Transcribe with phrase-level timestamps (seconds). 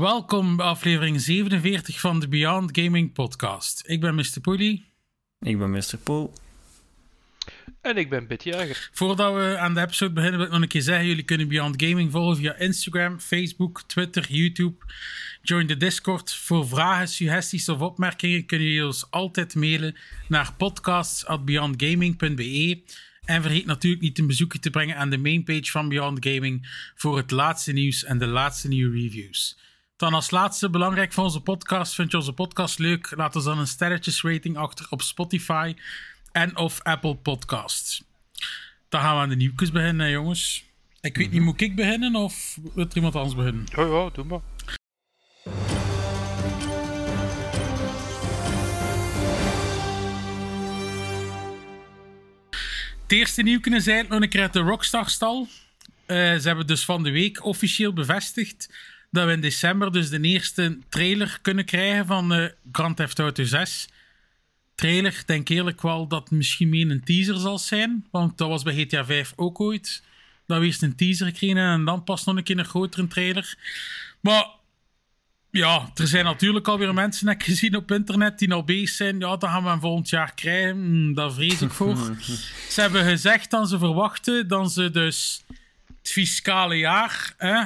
[0.00, 3.82] Welkom bij aflevering 47 van de Beyond Gaming Podcast.
[3.86, 4.40] Ik ben Mr.
[4.40, 4.84] Poelie.
[5.40, 5.96] Ik ben Mr.
[6.02, 6.32] Poel.
[7.80, 8.90] En ik ben Bitjager.
[8.92, 11.82] Voordat we aan de episode beginnen, wil ik nog een keer zeggen: jullie kunnen Beyond
[11.82, 14.84] Gaming volgen via Instagram, Facebook, Twitter, YouTube.
[15.42, 16.34] Join de Discord.
[16.34, 19.96] Voor vragen, suggesties of opmerkingen kunnen jullie ons altijd mailen
[20.28, 22.82] naar podcasts.beyondgaming.be.
[23.24, 27.16] En vergeet natuurlijk niet een bezoekje te brengen aan de mainpage van Beyond Gaming voor
[27.16, 29.58] het laatste nieuws en de laatste nieuwe reviews.
[30.00, 33.12] Dan als laatste, belangrijk voor onze podcast, vind je onze podcast leuk?
[33.16, 35.74] Laat ons dan een sterretjesrating achter op Spotify
[36.32, 38.04] en of Apple Podcasts.
[38.88, 40.64] Dan gaan we aan de nieuwtjes beginnen, jongens.
[41.00, 43.66] Ik weet niet, moet ik beginnen of wil er iemand anders beginnen?
[43.76, 44.40] Ja, ja, doe maar.
[53.02, 55.48] Het eerste is eigenlijk nog een keer uit de Rockstar-stal.
[56.06, 58.68] Eh, ze hebben dus van de week officieel bevestigd
[59.10, 63.44] dat we in december dus de eerste trailer kunnen krijgen van eh, Grand Theft Auto
[63.44, 63.88] 6.
[64.74, 68.62] Trailer, denk eerlijk wel dat het misschien meer een teaser zal zijn, want dat was
[68.62, 70.02] bij GTA 5 ook ooit.
[70.46, 73.54] Dat we eerst een teaser kregen en dan pas nog een keer een grotere trailer.
[74.20, 74.46] Maar
[75.50, 79.18] ja, er zijn natuurlijk alweer mensen, heb ik gezien op internet, die al bezig zijn.
[79.18, 80.76] Ja, dat gaan we hem volgend jaar krijgen.
[80.76, 81.96] Hm, daar vrees ik voor.
[82.70, 85.44] ze hebben gezegd dat ze verwachten dat ze dus
[85.86, 87.64] het fiscale jaar, hè,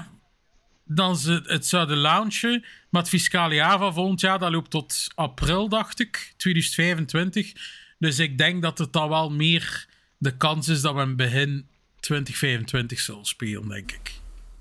[0.84, 2.64] dan ze het zouden launchen.
[2.90, 7.52] Maar het fiscale jaar van volgend jaar, dat loopt tot april, dacht ik, 2025.
[7.98, 9.86] Dus ik denk dat het dan wel meer
[10.18, 11.66] de kans is dat we in begin
[12.00, 14.12] 2025 zullen spelen, denk ik.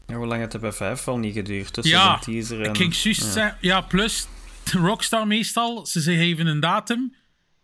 [0.08, 1.74] Ja, hoe lang heeft het bij 5 al niet geduurd?
[1.74, 2.70] Tussen Ja, de teaser en...
[2.70, 3.30] ik ging juist ja.
[3.32, 4.28] zeggen- ja, plus
[4.72, 7.16] Rockstar meestal, ze geven een datum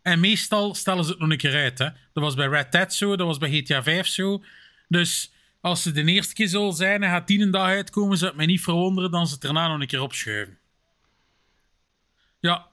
[0.02, 1.78] en meestal stellen ze het nog een keer uit.
[1.78, 1.86] Hè.
[2.14, 4.44] Dat was bij Red Dead zo, dat was bij GTA 5 zo.
[4.88, 8.30] Dus als ze de eerste keer zullen zijn en gaat die een dag uitkomen, zou
[8.30, 10.58] het mij niet verwonderen dan ze daarna nog een keer opschuiven.
[12.40, 12.68] Ja,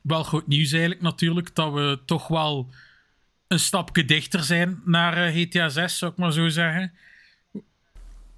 [0.00, 2.70] wel goed nieuws eigenlijk natuurlijk, dat we toch wel
[3.48, 6.92] een stapje dichter zijn naar eh, GTA 6, zou ik maar zo zeggen.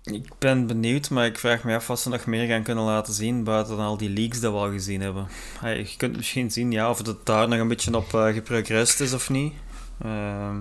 [0.03, 3.15] Ik ben benieuwd, maar ik vraag me af wat ze nog meer gaan kunnen laten
[3.15, 5.29] zien buiten al die leaks dat we al gezien hebben.
[5.61, 9.13] Je kunt misschien zien ja, of het daar nog een beetje op eh geprogressed is
[9.13, 9.53] of niet.
[9.99, 10.57] Ehm,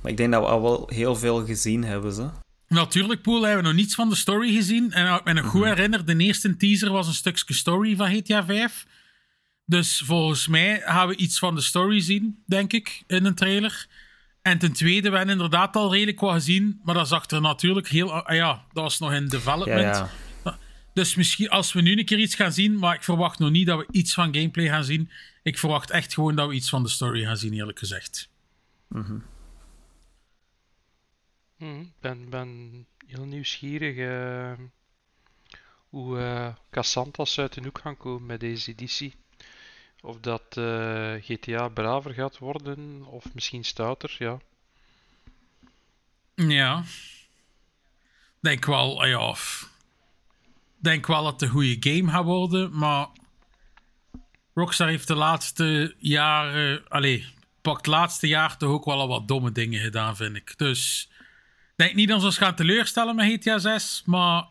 [0.00, 2.12] maar ik denk dat we al wel heel veel gezien hebben.
[2.12, 2.28] Ze.
[2.68, 4.92] Natuurlijk, Poel, hebben we nog niets van de story gezien.
[4.92, 8.86] En ik me goed herinner, de eerste teaser was een stukje story van GTA 5.
[9.64, 13.86] Dus volgens mij gaan we iets van de story zien, denk ik, in een trailer.
[14.42, 17.88] En ten tweede, we hebben inderdaad al redelijk wat gezien, maar dat zag er natuurlijk
[17.88, 18.12] heel...
[18.12, 19.96] ah ja, dat was nog in development.
[19.96, 20.10] ja.
[20.98, 23.66] Dus misschien als we nu een keer iets gaan zien, maar ik verwacht nog niet
[23.66, 25.10] dat we iets van gameplay gaan zien.
[25.42, 28.30] Ik verwacht echt gewoon dat we iets van de story gaan zien, eerlijk gezegd.
[28.88, 29.18] Hm,
[31.58, 34.52] Ik ben, ben heel nieuwsgierig eh,
[35.88, 39.14] hoe eh Cassantas uit de hoek gaan komen met deze editie.
[40.00, 44.38] Of dat eh, GTA braver gaat worden, of misschien stouter, ja.
[46.34, 46.84] Ja.
[48.40, 49.34] Denk wel, ah ja.
[50.76, 53.08] Denk wel dat het een goede game gaat worden, maar.
[54.54, 56.88] Rockstar heeft de laatste jaren.
[56.88, 57.26] Allee,
[57.62, 60.58] pakt het laatste jaar toch ook wel al wat domme dingen gedaan, vind ik.
[60.58, 61.10] Dus.
[61.78, 64.46] Denk niet dat ze ons gaan teleurstellen met GTA 6, maar.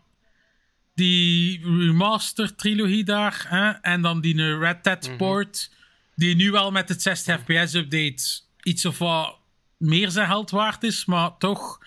[0.94, 5.72] Die remaster trilogie daar, hè, en dan die eh, Red Dead port,
[6.16, 9.38] die nu wel met het 60 fps update iets of wat
[9.78, 11.86] meer zijn geld waard is, maar toch.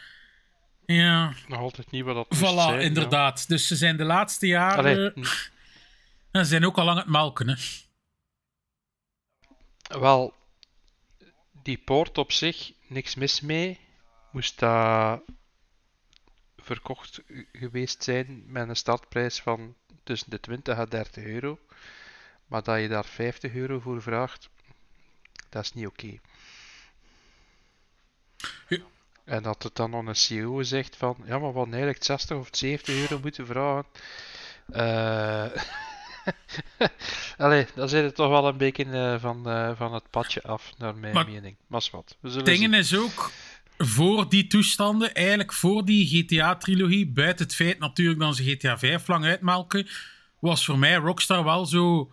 [0.87, 2.79] Ja, Nog altijd niet wat dat voilà, zijn, ja.
[2.79, 3.49] inderdaad.
[3.49, 4.79] Dus ze zijn de laatste jaren.
[4.79, 5.13] Allee,
[6.31, 7.49] en ze zijn ook al lang het melken.
[7.49, 7.55] Hè.
[10.01, 10.35] wel,
[11.63, 13.79] die poort op zich, niks mis mee.
[14.31, 15.21] Moest dat
[16.57, 17.21] verkocht
[17.53, 21.59] geweest zijn met een startprijs van tussen de 20 en 30 euro.
[22.47, 24.49] Maar dat je daar 50 euro voor vraagt,
[25.49, 26.19] dat is niet oké.
[28.69, 28.79] Ja.
[29.25, 32.37] En dat het dan nog een CEO zegt van, ja, maar we hadden eigenlijk 60
[32.37, 33.85] of 70 euro moeten vragen.
[34.73, 35.63] Eh,
[37.45, 40.73] Allee, dan zit het toch wel een beetje eh, van, eh, van het padje af,
[40.79, 41.57] naar mijn Maar- mening.
[41.67, 42.17] Maar wat.
[42.21, 43.01] We zullen dingen zien.
[43.01, 43.31] is ook
[43.83, 49.09] voor die toestanden, eigenlijk voor die GTA-trilogie, buiten het feit natuurlijk dat ze GTA 5
[49.09, 49.87] lang uitmelken,
[50.39, 52.13] was voor mij Rockstar wel zo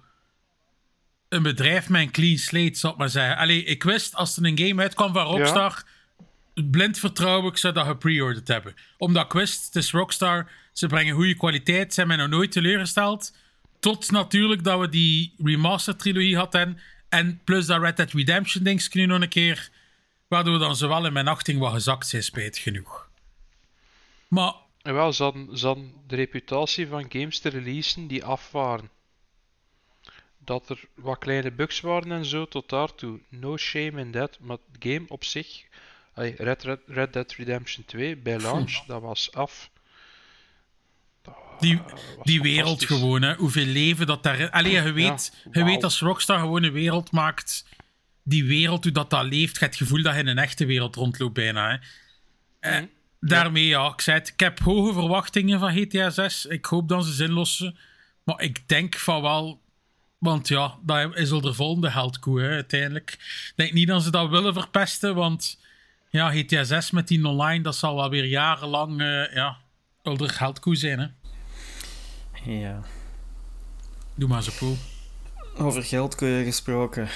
[1.30, 3.38] een bedrijf met een clean slate, zal ik maar zeggen.
[3.38, 5.84] Allee, ik wist als er een game uitkwam van Rockstar,
[6.54, 8.74] blind vertrouwen ik zou dat gepre-ordered hebben.
[8.98, 12.52] Omdat ik wist, het is Rockstar, ze brengen goede kwaliteit, ze hebben mij nog nooit
[12.52, 13.36] teleurgesteld.
[13.80, 16.80] Tot natuurlijk dat we die remaster-trilogie hadden.
[17.10, 19.70] En plus dat Red Dead Redemption ding nu nog een keer.
[20.28, 23.10] Waardoor dan zowel in mijn achting wat gezakt zijn, spijt genoeg.
[24.28, 28.52] Maar En wel, ze hadden, ze hadden de reputatie van games te releasen die af
[28.52, 28.90] waren.
[30.38, 33.20] Dat er wat kleine bugs waren en zo, tot daartoe.
[33.30, 34.38] No shame in that.
[34.40, 35.66] Maar het game op zich,
[36.14, 39.70] Red, Red, Red Dead Redemption 2, bij launch, dat was af.
[41.60, 44.50] die, was die wereld gewoon, hè, hoeveel leven dat daar...
[44.50, 47.66] Allee, je weet, je weet als Rockstar gewoon een wereld maakt...
[48.28, 50.66] Die wereld, hoe dat, dat leeft, je hebt het gevoel dat je in een echte
[50.66, 51.70] wereld rondloopt bijna.
[51.70, 52.78] Hè.
[52.78, 52.84] Eh,
[53.20, 56.46] daarmee, ja, ik zei het, ik heb hoge verwachtingen van GTA 6.
[56.46, 57.78] Ik hoop dat ze zin lossen.
[58.24, 59.62] Maar ik denk van wel...
[60.18, 63.12] Want ja, dat is al de volgende heldkoe, hè, uiteindelijk.
[63.12, 65.60] Ik denk niet dat ze dat willen verpesten, want...
[66.10, 69.02] Ja, GTA 6 met die online, dat zal wel weer jarenlang...
[69.02, 69.58] eh ja,
[70.04, 71.08] al de heldkoe zijn, hè.
[72.52, 72.84] Ja.
[74.16, 74.78] Doe maar zo, Poel.
[75.58, 77.08] Over geldkoeien gesproken.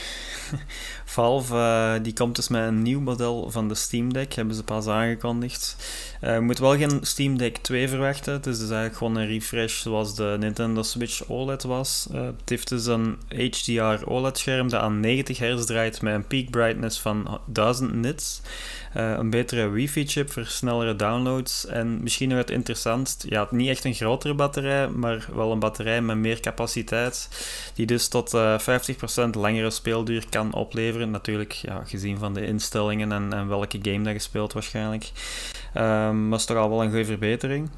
[1.12, 4.64] Valve eh, die komt dus met een nieuw model van de Steam Deck, hebben ze
[4.64, 5.76] pas aangekondigd.
[6.22, 8.34] Eh, je moet wel geen Steam Deck 2 verwachten.
[8.34, 12.08] Het is dus eigenlijk gewoon een refresh zoals de Nintendo Switch OLED was.
[12.12, 16.50] Eh, het heeft dus een HDR OLED-scherm dat aan 90 Hz draait met een peak
[16.50, 18.42] brightness van 1000 nits.
[18.94, 21.66] Een betere wifi-chip voor snellere downloads.
[21.66, 26.02] En misschien nog het interessantst, ja, niet echt een grotere batterij, maar wel een batterij
[26.02, 27.30] met meer capaciteit.
[27.76, 31.01] Die dus tot eh 50% langere speelduur kan opleveren.
[31.10, 35.12] Natuurlijk, ja, gezien van de instellingen en, en welke game dat je speelt waarschijnlijk.
[35.74, 37.70] Ehm maar is toch al wel een goede verbetering.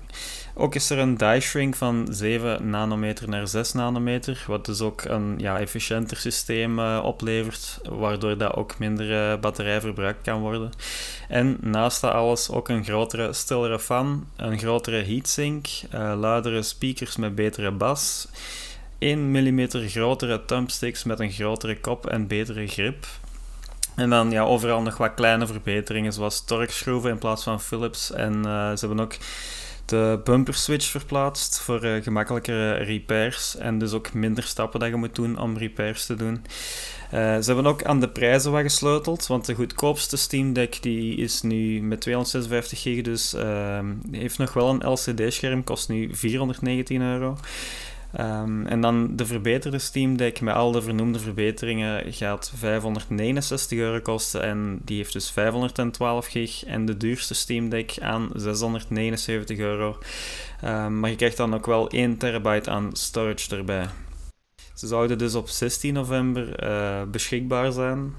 [0.55, 5.03] Ook is er een die shrink van 7 nanometer naar 6 nanometer, wat dus ook
[5.03, 10.71] een ja, efficiënter systeem eh, oplevert, waardoor dat ook minder eh, batterij verbruikt kan worden.
[11.27, 17.15] En naast dat alles ook een grotere, stillere fan, een grotere heatsink, eh, luidere speakers
[17.15, 18.27] met betere bas,
[19.03, 23.05] 1 mm grotere thumbsticks met een grotere kop en betere grip.
[23.95, 28.11] En dan ja, overal nog wat kleine verbeteringen, zoals torque-schroeven in plaats van Philips.
[28.11, 29.15] En eh, ze hebben ook
[29.85, 33.57] de bumper switch verplaatst voor eh, gemakkelijkere repairs.
[33.57, 36.45] En dus ook minder stappen dat je moet doen om repairs te doen.
[37.11, 41.15] Eh, ze hebben ook aan de prijzen wat gesleuteld, want de goedkoopste Steam Deck die
[41.15, 47.01] is nu met 256 gig, dus ehm, heeft nog wel een LCD-scherm, kost nu 419
[47.01, 47.37] euro.
[48.13, 53.99] Ehm, en dan de verbeterde Steam Deck met al de vernoemde verbeteringen gaat 569 euro
[53.99, 56.65] kosten en die heeft dus 512 gig.
[56.65, 59.97] En de duurste Steam Deck aan 679 euro.
[60.61, 63.85] Ehm, maar je krijgt dan ook wel 1 terabyte aan storage erbij.
[64.73, 68.13] Ze zouden dus op 16 november eh, beschikbaar zijn.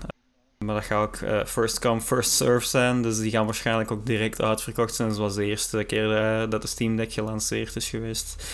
[0.59, 3.03] Maar dat gaat ook eh, first come, first serve zijn.
[3.03, 5.15] Dus die gaan waarschijnlijk ook direct uitverkocht zijn.
[5.15, 8.45] Zoals de eerste keer eh, dat de Steam Deck gelanceerd is geweest.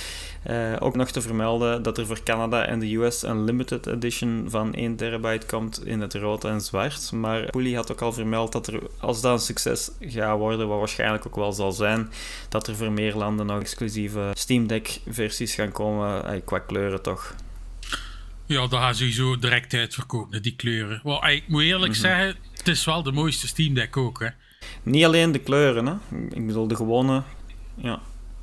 [0.42, 4.44] Eh, ook nog te vermelden dat er voor Canada en de US een limited edition
[4.48, 7.12] van 1 terabyte komt in het rood en zwart.
[7.12, 10.78] Maar Pooley had ook al vermeld dat er, als dat een succes gaat worden, wat
[10.78, 12.10] waarschijnlijk ook wel zal zijn,
[12.48, 17.02] dat er voor meer landen nog exclusieve Steam Deck versies gaan komen, eh, qua kleuren
[17.02, 17.34] toch.
[18.46, 21.00] Ja, dat gaat sowieso direct uitverkopen, die kleuren.
[21.02, 22.00] Wel, ik moet eerlijk Mhm.
[22.00, 24.20] zeggen, het is wel de mooiste Steam Deck ook.
[24.20, 24.28] Hè.
[24.82, 25.94] Niet alleen de kleuren, hè.
[26.30, 27.22] Ik bedoel, de gewone...
[27.74, 28.00] Ja.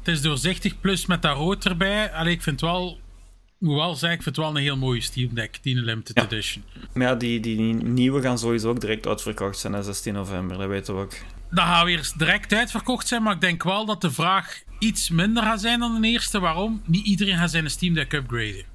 [0.07, 2.11] Het is doorzichtig, plus met dat rood erbij.
[2.11, 2.99] Allee, ik vind wel,
[3.45, 6.15] ik moet wel zeggen, ik vind het wel een heel mooie Steam Deck, die Limited
[6.17, 6.23] Ja.
[6.23, 6.63] Edition.
[6.93, 10.67] Maar ja, die, die nieuwe gaan sowieso ook direct uitverkocht zijn, hè, 16 november, dat
[10.67, 11.13] weten we ook.
[11.51, 15.43] Dat gaat weer direct uitverkocht zijn, maar ik denk wel dat de vraag iets minder
[15.43, 16.39] gaat zijn dan de eerste.
[16.39, 16.81] Waarom?
[16.85, 18.65] Niet iedereen gaat zijn Steam Deck upgraden.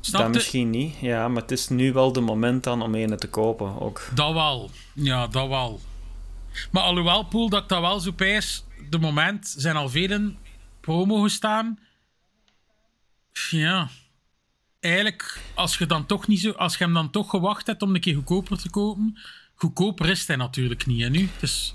[0.00, 3.16] Snap Dat misschien niet, ja, maar het is nu wel de moment dan om een
[3.16, 4.08] te kopen ook.
[4.14, 4.70] Dat wel.
[4.92, 5.80] Ja, dat wel.
[6.70, 10.38] Maar alhoewel, Poel, dat ik dat wel zo pijs, de moment zijn al velen
[10.80, 11.78] promo gestaan.
[13.50, 13.88] Ja.
[14.80, 17.94] Eigenlijk, als je, dan toch niet zo, als je hem dan toch gewacht hebt om
[17.94, 19.18] een keer goedkoper te kopen,
[19.54, 21.02] goedkoper is hij natuurlijk niet.
[21.02, 21.28] En nu?
[21.40, 21.74] Dus,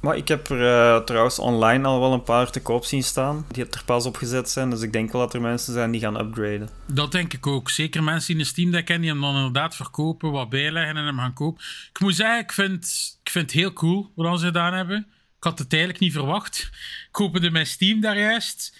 [0.00, 3.46] Maar ik heb er eh, trouwens online al wel een paar te koop zien staan,
[3.50, 6.00] die er pas op gezet zijn, dus ik denk wel dat er mensen zijn die
[6.00, 6.68] gaan upgraden.
[6.86, 7.70] dat denk ik ook.
[7.70, 11.04] Zeker mensen die een Steam Deck hebben, die hem dan inderdaad verkopen, wat bijleggen en
[11.04, 11.62] hem gaan kopen.
[11.92, 12.84] Ik moet zeggen, ik vind,
[13.22, 15.06] ik vind het heel cool wat ze gedaan hebben.
[15.42, 16.70] Ik had het eigenlijk niet verwacht.
[17.08, 18.78] Ik opende mijn Steam daar juist.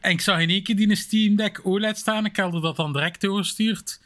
[0.00, 2.24] En ik zag in één keer die een Steam Deck OLED staan.
[2.24, 4.00] Ik had er dat dan direct doorgestuurd.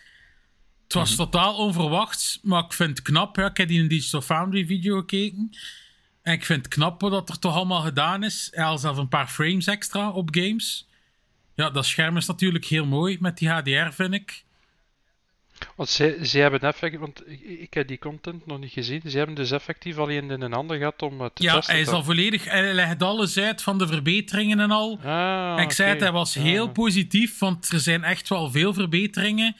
[0.84, 3.36] Het was totaal onverwachts, maar ik vind het knap.
[3.36, 5.50] Ja, ik heb die in een Digital Foundry video gekeken.
[6.22, 8.48] En ik vind het knap wat er toch allemaal gedaan is.
[8.54, 10.88] Ja, al zelfs een paar frames extra op games.
[11.54, 14.44] Ja, dat scherm is natuurlijk heel mooi met die HDR, vind ik.
[15.74, 19.02] Want ze, ze hebben effectief, want ik, ik heb die content nog niet gezien.
[19.06, 21.72] Ze hebben dus effectief alleen in een handen gehad om het te Ja, testen.
[21.74, 22.44] hij is al volledig...
[22.44, 24.98] Hij legt alles uit van de verbeteringen en al.
[25.04, 26.40] Ah, ik zei het, hij was Ja.
[26.42, 29.56] heel positief, want er zijn echt wel veel verbeteringen.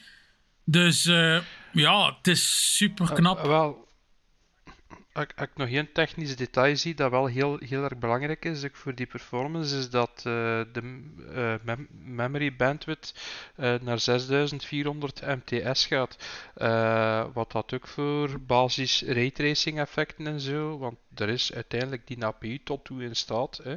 [0.65, 1.37] Dus eh,
[1.73, 3.37] ja, het is super knap.
[3.39, 3.86] Eh, wel,
[5.21, 8.95] ik- ik nog één technisch detail zie dat wel heel, heel erg belangrijk is voor
[8.95, 10.23] die performance, is dat eh,
[10.73, 11.01] de
[11.33, 13.13] eh, mem- memory bandwidth
[13.55, 16.17] eh, naar 6400 mts gaat.
[17.33, 22.59] Wat dat ook voor basis raytracing effecten en zo, want er is uiteindelijk die APU
[22.63, 23.59] tot toe in staat.
[23.63, 23.75] Hè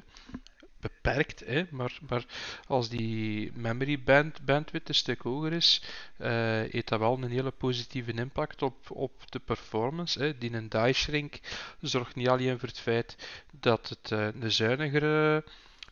[0.81, 2.25] beperkt, hè, maar, maar
[2.67, 5.83] als die memory band, bandwidth een stuk hoger is,
[6.17, 6.31] eh,
[6.71, 10.19] heeft dat wel een hele positieve impact op, op de performance.
[10.19, 10.39] Hè.
[10.39, 11.41] Die een die shrink
[11.81, 13.17] zorgt niet alleen voor het feit
[13.61, 15.45] dat het eh, een zuinigere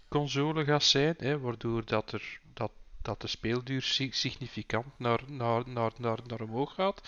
[0.09, 2.71] console gaat zijn, hè, waardoor dat, er, dat,
[3.09, 7.00] dat de speelduur si- significant naar, naar, naar, naar, naar omhoog gaat,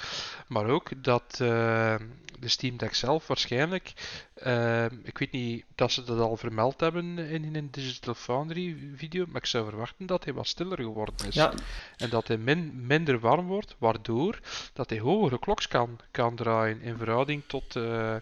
[0.49, 1.95] maar ook dat eh,
[2.39, 3.93] de Steam Deck zelf waarschijnlijk
[4.35, 8.77] eh, ik weet niet dat ze dat al vermeld hebben in, in een Digital Foundry
[8.95, 11.35] video, maar ik zou verwachten dat hij wat stiller geworden is.
[11.35, 11.53] Ja,
[11.97, 14.39] En dat hij min, minder warm wordt, waardoor
[14.73, 18.17] dat hij hogere kloks kan, kan draaien in verhouding tot, eh,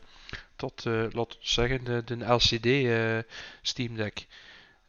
[0.57, 2.69] tot laten we zeggen, de, de LCD
[3.63, 4.27] Steam Deck.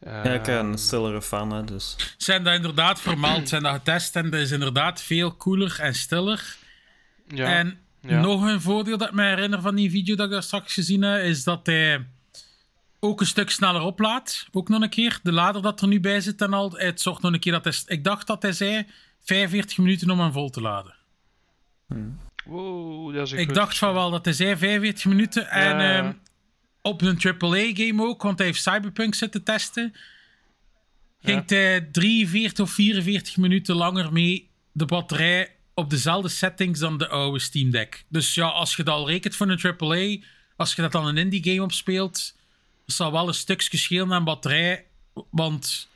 [0.00, 1.96] Ja, ik ben Ehm, een stillere fan, hè, dus...
[2.16, 6.56] Zijn dat inderdaad vermeld, zijn dat getest en dat is inderdaad veel koeler en stiller.
[7.28, 8.20] ja, En ja.
[8.20, 11.02] nog een voordeel dat ik me herinner van die video dat ik daar straks gezien
[11.02, 12.06] heb, is dat hij
[13.00, 14.48] ook een stuk sneller oplaadt.
[14.52, 15.20] Ook nog een keer.
[15.22, 17.64] De lader dat er nu bij zit en al, het zorgt nog een keer dat
[17.64, 17.74] hij...
[17.86, 18.86] Ik dacht dat hij zei
[19.22, 20.94] 45 minuten om hem vol te laden.
[22.44, 25.48] Wow, dat is een Ik goed dacht van wel dat hij zei 45 minuten.
[25.50, 25.96] En Ja.
[25.98, 26.12] ehm,
[26.82, 29.94] op een AAA-game ook, want hij heeft Cyberpunk zitten testen.
[31.22, 37.08] Ging hij 43 of 44 minuten langer mee de batterij op dezelfde settings dan de
[37.08, 38.04] oude Steam Deck.
[38.08, 41.16] Dus ja, als je dat al rekent voor een AAA, als je dat dan een
[41.16, 42.36] indie game opspeelt,
[42.86, 44.86] zal wel een stukje schelen aan batterij.
[45.30, 45.88] Want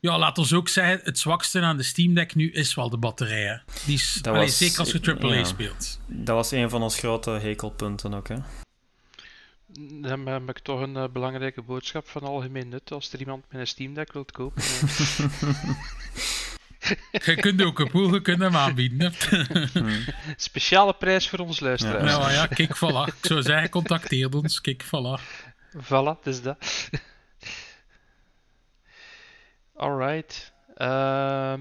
[0.00, 2.96] ja, laat ons ook zeggen, het zwakste aan de Steam Deck nu is wel de
[2.98, 3.42] batterij.
[3.44, 3.56] hè.
[3.86, 5.44] Die is, allee, was- zeker als je AAA ja.
[5.44, 6.00] speelt.
[6.06, 8.36] Dat was een van ons grote hekelpunten ook, hè.
[9.72, 12.92] Dan heb ik toch een eh, belangrijke boodschap van algemeen nut.
[12.92, 14.62] Als er iemand met een Steam Deck wilt kopen,
[17.10, 19.12] Je kunt ook een poel, je kunt hem aanbieden.
[20.36, 22.04] speciale prijs voor ons luisteraars.
[22.04, 23.14] Nou maar ja, kijk, voilà.
[23.14, 24.60] Ik zou zeggen, contacteer ons.
[24.60, 25.22] Kijk, voilà.
[25.76, 26.90] Voilà, het is dat.
[29.76, 30.52] Alright.
[30.74, 31.60] Ehm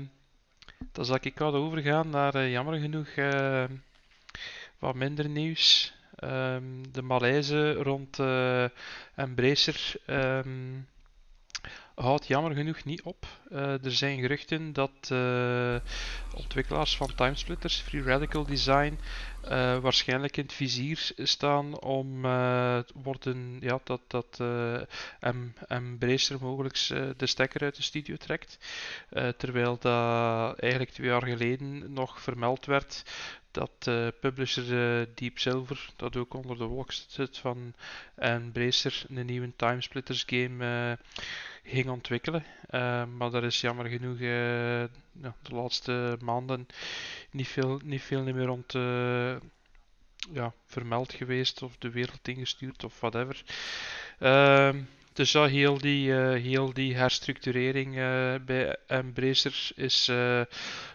[0.91, 3.63] dan zal ik overgaan naar eh, jammer genoeg eh,
[4.79, 5.93] wat minder nieuws.
[6.19, 8.65] Ehm, de malaise rond eh
[9.15, 10.77] Embracer ehm,
[11.95, 13.25] houdt jammer genoeg niet op.
[13.49, 15.75] Eh, er zijn geruchten dat eh,
[16.35, 18.99] ontwikkelaars van Timesplitters, Free Radical Design,
[19.81, 22.21] waarschijnlijk in het vizier staan om
[22.93, 24.39] worden, ja, dat, dat
[25.19, 28.57] em- Embracer mogelijk de stekker uit de studio trekt.
[29.37, 33.03] Terwijl dat eigenlijk twee jaar geleden nog vermeld werd
[33.51, 37.73] dat eh, publisher eh, Deep Silver, dat ook onder de wolk zit van
[38.15, 41.05] Embracer, een nieuwe Timesplitters game eh,
[41.63, 42.43] ging ontwikkelen.
[42.69, 44.79] Eh, maar daar is jammer genoeg eh,
[45.21, 46.67] ja, de laatste maanden
[47.31, 49.35] niet veel, niet veel meer rond eh,
[50.33, 53.43] ja, vermeld geweest of de wereld ingestuurd of whatever.
[54.19, 54.81] Ehm,
[55.19, 60.41] dus ja, heel die, eh, heel die herstructurering eh, bij Embracer is eh,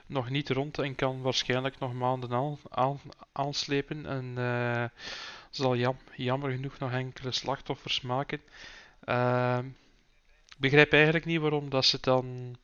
[0.07, 3.01] nog niet rond en kan waarschijnlijk nog maanden aan, aan,
[3.33, 4.07] aanslepen.
[4.07, 4.91] En
[5.51, 8.41] zal jam, jammer genoeg nog enkele slachtoffers maken.
[9.05, 9.67] Ehm,
[10.47, 12.57] ik begrijp eigenlijk niet waarom dat ze dan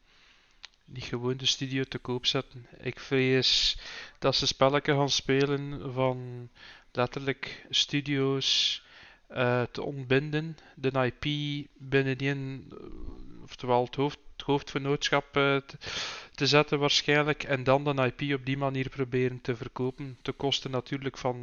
[0.84, 2.66] niet gewoon de studio te koop zetten.
[2.78, 3.78] Ik vrees
[4.18, 6.48] dat ze spelletje gaan spelen van
[6.92, 8.82] letterlijk studio's
[9.30, 11.24] eh, te ontbinden, de IP
[11.78, 15.76] binnenin, eh, oftewel het, hoofd, het hoofdvernootschap eh, te,
[16.34, 20.68] te zetten waarschijnlijk, en dan de IP op die manier proberen te verkopen, ten koste
[20.68, 21.38] natuurlijk van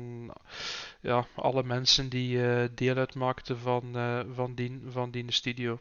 [1.00, 2.40] ja, alle mensen die
[2.74, 3.96] deel uitmaakten van,
[4.34, 5.80] van, die, van die studio.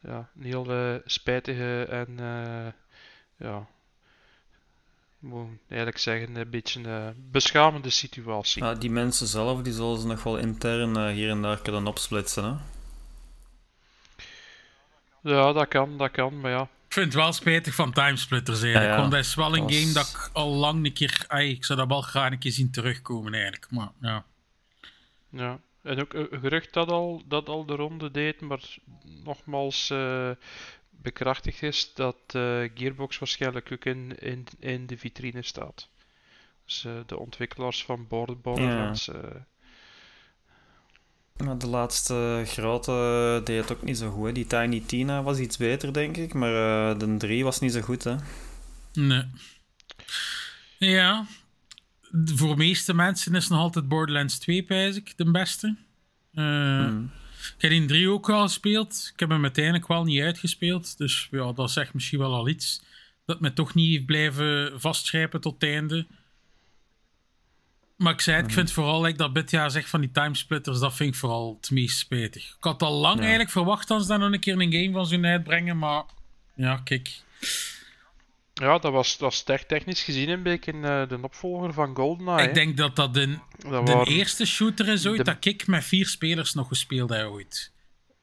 [0.00, 2.16] Ja, een heel spijtige en
[3.36, 3.68] ja,
[5.18, 8.64] moet eigenlijk zeggen, een beetje een beschamende situatie.
[8.64, 11.86] Ja, die mensen zelf die zullen ze nog wel intern eh, hier en daar kunnen
[11.86, 12.44] opsplitsen.
[12.44, 12.54] Hè?
[15.22, 16.62] Ja, dat kan, dat kan, maar ja.
[16.62, 18.90] Ik vind het wel spijtig van Timesplitters eigenlijk.
[18.90, 19.00] Ja, ja.
[19.00, 21.24] Want dat is wel een Dat was- game dat ik al lang een keer...
[21.28, 23.70] ai, ik zou dat wel graag een keer zien terugkomen eigenlijk.
[23.70, 24.24] Maar ja.
[25.30, 28.60] Ja, en ook een gerucht dat al, dat al de ronde deed, maar
[29.24, 30.30] nogmaals eh,
[31.02, 35.88] bekrachtigd is dat eh, Gearbox waarschijnlijk ook in, in, in de vitrine staat.
[36.64, 39.08] Dus eh, de ontwikkelaars van Border- Borderlands.
[39.08, 39.14] eh,
[41.36, 44.26] Maar de laatste grote deed het ook niet zo goed.
[44.26, 44.32] hè.
[44.32, 46.34] Die Tiny Tina was iets beter, denk ik.
[46.34, 48.16] Maar eh, de 3 was niet zo goed, hè.
[48.92, 49.24] Nee.
[50.78, 51.26] Ja.
[52.24, 55.76] Voor de meeste mensen is nog altijd Borderlands 2, pijs ik, de beste.
[56.32, 57.10] Eh, Hmm.
[57.56, 59.10] Ik heb die 3 ook wel gespeeld.
[59.14, 60.98] Ik heb hem uiteindelijk wel niet uitgespeeld.
[60.98, 62.82] Dus ja, dat zegt misschien wel al iets.
[63.26, 66.06] Dat me toch niet heeft blijven vastgrijpen tot het einde.
[67.96, 70.94] Maar ik zei het, ik vind vooral like, dat Bitja zegt van die timesplitters, dat
[70.94, 72.44] vind ik vooral het meest spijtig.
[72.44, 73.20] Ik had al lang Ja.
[73.20, 76.04] eigenlijk verwacht dat ze daar nog een keer een game van zouden uitbrengen, maar
[76.54, 77.22] ja, kijk.
[78.58, 82.48] Ja, dat was, dat was tech- technisch gezien een beetje eh, de opvolger van GoldenEye.
[82.48, 83.14] Ik denk dat dat.
[83.14, 87.26] Dat de eerste shooter is ooit de- dat ik met vier spelers nog gespeeld heb
[87.26, 87.72] ooit.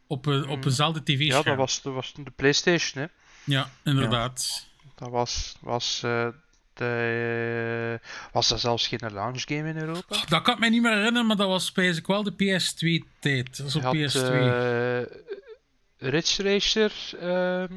[0.07, 1.43] Op, een, op eenzelfde tv-scherm.
[1.43, 3.09] Ja, dat was, dat was de PlayStation, hè.
[3.43, 4.67] Ja, inderdaad.
[4.95, 6.27] Dat was, was, eh,
[6.73, 7.99] de,
[8.31, 10.17] was dat zelfs geen launch game in Europa?
[10.27, 13.57] Dat kan ik me niet meer herinneren, maar dat was ik wel de PS2-tijd.
[13.57, 14.31] Dat was op Je had PS2.
[14.31, 17.73] eh, Ridge Racer ehm,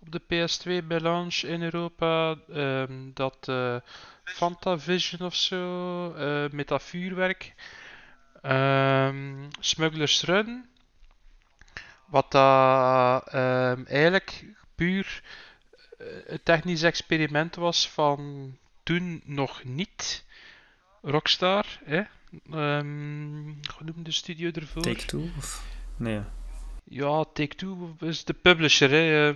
[0.00, 2.36] op de PS2 bij launch in Europa.
[2.48, 3.76] ehm, dat eh
[4.34, 7.54] Fantavision of zo, eh, met dat vuurwerk.
[8.42, 10.68] Ehm Smugglers Run.
[12.06, 15.22] Wat dat ehm, eigenlijk puur
[15.98, 18.52] eh, een technisch experiment was van
[18.82, 20.24] toen nog niet
[21.02, 21.66] Rockstar.
[21.84, 22.02] Hè?
[22.50, 24.82] Ehm, hoe noemde de studio ervoor?
[24.82, 25.28] Take-Two?
[25.36, 25.64] Of...
[25.96, 26.20] Nee.
[26.84, 29.34] Ja, Take-Two is de publisher, hè.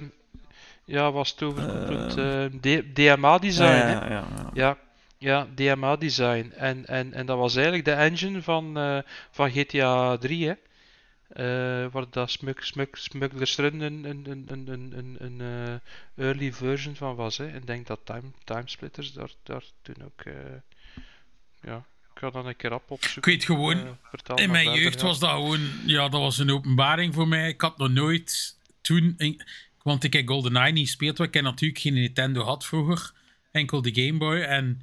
[0.86, 2.16] Ehm, ja, was het overkoepeld.
[2.16, 2.44] Eh.
[2.44, 3.90] ehm, D- DMA Design, Ah, hè.
[3.92, 4.50] ja, ja, ja.
[4.54, 4.78] Ja,
[5.18, 6.52] ja, DMA Design.
[6.56, 8.98] En, en, en dat was eigenlijk de engine van, eh,
[9.30, 10.54] van GTA 3, hè.
[11.28, 15.40] Eh, waar dat Smug, Smug, Smugglers Run een, een, een, een, een,
[16.16, 17.38] eh, early version van was.
[17.38, 17.46] Hè.
[17.48, 20.20] En ik denk dat Time, Timesplitters daar, daar toen ook...
[20.24, 20.32] eh,
[21.62, 21.76] ja,
[22.14, 23.32] ik ga dan een keer op opzoeken.
[23.32, 23.76] Ik weet gewoon,
[24.34, 25.06] in mijn verder, jeugd ja.
[25.06, 25.60] was dat gewoon...
[25.86, 27.48] Ja, dat was een openbaring voor mij.
[27.48, 29.14] Ik had nog nooit toen...
[29.16, 29.42] in-
[29.84, 33.12] want ik heb GoldenEye niet gespeeld, want ik heb natuurlijk geen Nintendo had vroeger.
[33.50, 34.40] Enkel de Game Boy.
[34.40, 34.80] En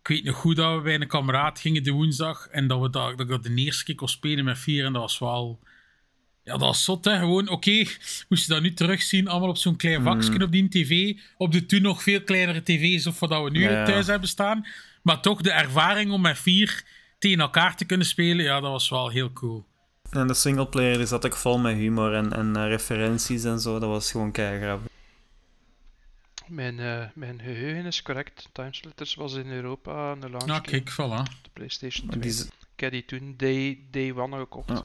[0.00, 2.48] ik weet nog goed dat we bij een kameraad gingen de woensdag.
[2.48, 4.84] En dat we dat, dat ik dat de eerste keer kon spelen met vier.
[4.84, 5.60] En dat was wel...
[6.42, 7.18] Ja, dat was zot, hè.
[7.18, 7.84] Gewoon, oké,
[8.28, 11.20] moest je dat nu terugzien, allemaal op zo'n klein vakje op die tv.
[11.36, 13.84] Op de toen nog veel kleinere tv's of wat we nu ja.
[13.84, 14.66] thuis hebben staan.
[15.02, 16.84] Maar toch, de ervaring om met vier
[17.18, 19.66] tegen elkaar te kunnen spelen, ja, dat was wel heel cool.
[20.10, 23.78] En de singleplayer die zat ook vol met humor en, en eh, referenties en zo.
[23.78, 24.92] Dat was gewoon keigrappig.
[26.46, 28.48] Mijn, eh, mijn geheugen is correct.
[28.52, 31.42] Timesplitters was in Europa een launch Nou, game kijk, voilà.
[31.42, 32.20] de PlayStation 2.
[32.20, 34.68] Die Ik heb die toen day, day one gekocht.
[34.68, 34.84] Ja.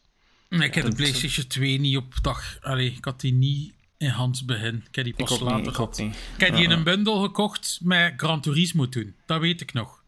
[0.50, 2.58] Nee, ik heb de PlayStation 2 niet op dag.
[2.62, 4.76] Allee, ik had die niet in Hans begin.
[4.76, 5.68] Ik heb die ik pas later niet.
[5.68, 5.98] Ik gehad.
[5.98, 6.16] niet.
[6.36, 9.16] Ik heb die in een bundel gekocht met Gran Turismo toen.
[9.26, 9.99] Dat weet ik nog.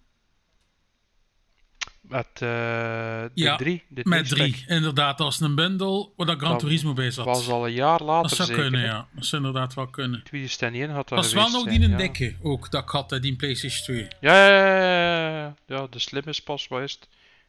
[2.11, 3.83] Met eh, de Ja, 3.
[3.87, 5.19] De Met drie, inderdaad.
[5.19, 7.25] Was een bundel waar dat Gran Dat Turismo bij zat.
[7.25, 8.63] was al een jaar later dat zou zeker.
[8.63, 9.07] kunnen, ja.
[9.13, 10.23] Dat zou inderdaad wel kunnen.
[10.23, 11.97] 2001 had dat Dat was wel nog zijn, die een ja.
[11.97, 14.07] dikke ook, dat ik had, die PlayStation 2.
[14.19, 15.87] Ja, ja, ja, ja, ja.
[15.89, 17.07] De slim is pas, wat is het?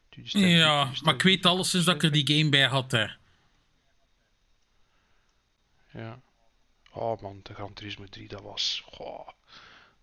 [0.09, 3.05] 2010, Ja, 2010, maar ik weet alleszins dat ik er die game bij had, hè.
[5.93, 6.19] Ja.
[6.91, 8.83] Oh man, de Gran Turismo 3, dat was...
[8.85, 9.27] goh,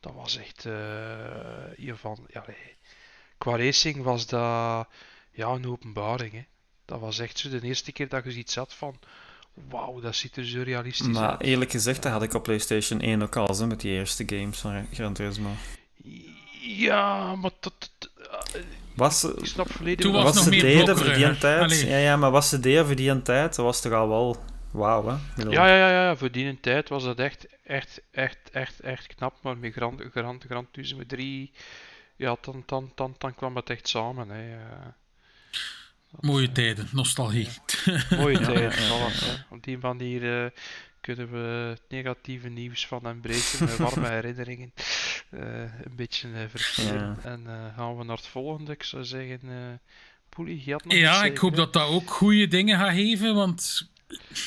[0.01, 0.67] dat was echt...
[0.67, 0.73] eh
[1.77, 2.27] hiervan...
[2.29, 2.79] Ja, nee.
[3.41, 4.89] Qua racing was dat...
[5.33, 6.45] Ja, een openbaring, hè.
[6.85, 8.99] Dat was echt zo de eerste keer dat je zoiets had van...
[9.69, 11.41] Wauw, dat ziet er zo realistisch Maar uit.
[11.41, 14.59] eerlijk gezegd, dat had ik op PlayStation 1 ook al, zo, met die eerste games
[14.59, 15.51] van Gran Turismo.
[16.61, 18.01] Ja, maar dat...
[18.95, 20.05] Was, ik snap volledig...
[20.05, 21.37] Toen was wat nog ze meer deden voor die hè.
[21.37, 21.87] tijd, Allee.
[21.87, 24.37] ja, ja, maar wat ze deden voor die tijd, dat was toch al wel
[24.71, 25.43] wauw, hè?
[25.43, 29.35] Ja, ja, ja, ja, voor die tijd was dat echt, echt, echt, echt, echt knap.
[29.43, 31.53] Maar met Gran, Gran, Gran Turismo 3,
[32.21, 34.29] ja, dan, dan, dan, dan kwam het echt samen.
[34.29, 34.57] Hè.
[34.57, 34.87] eh.
[36.21, 37.49] Mooie tijden, nostalgie.
[38.11, 38.59] mooie Ja, tijd.
[38.59, 39.55] ja, ja, voilà, hè.
[39.55, 40.51] Op die manier eh,
[41.01, 44.73] kunnen we het negatieve nieuws van embracen met warme herinneringen
[45.31, 47.19] eh, een beetje verkeren.
[47.25, 48.73] En eh, gaan we naar het volgende.
[48.73, 49.79] Ik zou zeggen, eh
[50.29, 53.35] Poelie, je had nog Ja, iets ik hoop dat dat ook goede dingen gaat geven,
[53.35, 53.89] want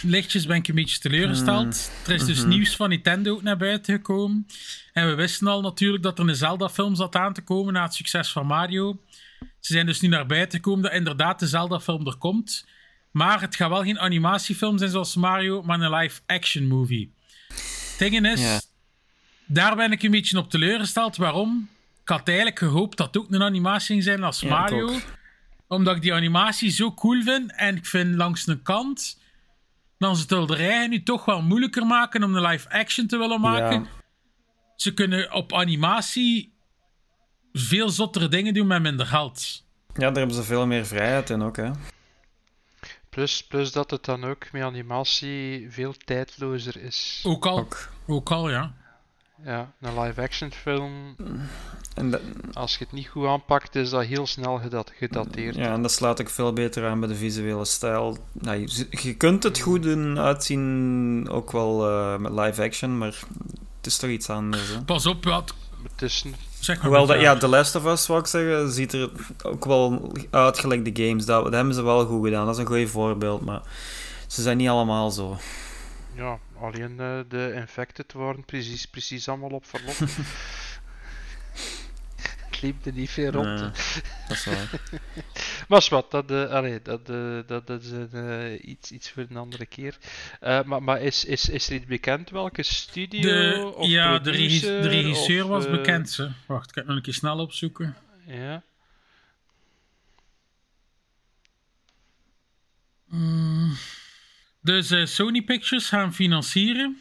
[0.01, 1.91] lichtjes ben ik een beetje teleurgesteld.
[2.07, 4.47] Er is dus nieuws van Nintendo ook naar buiten gekomen.
[4.93, 7.93] En we wisten al natuurlijk dat er een Zelda-film zat aan te komen na het
[7.93, 8.99] succes van Mario.
[9.39, 12.65] Ze zijn dus nu naar buiten gekomen dat inderdaad de Zelda-film er komt.
[13.11, 17.13] Maar het gaat wel geen animatiefilm zijn zoals Mario, maar een live-action movie.
[17.47, 18.67] Het ding is,
[19.45, 21.17] daar ben ik een beetje op teleurgesteld.
[21.17, 21.69] Waarom?
[22.01, 24.99] Ik had eigenlijk gehoopt dat het ook een animatie ging zijn als Ja, Mario.
[25.67, 27.55] Omdat ik die animatie zo cool vind.
[27.55, 29.21] En ik vind langs de kant
[29.97, 33.83] dan ze het Hilderij nu toch wel moeilijker maken om een live-action te willen maken.
[33.83, 33.89] Ja.
[34.75, 36.53] Ze kunnen op animatie
[37.53, 39.65] veel zottere dingen doen met minder geld.
[39.93, 41.71] ja, daar hebben ze veel meer vrijheid in ook, hè.
[43.09, 47.23] Plus, plus dat het dan ook met animatie veel tijdlozer is.
[47.25, 47.89] Ook al, Ook.
[48.07, 48.73] ook al ja.
[49.45, 51.15] Ja, een live-action film,
[51.95, 52.21] En dat,
[52.53, 55.55] als je het niet goed aanpakt, is dat heel snel gedat, gedateerd.
[55.55, 58.17] ja, en dat slaat ook veel beter aan bij de visuele stijl.
[58.31, 63.13] Nou, je, je kunt het goed doen uitzien, ook wel eh, met live action, maar
[63.77, 64.81] het is toch iets anders, hè.
[64.81, 65.53] Pas op, wat,
[65.91, 66.85] Het is, n- zeg maar.
[66.85, 69.09] Hoewel, dat, ja, The Last of Us, zou ik zeggen, ziet er
[69.43, 71.25] ook wel uit gelijk de games.
[71.25, 72.45] Dat, dat hebben ze wel goed gedaan.
[72.45, 73.61] Dat is een goed voorbeeld, maar
[74.27, 75.37] ze zijn niet allemaal zo.
[76.15, 79.99] Ja, alleen eh, de infected waren precies, precies allemaal op verlof.
[82.45, 83.45] het liep er niet veel rond.
[83.45, 83.69] Nee, hè.
[84.27, 84.69] dat is waar.
[85.67, 89.09] Maar is wat, dat, eh, allee, dat, eh, dat, dat is een, eh, iets, iets
[89.11, 89.97] voor een andere keer.
[90.39, 93.21] Eh, maar maar is, is, is er iets bekend welke studio?
[93.21, 96.09] de, of ja, de, regis- de producer, regisseur of, was bekend.
[96.09, 96.31] Ze.
[96.45, 97.95] Wacht, ik ga het nog een keer snel opzoeken.
[98.25, 98.63] Ja.
[104.63, 106.97] Dus eh, Sony Pictures gaan financieren.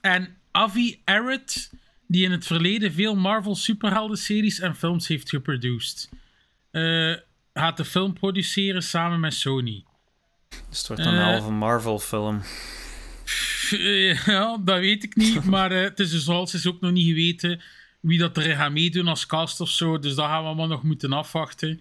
[0.00, 1.70] En Avi Arad,
[2.06, 6.08] die in het verleden veel Marvel superhelden-series en films heeft geproduced,
[6.70, 7.14] eh,
[7.54, 9.84] gaat de film produceren samen met Sony.
[10.68, 11.22] Dus het wordt een Eh.
[11.24, 12.42] halve Marvel-film.
[14.26, 15.44] Ja, dat weet ik niet.
[15.54, 17.60] Maar het is dus is ook nog niet geweten
[18.00, 19.98] wie dat er gaat meedoen als cast of zo.
[19.98, 21.80] Dus dat gaan we allemaal nog moeten afwachten.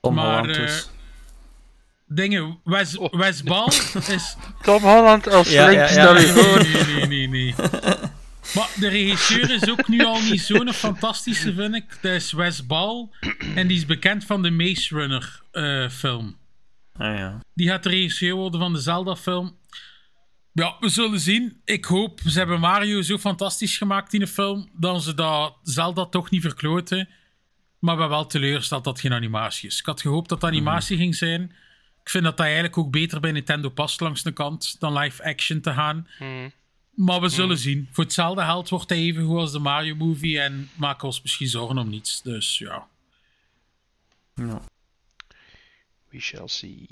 [0.00, 0.88] Tom maar, Holland dus.
[2.06, 3.14] Dingen, Wes, Oh.
[3.14, 3.66] Wes Ball
[4.08, 6.08] is Tom Holland als Ja, Link ja.
[6.08, 7.54] Oh, nee, nee, nee, nee.
[8.54, 11.98] Maar de regisseur is ook nu al niet zo'n fantastische, vind ik.
[12.00, 13.08] Dat is Wes Ball.
[13.54, 16.36] En die is bekend van de Maze Runner eh, film.
[16.96, 17.40] Ah, ja.
[17.54, 19.56] Die gaat de regisseur worden van de Zelda-film.
[20.52, 21.60] Ja, we zullen zien.
[21.64, 26.06] Ik hoop, ze hebben Mario zo fantastisch gemaakt in de film, dat ze dat Zelda
[26.06, 27.08] toch niet verkloten.
[27.78, 29.78] Maar ik ben wel teleurgesteld dat het geen animatie is.
[29.78, 31.52] Ik had gehoopt dat het animatie ging zijn.
[32.04, 35.24] Ik vind dat dat eigenlijk ook beter bij Nintendo past langs de kant dan live
[35.24, 36.08] action te gaan.
[36.18, 36.52] Hmm.
[36.94, 37.88] Maar we zullen zien.
[37.92, 41.22] Voor hetzelfde geld wordt hij even goed als de Mario movie en maken we ons
[41.22, 42.22] misschien zorgen om niets.
[42.22, 42.86] Dus ja.
[44.34, 44.62] Ja.
[46.08, 46.86] We shall see.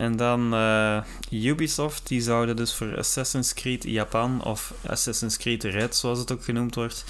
[0.00, 0.98] En dan eh,
[1.30, 6.44] Ubisoft, die zouden dus voor Assassin's Creed Japan, of Assassin's Creed Red, zoals het ook
[6.44, 7.04] genoemd wordt,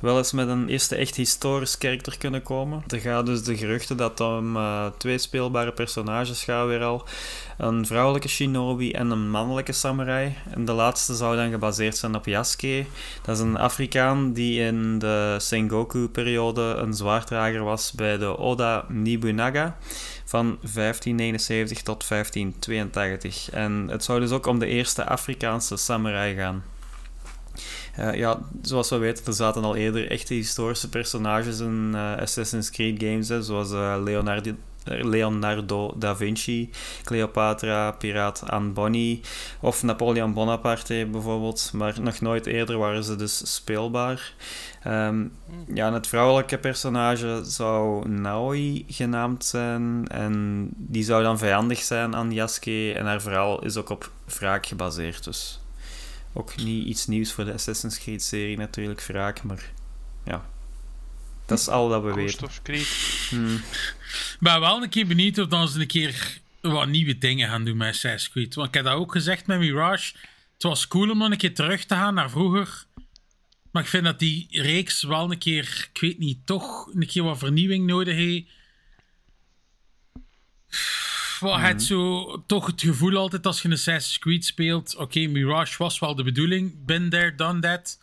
[0.00, 2.82] wel eens met een eerste echt historisch karakter kunnen komen.
[2.88, 7.04] Er gaan dus de geruchten dat om eh, twee speelbare personages gaat weer al.
[7.58, 10.34] Een vrouwelijke shinobi en een mannelijke samurai.
[10.50, 12.84] En de laatste zou dan gebaseerd zijn op Yasuke.
[13.22, 19.76] Dat is een Afrikaan die in de Sengoku-periode een zwaarddrager was bij de Oda Nobunaga
[20.26, 23.50] van 1579 tot 1582.
[23.50, 26.62] En het zou dus ook om de eerste Afrikaanse samurai gaan.
[27.94, 32.70] Eh, ja, zoals we weten, er zaten al eerder echte historische personages in eh, Assassin's
[32.70, 34.52] Creed games, hè, zoals eh, Leonardo,
[34.86, 36.70] Leonardo da Vinci,
[37.04, 39.20] Cleopatra, piraat Anne Bonny
[39.60, 41.70] of Napoleon Bonaparte bijvoorbeeld.
[41.72, 44.32] Maar nog nooit eerder waren ze dus speelbaar.
[44.82, 45.24] Ehm,
[45.74, 50.08] ja, en het vrouwelijke personage zou Naoi genaamd zijn.
[50.08, 52.92] En die zou dan vijandig zijn aan Yasuke.
[52.92, 55.24] En haar verhaal is ook op wraak gebaseerd.
[55.24, 55.60] Dus
[56.32, 59.42] ook niet iets nieuws voor de Assassin's Creed-serie natuurlijk, wraak.
[59.42, 59.70] Maar
[60.24, 60.44] ja,
[61.46, 62.48] dat is al dat we weten.
[62.62, 62.88] Creed.
[63.28, 63.60] Hmm.
[64.40, 67.76] Ben wel een keer benieuwd of dan ze een keer wat nieuwe dingen gaan doen
[67.76, 68.54] met Assassin's Creed.
[68.54, 70.14] Want ik heb dat ook gezegd met Mirage.
[70.54, 72.84] Het was cool om dan een keer terug te gaan naar vroeger.
[73.70, 77.22] Maar ik vind dat die reeks wel een keer, ik weet niet, toch een keer
[77.22, 78.46] wat vernieuwing nodig heeft.
[81.40, 84.96] Wat het zo toch het gevoel altijd als je een Assassin's Creed speelt.
[84.96, 86.84] Oké, Mirage was wel de bedoeling.
[86.84, 87.98] Been there, done that.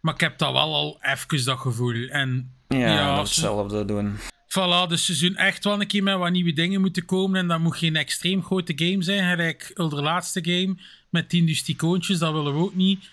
[0.00, 2.08] Maar ik heb dat wel al even dat gevoel.
[2.08, 4.18] En Ja, Ja, hetzelfde doen.
[4.52, 7.40] Voilà, dus ze zullen echt wel een keer met wat nieuwe dingen moeten komen.
[7.40, 9.30] En dat moet geen extreem grote game zijn.
[9.30, 10.76] Gelijk de laatste game
[11.08, 13.08] met 10 icoontjes, dat willen we ook niet.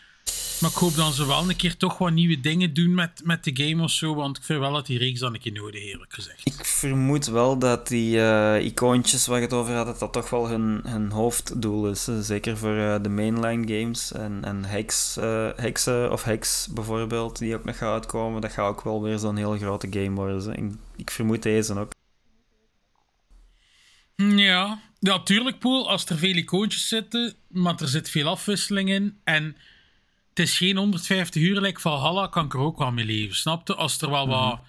[0.62, 3.44] Maar ik hoop dan ze wel een keer toch wat nieuwe dingen doen met, met
[3.44, 4.16] de game of zo.
[4.16, 6.46] Want ik vind wel dat die reeks dan een keer nodig eerlijk gezegd.
[6.46, 10.30] Ik vermoed wel dat die eh, icoontjes waar je het over had, dat dat toch
[10.30, 12.08] wel hun, hun hoofddoel is.
[12.22, 14.12] Zeker voor eh, de mainline games.
[14.12, 18.42] En, en Hex, eh, Hexen of Hex bijvoorbeeld, die ook nog gaat uitkomen.
[18.42, 20.54] Dat gaat ook wel weer zo'n heel grote game worden.
[20.56, 21.92] Ik, ik vermoed deze ook.
[24.16, 25.90] Ja, ja, tuurlijk, Poel.
[25.90, 29.18] Als er veel icoontjes zitten, maar er zit veel afwisseling in.
[29.24, 29.56] En
[30.40, 33.36] het is geen 150 uur, like Valhalla, kan ik er ook wel mee leven.
[33.36, 33.76] Snapte?
[33.76, 34.60] Als er wel wat...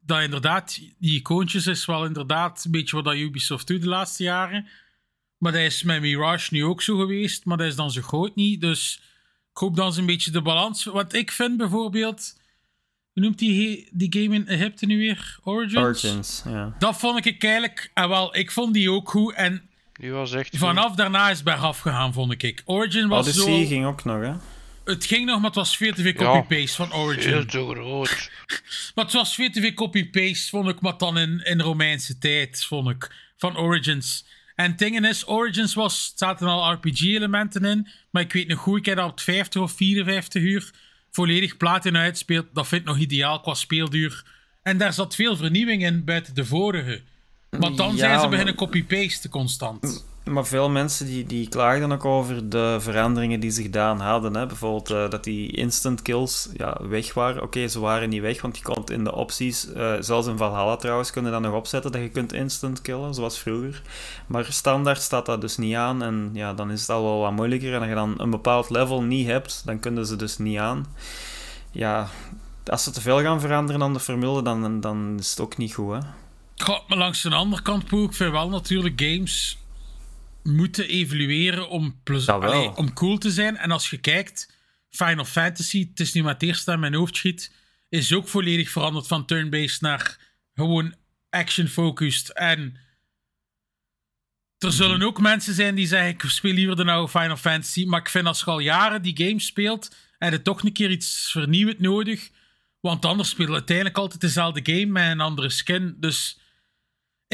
[0.00, 4.22] Dat inderdaad, die icoontjes is wel inderdaad een beetje wat dat Ubisoft doet de laatste
[4.22, 4.68] jaren.
[5.38, 8.34] Maar dat is met Mirage nu ook zo geweest, maar dat is dan zo groot
[8.34, 8.60] niet.
[8.60, 9.00] Dus
[9.50, 10.84] ik hoop dan eens een beetje de balans.
[10.84, 12.42] Wat ik vind bijvoorbeeld...
[13.12, 15.38] Hoe noemt die, die game in Egypte nu weer?
[15.42, 15.82] Origins?
[15.82, 16.74] Origins, ja.
[16.78, 17.90] Dat vond ik eigenlijk...
[17.94, 19.34] En wel, ik vond die ook goed.
[19.34, 20.58] En Die was echt goed.
[20.58, 22.62] vanaf daarna is het bergaf gegaan, vond ik.
[22.64, 23.66] Origin was Odyssey zo...
[23.66, 24.32] ging ook nog, hè?
[24.84, 26.32] Het ging nog, maar het was veel te veel Ja.
[26.32, 27.46] copy-paste van Veel Origin.
[27.46, 28.30] te groot.
[28.94, 32.64] Maar het was veel te veel copy-paste, vond ik, maar dan in, in Romeinse tijd,
[32.64, 34.26] vond ik, van Origins.
[34.54, 38.78] En het ding is, Origins was, zaten al RPG-elementen in, maar ik weet nog goed,
[38.78, 40.70] ik heb dat op 50 of 54 uur
[41.10, 42.46] volledig platina uitspeeld.
[42.52, 44.24] Dat vind ik nog ideaal qua speelduur.
[44.62, 47.00] En daar zat veel vernieuwing in buiten de vorige.
[47.50, 50.06] Want dan Ja, zijn ze beginnen copy-pasten constant.
[50.24, 54.36] Maar veel mensen die, die klaagden ook over de veranderingen die ze gedaan hadden.
[54.36, 54.46] Hè?
[54.46, 57.42] Bijvoorbeeld eh, dat die instant kills ja, weg waren.
[57.42, 60.76] Oké, ze waren niet weg, want je kon in de opties, eh, zelfs in Valhalla
[60.76, 63.82] trouwens, kunnen dan nog opzetten dat je kunt instant killen, zoals vroeger.
[64.26, 66.02] Maar standaard staat dat dus niet aan.
[66.02, 67.72] En ja, dan is het al wel wat moeilijker.
[67.74, 70.86] En als je dan een bepaald level niet hebt, dan kunnen ze dus niet aan.
[71.70, 72.08] Ja,
[72.66, 75.74] als ze te veel gaan veranderen aan de formule, dan, dan is het ook niet
[75.74, 75.98] goed, hè?
[76.56, 79.58] Goh, maar langs de andere kant, Poel, ik vind wel natuurlijk games
[80.44, 82.00] moeten evolueren om.
[82.26, 83.56] Allee, om cool te zijn.
[83.56, 84.52] En als je kijkt,
[84.90, 87.52] Final Fantasy, het is nu maar het eerste dat in mijn hoofd schiet,
[87.88, 90.18] is ook volledig veranderd van turn-based naar
[90.54, 90.94] gewoon
[91.30, 92.32] action-focused.
[92.32, 92.76] En
[94.58, 97.84] er zullen ook mensen zijn die zeggen, ik speel liever de oude Final Fantasy.
[97.84, 100.90] Maar ik vind als je al jaren die game speelt, en je toch een keer
[100.90, 102.30] iets vernieuwend nodig.
[102.80, 105.96] Want anders speel je uiteindelijk altijd dezelfde game met een andere skin.
[106.00, 106.38] Dus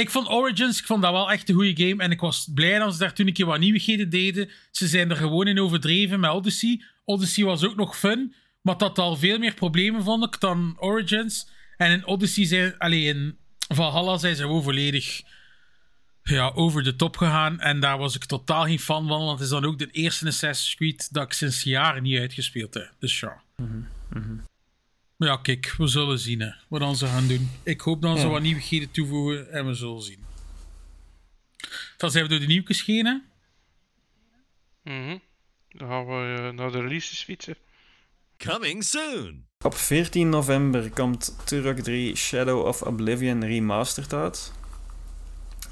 [0.01, 2.03] ik vond Origins, ik vond dat wel echt een goede game.
[2.03, 4.51] En ik was blij dat ze daar toen een keer wat nieuwigheden deden.
[4.71, 6.83] Ze zijn er gewoon in overdreven met Odyssey.
[7.05, 10.77] Odyssey was ook nog fun, maar dat had al veel meer problemen vond ik dan
[10.79, 11.49] Origins.
[11.77, 15.23] En in Odyssey zijn, alleen in Valhalla zijn ze gewoon volledig
[16.23, 17.61] ja, over de top gegaan.
[17.61, 20.27] En daar was ik totaal geen fan van, want het is dan ook de eerste
[20.27, 22.93] Assassin's Creed dat ik sinds jaren niet uitgespeeld heb.
[22.99, 23.43] Dus ja.
[23.57, 24.50] Maar
[25.29, 27.51] ja, kijk, we zullen zien hè, wat dan ze gaan doen.
[27.63, 28.31] Ik hoop dat ze Ja.
[28.31, 30.25] wat nieuwigheden toevoegen en we zullen zien.
[31.97, 33.19] Dan zijn we door de nieuwtjes heen, hè?
[34.83, 35.19] Mhm.
[35.69, 37.57] Dan gaan we eh, naar de releases fietsen.
[38.37, 39.45] Coming soon.
[39.65, 44.53] Op 14 november komt Turok 3 Shadow of Oblivion Remastered uit.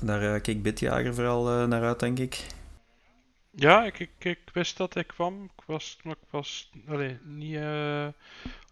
[0.00, 2.46] Daar uh, keek Bitjager vooral uh, naar uit, denk ik.
[3.50, 5.44] Ja, ik, ik, ik wist dat hij kwam.
[5.44, 8.06] Ik was, maar ik was allee, niet uh,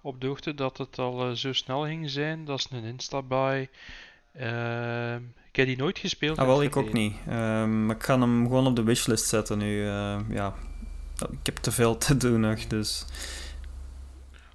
[0.06, 2.44] op de hoogte dat het al uh, zo snel ging zijn.
[2.44, 3.68] Dat is een instabuy.
[4.40, 6.38] Uh, ik heb die nooit gespeeld.
[6.38, 7.14] Ah, wel, ik ook niet.
[7.28, 9.84] Ehm, maar ik ga hem gewoon op de wishlist zetten nu.
[9.84, 10.54] Uh, ja,
[11.30, 13.04] ik heb te veel te doen nog, dus...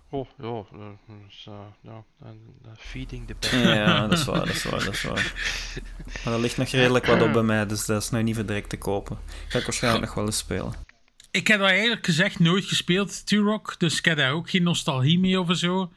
[0.10, 2.04] Oh, ja, uh, ja
[2.78, 3.64] feeding the band.
[3.64, 5.34] Ja, dat is waar, dat is waar, dat is waar.
[6.24, 8.46] Maar er ligt nog redelijk wat op bij mij, dus dat is nou niet voor
[8.46, 9.18] direct te kopen.
[9.48, 10.74] Ga ik waarschijnlijk nog wel eens spelen.
[11.32, 15.20] Ik heb dat eigenlijk gezegd nooit gespeeld, Turok, dus ik heb daar ook geen nostalgie
[15.20, 15.92] mee of zo.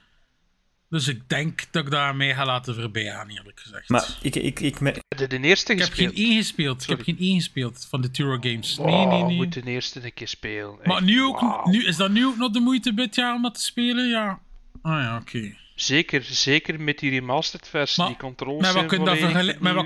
[0.91, 3.89] Dus ik denk dat ik daar mee ga laten voorbij gaan, eerlijk gezegd.
[3.89, 4.37] Maar ik...
[4.37, 5.03] ik, ik me...
[5.09, 5.99] de, de eerste ik gespeeld?
[5.99, 6.83] heb geen één gespeeld.
[6.83, 8.77] Ik heb geen één gespeeld van de Turok games.
[8.77, 9.37] Wow, nee, nee, nee.
[9.37, 10.79] moet de eerste een keer spelen.
[10.85, 11.67] Maar Echt, nu ook, wow.
[11.67, 14.09] nu, is dat nu ook nog de moeite dit jaar om dat te spelen?
[14.09, 14.41] Ja.
[14.83, 15.37] Ah ja, oké.
[15.37, 15.59] Okay.
[15.75, 19.05] Zeker, zeker met die remastered versie, maar, die controls maar wat kun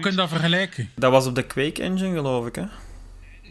[0.00, 0.90] kun dat vergelijken?
[0.94, 2.64] Dat was op de Quake engine, geloof ik, hè?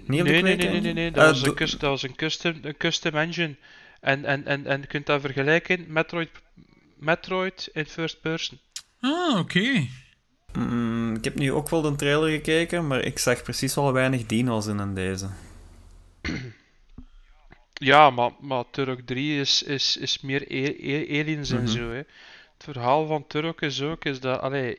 [0.08, 2.04] Niet op nee, de nee, nee, nee, nee, dat, uh, was, een custom, dat was
[2.04, 3.56] een custom, een custom engine.
[4.02, 6.30] En, en, en, en je kunt dat vergelijken met Metroid,
[6.98, 8.60] Metroid in first person.
[9.00, 9.40] Ah, oké.
[9.40, 9.90] Okay.
[10.54, 14.26] Mm, ik heb nu ook wel de trailer gekeken, maar ik zag precies wel weinig
[14.26, 15.30] dino's in aan deze.
[17.80, 20.48] Ja, maar, maar Turok 3 is, is, is meer
[21.10, 21.66] aliens mm -hmm.
[21.66, 21.90] en zo.
[21.90, 21.96] Hè.
[21.96, 24.78] Het verhaal van Turok is ook is dat allee,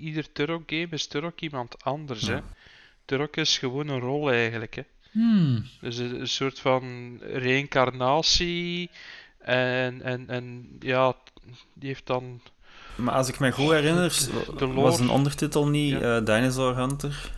[0.00, 2.26] ieder Turok game is Turok iemand anders.
[2.26, 2.34] Ja.
[2.34, 2.40] Hè.
[3.06, 4.74] Turok is gewoon een rol eigenlijk.
[4.74, 4.82] Hè.
[5.10, 5.66] Hmm.
[5.80, 8.90] Dus een, een, soort van reïncarnatie.
[9.38, 11.14] En, en, en ja,
[11.74, 12.40] die heeft dan.
[12.94, 16.18] Maar als ik me goed herinner, de was een ondertitel niet ja.
[16.18, 17.30] uh, Dinosaur Hunter?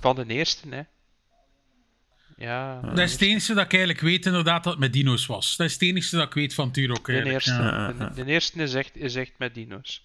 [0.00, 0.82] Van de eerste, hè.
[2.36, 5.56] Ja, dat is het enige dat ik eigenlijk weet inderdaad dat het met dino's was.
[5.56, 7.06] Dat is het enige dat ik weet van Turok.
[7.06, 7.92] De eerste, ja.
[7.92, 10.02] de, de, eerste is, echt, is echt met dino's.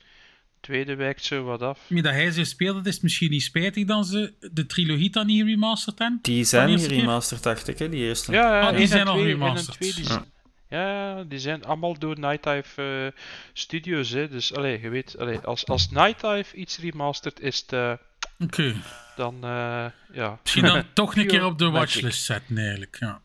[0.60, 1.80] De tweede wijkt zo wat af.
[1.88, 5.46] Maar dat hij ze speelt, is misschien niet spijtig dan ze de trilogie dan niet
[5.46, 6.20] remasterd hebben.
[6.22, 8.32] Die zijn niet remasterd, dacht ik, hè, die eerste.
[8.32, 9.80] Ja, ja oh, die zijn al remasterd.
[9.80, 10.26] Twee, die ja.
[10.70, 13.22] ja, die zijn allemaal door Night Dive uh,
[13.54, 14.10] Studios.
[14.10, 14.30] Hè.
[14.30, 17.94] Dus allee, je weet, allee, als, als Night Dive iets remastert, is het uh,
[18.40, 18.76] Oké.
[19.16, 20.40] Dan, eh, ja.
[20.42, 22.98] Misschien dan toch een keer op de watchlist zetten, eigenlijk.
[23.00, 23.22] Ja.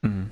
[0.00, 0.24] Mhm.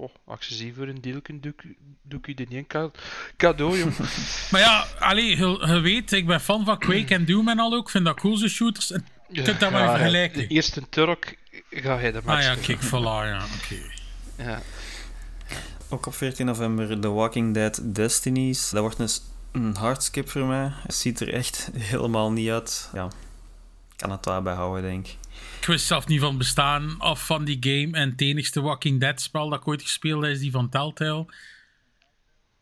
[0.00, 2.66] Oh, als je ziet voor een deelken, doe, ik- doe ik je de niet een
[2.66, 2.90] ca-
[3.36, 3.94] cadeau, jong.
[4.50, 7.74] Maar ja, allee, je, je weet, ik ben fan van Quake en Doom en al
[7.74, 7.84] ook.
[7.84, 8.90] Ik vind dat cool, zo shooters.
[8.90, 10.38] En- Je kunt dat maar vergelijken.
[10.38, 11.38] De eerste Turk
[11.70, 13.76] ga je de match Ah ja, kijk, voilà, ja, oké.
[14.50, 14.62] Ja.
[15.88, 18.70] Ook op 14 november The Walking Dead Destinies.
[18.70, 20.70] Dat wordt een, s- een hardskip voor mij.
[20.72, 22.90] Het ziet er echt helemaal niet uit.
[22.92, 25.16] Ja, ik kan het daarbij houden, denk ik.
[25.60, 27.96] Ik wist zelf niet van het bestaan af van die game.
[27.96, 31.26] En het enigste Walking Dead spel dat ik ooit gespeeld heb, is die van Telltale.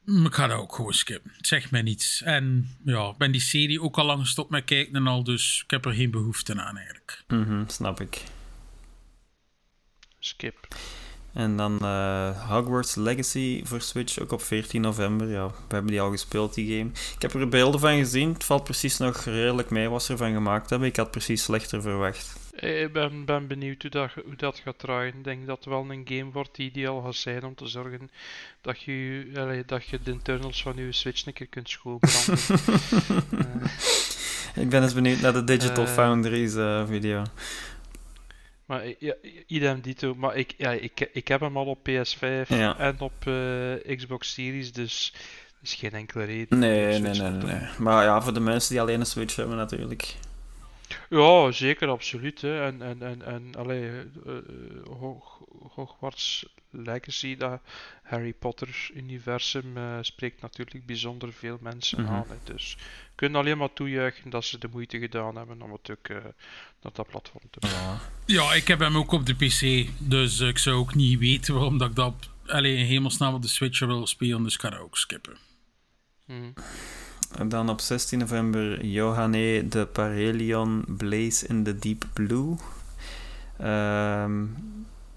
[0.05, 1.33] Maar ik ga dat ook gewoon skippen.
[1.37, 2.23] Het zegt mij niets.
[2.23, 5.63] En ja, ik ben die serie ook al lang gestopt met kijken en al, dus
[5.65, 7.25] ik heb er geen behoefte aan eigenlijk.
[7.29, 8.23] Mhm, snap ik.
[10.19, 10.69] Skip.
[11.33, 15.29] En dan eh, Hogwarts Legacy voor Switch, ook op 14 november.
[15.29, 16.91] Ja, we hebben die al gespeeld, die game.
[17.15, 18.33] Ik heb er beelden van gezien.
[18.33, 20.89] Het valt precies nog redelijk mee wat ze ervan gemaakt hebben.
[20.89, 22.37] Ik had precies slechter verwacht.
[22.57, 25.15] Ik ben, ben benieuwd hoe dat, hoe dat gaat draaien.
[25.15, 28.11] Ik denk dat het wel een game wordt die ideaal gaat zijn om te zorgen
[28.61, 32.39] dat je, allee, dat je de internals van je Switch een keer kunt schoonbranden.
[34.55, 35.91] Eh, Ik ben eens benieuwd naar de Digital Eh.
[35.93, 37.23] Foundries eh, video.
[38.67, 39.15] maar ja,
[39.47, 40.15] idem dito.
[40.15, 42.79] Maar ik, ja, ik, ik heb hem al op PS5 Ja.
[42.79, 43.13] en op
[43.97, 45.13] Xbox Series, dus
[45.49, 46.59] er is geen enkele reden.
[46.59, 47.61] Nee, nee, nee, nee, nee.
[47.79, 50.15] Maar ja, voor de mensen die alleen een Switch hebben natuurlijk.
[51.11, 52.41] Ja, zeker, absoluut.
[52.41, 52.65] Hè.
[52.65, 54.43] En, en, en, en allee, eh, eh,
[54.99, 55.41] Hog-
[55.75, 57.61] Hogwarts Legacy, dat
[58.03, 62.13] Harry Potter-universum, eh, spreekt natuurlijk bijzonder veel mensen Mhm.
[62.13, 62.25] aan.
[62.29, 62.37] Hè.
[62.55, 66.09] Dus we kunnen alleen maar toejuichen dat ze de moeite gedaan hebben om het ook
[66.09, 66.17] eh,
[66.83, 67.99] naar dat platform te brengen.
[68.27, 71.55] Ja, ik heb hem ook op de PC, dus eh, ik zou ook niet weten
[71.55, 74.61] waarom dat ik dat op- allee, in hemelsnaam op de Switch wil spelen, dus ik
[74.61, 75.37] ga dat ook skippen.
[76.25, 76.51] Mhm.
[77.47, 82.57] Dan op 16 november Johanne de Parelion Blaze in the Deep Blue.
[83.59, 84.45] Ehm,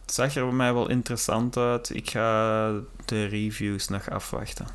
[0.06, 1.96] zag er bij mij wel interessant uit.
[1.96, 2.72] Ik ga
[3.06, 4.68] de reviews nog afwachten.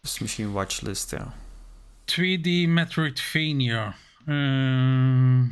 [0.00, 1.34] Dus misschien watchlist, ja.
[2.04, 3.94] 2D Metroidvania.
[4.26, 5.44] Ehm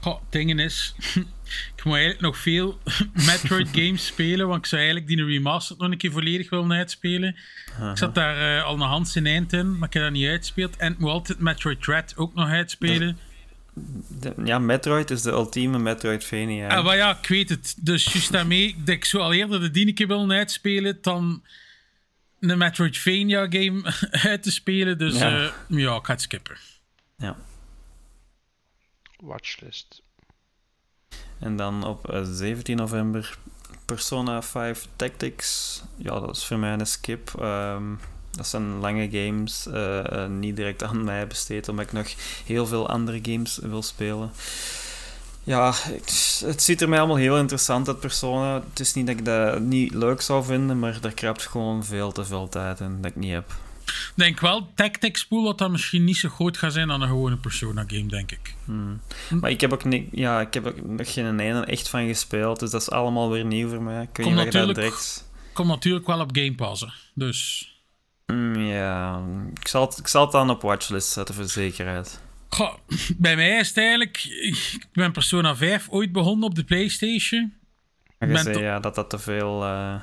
[0.00, 0.94] Goh, het ding is,
[1.76, 2.78] ik moet eigenlijk nog veel
[3.26, 7.28] Metroid games spelen, want ik zou eigenlijk die remastered nog een keer volledig willen uitspelen.
[7.90, 10.26] Ik zat daar eh, al een hand in eind in, maar ik heb dat niet
[10.28, 10.76] uitgespeeld.
[10.76, 13.18] En ik moet altijd Metroid Dread ook nog uitspelen.
[14.20, 16.68] De- ja, Metroid is de ultieme Metroidvania.
[16.76, 17.76] Ah, maar ja, ik weet het.
[17.80, 21.42] Dus juist daarmee, dat ik zou al eerder de die een keer willen uitspelen dan
[22.40, 23.94] een Metroidvania game
[24.30, 24.98] uit te spelen.
[24.98, 25.28] Dus Ja.
[25.30, 26.56] ja, ja ik ga het skippen.
[27.18, 27.36] Ja.
[29.20, 30.02] Watchlist.
[31.38, 33.38] En dan op eh, 17 november
[33.84, 35.82] Persona 5 Tactics.
[35.96, 37.32] Ja, dat is voor mij een skip.
[37.40, 37.82] Ehm,
[38.30, 42.06] dat zijn lange games, eh, eh, niet direct aan mij besteed, omdat ik nog
[42.46, 44.30] heel veel andere games wil spelen.
[45.44, 48.62] Ja, ik- het ziet er mij allemaal heel interessant uit, Persona.
[48.70, 52.12] Het is niet dat ik dat niet leuk zou vinden, maar daar kruipt gewoon veel
[52.12, 53.52] te veel tijd in dat ik niet heb.
[53.88, 57.08] Ik denk wel, Tactics Pool, dat dat misschien niet zo groot gaat zijn dan een
[57.08, 58.54] gewone Persona game, denk ik.
[58.64, 59.00] Hmm.
[59.40, 62.60] Maar ik heb ook niet, ja, ik heb ook nog geen ene echt van gespeeld,
[62.60, 64.00] dus dat is allemaal weer nieuw voor mij.
[64.00, 65.26] Of je dat natuurlijk- direct...
[65.52, 66.88] Komt natuurlijk wel op Game Pass, hè.
[67.14, 67.72] dus...
[68.26, 69.22] Mm, ja,
[69.60, 72.20] ik zal, het, ik zal het dan op watchlist zetten voor zekerheid.
[72.48, 72.74] Goh,
[73.16, 74.24] bij mij is het eigenlijk...
[74.24, 77.52] Ik ben Persona 5 ooit begonnen op de Playstation.
[78.18, 79.64] Je Ben zei ja, dat dat te veel...
[79.64, 80.02] eh,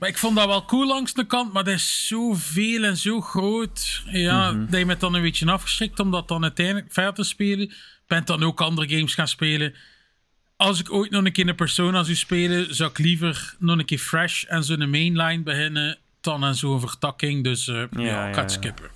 [0.00, 3.20] Maar ik vond dat wel cool langs de kant, maar dat is zoveel en zo
[3.20, 4.02] groot.
[4.06, 7.68] Ja, dat je me dan een beetje afgeschrikt om dat dan uiteindelijk verder te spelen.
[7.70, 9.74] Ik ben dan ook andere games gaan spelen.
[10.56, 13.84] Als ik ooit nog een keer een Persona zou spelen, zou ik liever nog een
[13.84, 17.44] keer fresh en zo'n mainline beginnen dan aan zo'n vertakking.
[17.44, 18.58] Dus eh, ja, ja, ik ga het ja.
[18.58, 18.90] skippen.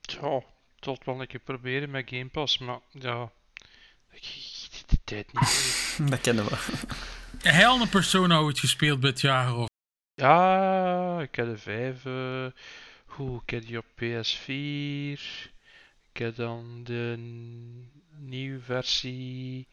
[0.00, 0.42] Ja,
[0.80, 3.30] tot wel een keer proberen met Game Pass, maar ja,
[4.10, 4.24] ik
[4.88, 5.98] de tijd niet.
[6.10, 6.56] dat kennen we.
[7.42, 9.56] Heb jij al een Persona ooit gespeeld dit jaar?
[9.56, 9.68] Of?
[10.14, 12.04] Ja, ik heb de 5.
[12.04, 12.46] eh
[13.16, 15.20] hoe, ik heb die op PS4.
[16.12, 17.14] Ik heb dan de
[18.18, 19.68] nieuwe versie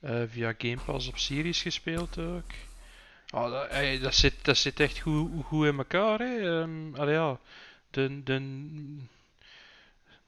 [0.00, 2.50] eh, via Game Pass op Series gespeeld ook.
[3.26, 6.18] Ah, dat, dat, zit, dat zit echt goed, goed in elkaar.
[6.18, 6.64] Hè.
[6.94, 7.38] Allee, ja,
[7.90, 8.66] de, de,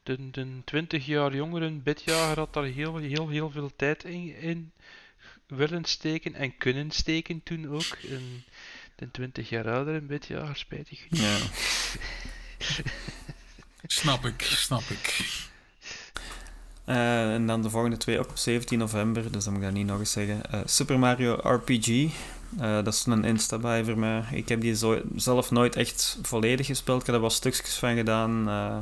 [0.02, 4.72] de, de 20 jaar jongeren bidjager had daar heel, heel, heel veel tijd in, in
[5.46, 7.98] willen steken en kunnen steken toen ook.
[8.10, 8.44] En,
[8.94, 11.22] de 20 jaar oudere bidjager, spijtig genoeg.
[11.22, 11.38] Ja.
[13.86, 15.24] Snap ik, snap ik.
[16.84, 19.76] Eh, en dan de volgende twee ook op 17 november, dus dan moet ik dat
[19.76, 20.50] niet nog eens zeggen.
[20.50, 22.12] Eh, Super Mario RPG.
[22.58, 24.24] Eh, dat is een insta voor mij.
[24.32, 24.76] Ik heb die
[25.16, 27.00] zelf nooit echt volledig gespeeld.
[27.00, 28.76] Ik heb er wel stukjes van gedaan eh,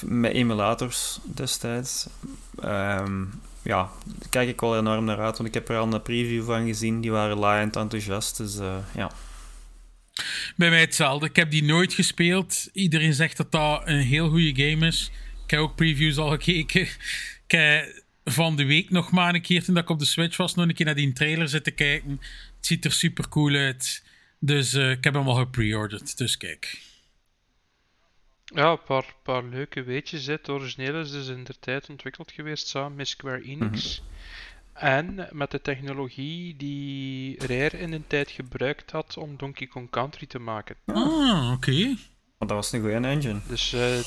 [0.00, 2.06] met emulators destijds.
[2.60, 3.24] Ehm,
[3.62, 6.44] ja, daar kijk ik wel enorm naar uit, want ik heb er al een preview
[6.44, 7.00] van gezien.
[7.00, 9.10] Die waren laaiend enthousiast, dus eh, ja.
[10.56, 11.26] Bij mij hetzelfde.
[11.26, 12.68] Ik heb die nooit gespeeld.
[12.72, 15.10] Iedereen zegt dat dat een heel goede game is.
[15.44, 16.80] Ik heb ook previews al gekeken.
[16.80, 16.94] Ik
[18.30, 20.74] van de week nog maar een keer, toen ik op de Switch was, nog een
[20.74, 22.20] keer naar die trailer zitten kijken.
[22.66, 24.04] Het ziet er super cool uit.
[24.38, 26.18] Dus eh, ik heb hem al gepre-ordered.
[26.18, 26.80] Dus kijk.
[28.44, 30.26] Ja, een paar, paar leuke weetjes.
[30.26, 30.32] hè.
[30.32, 34.02] Het origineel is dus in de tijd ontwikkeld geweest samen met Square Enix.
[34.72, 40.26] En met de technologie die Rare in een tijd gebruikt had om Donkey Kong Country
[40.26, 40.76] te maken.
[40.86, 41.84] Ah, oké.
[42.38, 43.40] Want dat was een goede engine.
[43.48, 43.98] Dus eh,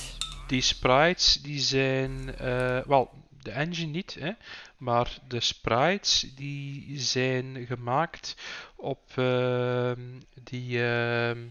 [0.47, 4.32] die sprites die zijn, eh, wel, de engine niet, hè,
[4.78, 8.36] maar de sprites die zijn gemaakt
[8.76, 11.48] op ehm, die, ehm,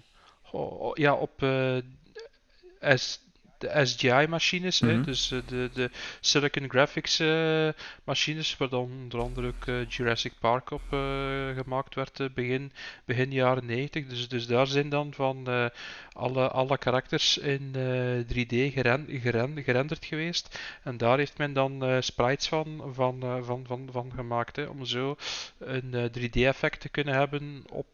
[0.51, 1.79] oh, ja, op eh,
[2.81, 3.21] S,
[3.59, 5.03] de SGI-machines, Mhm.
[5.03, 5.91] dus eh, de, de
[6.21, 7.69] Silicon Graphics eh,
[8.05, 10.83] machines, waar dan onder andere ook eh, Jurassic Park op
[11.55, 12.73] gemaakt werd, begin,
[13.05, 14.07] begin jaren 90.
[14.07, 15.47] Dus, dus daar zijn dan van
[16.13, 20.59] alle, alle karakters in eh, 3D geren, geren, gerenderd geweest.
[20.83, 25.17] En daar heeft men dan sprites van, van, van, van, van gemaakt, hè, om zo
[25.59, 27.89] een eh, 3D-effect te kunnen hebben op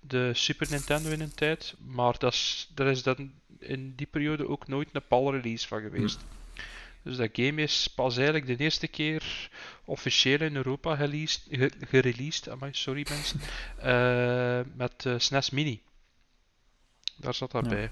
[0.00, 1.74] de Super Nintendo in een tijd.
[1.86, 6.20] Maar dat is, er is dan in die periode ook nooit een PAL-release van geweest.
[7.02, 9.50] Dus dat game is pas eigenlijk de eerste keer
[9.84, 13.40] officieel in Europa gereleased, ge- gereleased amai, sorry mensen,
[13.78, 15.80] eh, met eh, SNES Mini.
[17.16, 17.70] Daar zat dat Ja.
[17.70, 17.90] bij.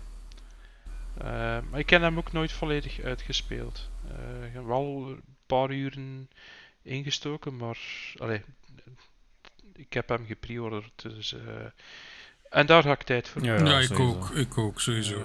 [1.18, 1.24] Eh,
[1.70, 3.90] maar ik heb hem ook nooit volledig uitgespeeld.
[4.08, 6.30] Eh, ik heb wel een paar uren
[6.82, 7.78] ingestoken, maar
[8.16, 8.42] allee,
[9.72, 11.02] ik heb hem gepreorderd.
[11.02, 11.40] Dus, eh,
[12.50, 13.42] en daar ga ik tijd voor.
[13.44, 14.30] Ja, Ja, ik ook.
[14.30, 15.22] Ik ook, sowieso.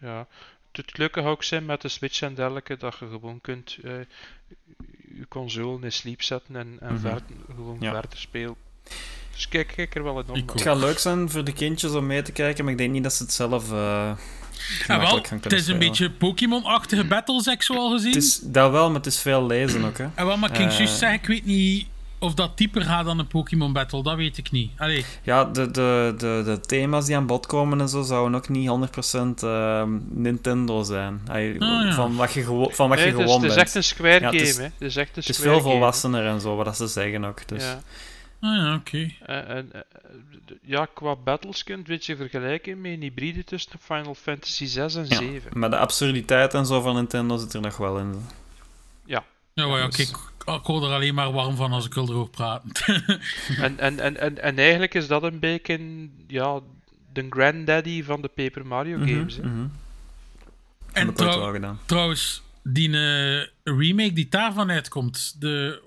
[0.00, 0.26] Ja, ja.
[0.72, 3.90] Het leuke ook zijn met de Switch en dergelijke dat je gewoon kunt eh,
[5.18, 7.00] je console in sleep zetten en, en Mhm.
[7.00, 7.22] ver-
[7.54, 7.92] gewoon Ja.
[8.00, 8.54] verder spelen.
[9.32, 10.34] Dus kijk, kijk er wel in om.
[10.36, 12.92] Ik Het gaat leuk zijn voor de kindjes om mee te kijken, maar ik denk
[12.92, 14.16] niet dat ze het zelf eh Ja,
[14.86, 15.78] wel, gemakkelijk gaan het is een spelen.
[15.78, 18.12] beetje Pokémon-achtige battles, heb ik zo al gezien.
[18.12, 20.06] Het is dat wel, maar het is veel lezen ook, hè.
[20.14, 20.58] En wel, maar Eh.
[20.58, 21.86] juist zeggen, ik weet niet
[22.18, 24.02] of dat dieper gaat dan een Pokémon Battle.
[24.02, 24.70] Dat weet ik niet.
[24.76, 28.48] Allee, Ja, de, de, de, de thema's die aan bod komen en zo zouden ook
[28.48, 31.20] niet 100% ehm, Nintendo zijn.
[31.30, 31.92] Ah, ja.
[31.94, 33.66] Van wat je, gewo- van wat Nee, je het, is, gewoon het is bent.
[33.66, 34.70] echt een Square Ja, het game, hè.
[34.72, 37.24] Het is echt een Het is veel game, volwassener en zo, wat dat ze zeggen
[37.24, 37.48] ook.
[37.48, 37.62] Dus.
[37.64, 37.80] Ja.
[38.40, 39.10] ah ja, oké.
[39.26, 39.80] Eh, en, eh,
[40.46, 44.14] d- ja, qua battles kun je het een beetje vergelijken met een hybride tussen Final
[44.14, 45.16] Fantasy 6 en Ja.
[45.16, 45.58] 7.
[45.58, 48.14] Maar de absurditeit en zo van Nintendo zit er nog wel in.
[49.04, 50.16] Ja, ja, dus- kijk,
[50.54, 52.62] ik word er alleen maar warm van als ik erover praat.
[53.60, 56.60] En, en, en, en, en eigenlijk is dat een beetje ja,
[57.12, 59.36] de granddaddy van de Paper Mario games.
[59.36, 59.42] hè.
[59.42, 59.66] Mhm.
[60.92, 65.82] en trouw- trouwens, die eh, remake die daarvan uitkomt, de...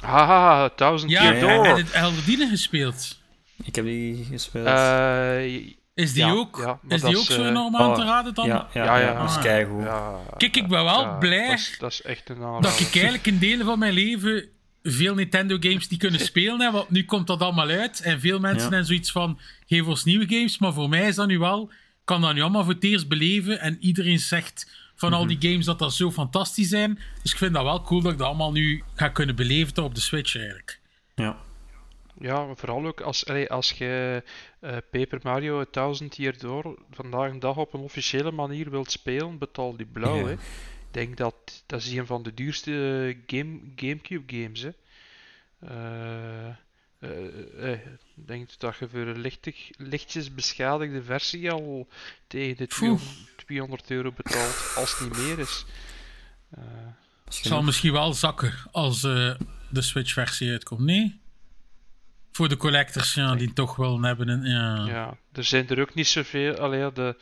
[0.00, 1.66] Haha, Thousand Ja, Year ja, Door.
[1.66, 3.18] heb je Elder Dienen gespeeld?
[3.64, 4.66] Ik heb die gespeeld.
[4.66, 5.66] Eh,
[5.98, 8.34] Is die Ja, ook, is die is, ook zo eh, enorm aan oh, te raden
[8.34, 8.46] dan?
[8.46, 9.42] ja, ja, ja, dat is Ah.
[9.42, 9.82] keigoed.
[9.82, 12.94] ja, Kijk, ik ben wel ja, blij Dat is, dat is echt een dat ik
[12.94, 14.44] eigenlijk in delen van mijn leven
[14.82, 18.38] veel Nintendo games die kunnen spelen heb, want nu komt dat allemaal uit en veel
[18.40, 18.68] mensen Ja.
[18.68, 22.14] hebben zoiets van geef ons nieuwe games, maar voor mij is dat nu wel ik
[22.14, 25.64] kan dat nu allemaal voor het eerst beleven en iedereen zegt van al die games
[25.64, 28.52] dat dat zo fantastisch zijn, dus ik vind dat wel cool dat ik dat allemaal
[28.52, 30.80] nu ga kunnen beleven op de Switch eigenlijk.
[31.14, 31.36] Ja.
[32.20, 34.22] Ja, vooral ook als, allee, als je
[34.60, 39.38] eh, Paper Mario 1000 Year Door vandaag de dag op een officiële manier wilt spelen,
[39.38, 40.16] betaal die blauw.
[40.18, 40.24] Ja.
[40.26, 40.32] Hè.
[40.32, 41.34] Ik denk dat
[41.66, 44.60] dat is een van de duurste game, Gamecube games.
[44.62, 44.70] Hè.
[45.60, 46.48] Eh,
[46.98, 47.80] eh, eh,
[48.16, 51.88] ik denk dat je voor een lichtig, lichtjes beschadigde versie al
[52.26, 52.98] tegen de Poeh.
[52.98, 55.64] 200, 200 euro betaalt, als het niet meer is.
[56.50, 56.62] Eh,
[57.24, 59.34] Het zal misschien wel zakken als eh,
[59.68, 60.80] de Switch-versie uitkomt.
[60.80, 61.20] Nee?
[62.38, 64.28] Voor de collectors, ja, die toch wel hebben.
[64.28, 64.86] En, ja.
[64.86, 66.56] Ja, er zijn er ook niet zoveel.
[66.56, 67.16] Allee, de...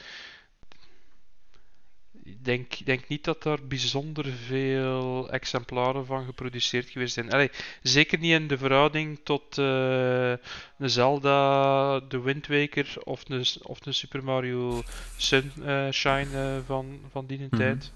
[2.25, 7.33] Ik denk, denk niet dat er bijzonder veel exemplaren van geproduceerd geweest zijn.
[7.33, 7.51] Allee,
[7.83, 10.31] zeker niet in de verhouding tot eh
[10.79, 14.83] een Zelda, de Wind Waker of een, of een Super Mario
[15.17, 17.57] Sunshine eh, van, van die Mhm.
[17.57, 17.93] tijd.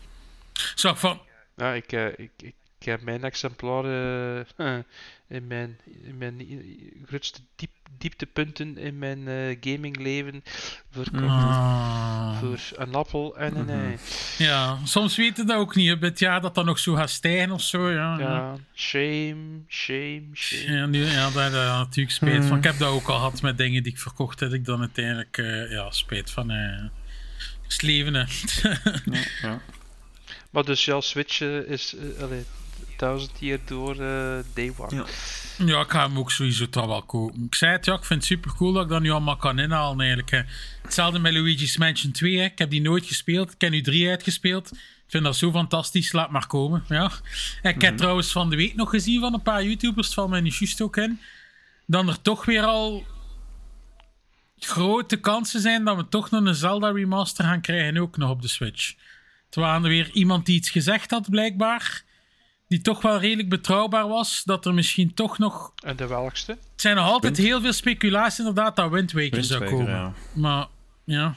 [0.75, 1.21] Zo van,
[1.57, 4.79] Ja, ik, eh, ik, ik, ik heb mijn exemplaren eh,
[5.31, 6.47] in mijn, in mijn
[7.07, 10.43] grootste diep, dieptepunten in mijn uh, gamingleven
[10.91, 11.22] verkocht.
[11.22, 12.39] Ah.
[12.39, 13.78] Voor een appel en een mhm.
[13.78, 13.97] ei.
[14.39, 16.01] Ja, soms weten dat ook niet.
[16.01, 17.91] Het jaar dat dat nog zo gaat stijgen of zo.
[17.91, 18.57] Ja, ja.
[18.74, 20.76] shame, shame, shame.
[20.76, 22.49] Ja, nu, ja daar eh, natuurlijk spijt mhm.
[22.49, 22.59] van.
[22.59, 24.53] Ik heb dat ook al gehad met dingen die ik verkocht heb.
[24.53, 26.51] Ik dan uiteindelijk uh, ja, spijt van.
[26.51, 26.85] Uh,
[27.81, 28.26] leven, ja,
[29.43, 29.61] ja.
[30.51, 31.97] Maar dus jouw Switch is...
[32.20, 32.45] alleen
[33.01, 35.05] 5000 hier door uh, Day One.
[35.59, 35.80] Ja.
[35.80, 37.44] ik ga hem ook sowieso toch wel kopen.
[37.44, 39.59] Ik zei het ja, ik vind het super cool dat ik dat nu allemaal kan
[39.59, 40.44] inhalen eigenlijk.
[40.82, 42.36] Hetzelfde met Luigi's Mansion 2.
[42.36, 43.53] Ik heb die nooit gespeeld.
[43.53, 44.72] Ik heb nu 3 uitgespeeld.
[44.72, 46.12] Ik vind dat zo fantastisch.
[46.12, 46.84] Laat maar komen.
[46.88, 47.11] Ja.
[47.62, 47.96] Ik heb mhm.
[47.96, 51.20] trouwens van de week nog gezien van een paar YouTubers van mijn juist ook in.
[51.86, 53.05] Dan er toch weer al
[54.59, 58.42] grote kansen zijn dat we toch nog een Zelda remaster gaan krijgen ook nog op
[58.42, 58.94] de Switch.
[59.48, 62.05] Terwijl er weer iemand die iets gezegd had, blijkbaar
[62.71, 65.73] die toch wel redelijk betrouwbaar was, dat er misschien toch nog...
[65.85, 66.53] En de welkste?
[66.53, 69.91] Het zijn nog altijd heel veel speculaties inderdaad dat Wind Waker zou Wind komen.
[69.91, 70.12] ja.
[70.33, 70.66] Maar
[71.05, 71.35] ja,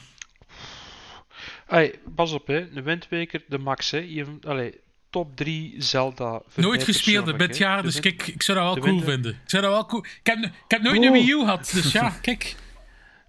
[1.66, 2.72] Hey, pas op, hè.
[2.72, 4.24] De Windweker, de max, hè.
[4.42, 4.80] Allee,
[5.10, 6.42] top 3 Zelda.
[6.54, 9.32] nooit gespeeld dit jaar, De dus Wind- kijk, ik zou dat wel de cool vinden.
[9.32, 10.04] Ik zou dat wel cool...
[10.04, 12.56] Ik heb, ik heb nooit een Wii U gehad, dus ja, kijk.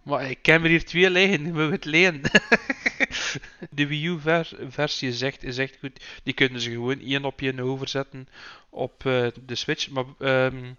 [0.06, 2.22] Maar ik heb er hier twee liggen, we moeten het lenen.
[3.78, 6.03] de Wii U ver- versie is echt, is echt goed.
[6.24, 8.28] Die kunnen ze gewoon één op één overzetten
[8.70, 9.89] op eh, de Switch.
[9.89, 10.74] Maar ehm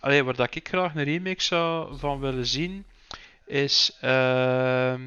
[0.00, 2.84] allee, waar dat ik graag een remake zou van willen zien,
[3.46, 5.02] is ehm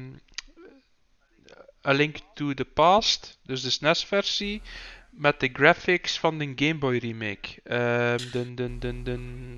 [1.86, 4.62] A Link to the Past, dus de SNES-versie,
[5.10, 7.48] met de graphics van de Game Boy remake.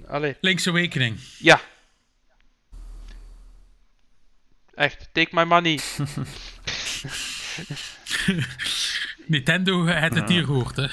[0.06, 1.18] Allee, Link's Awakening.
[1.38, 1.60] ja.
[4.76, 5.80] Echt, take my money.
[9.26, 10.88] Nintendo heeft het hier gehoord, hè.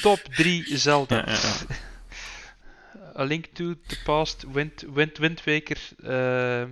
[0.00, 1.16] Top 3 Zelda.
[1.16, 1.38] Ja, ja,
[1.68, 1.76] ja.
[3.20, 5.78] A Link to the Past, Wind, Wind, Wind Waker.
[6.02, 6.62] eh,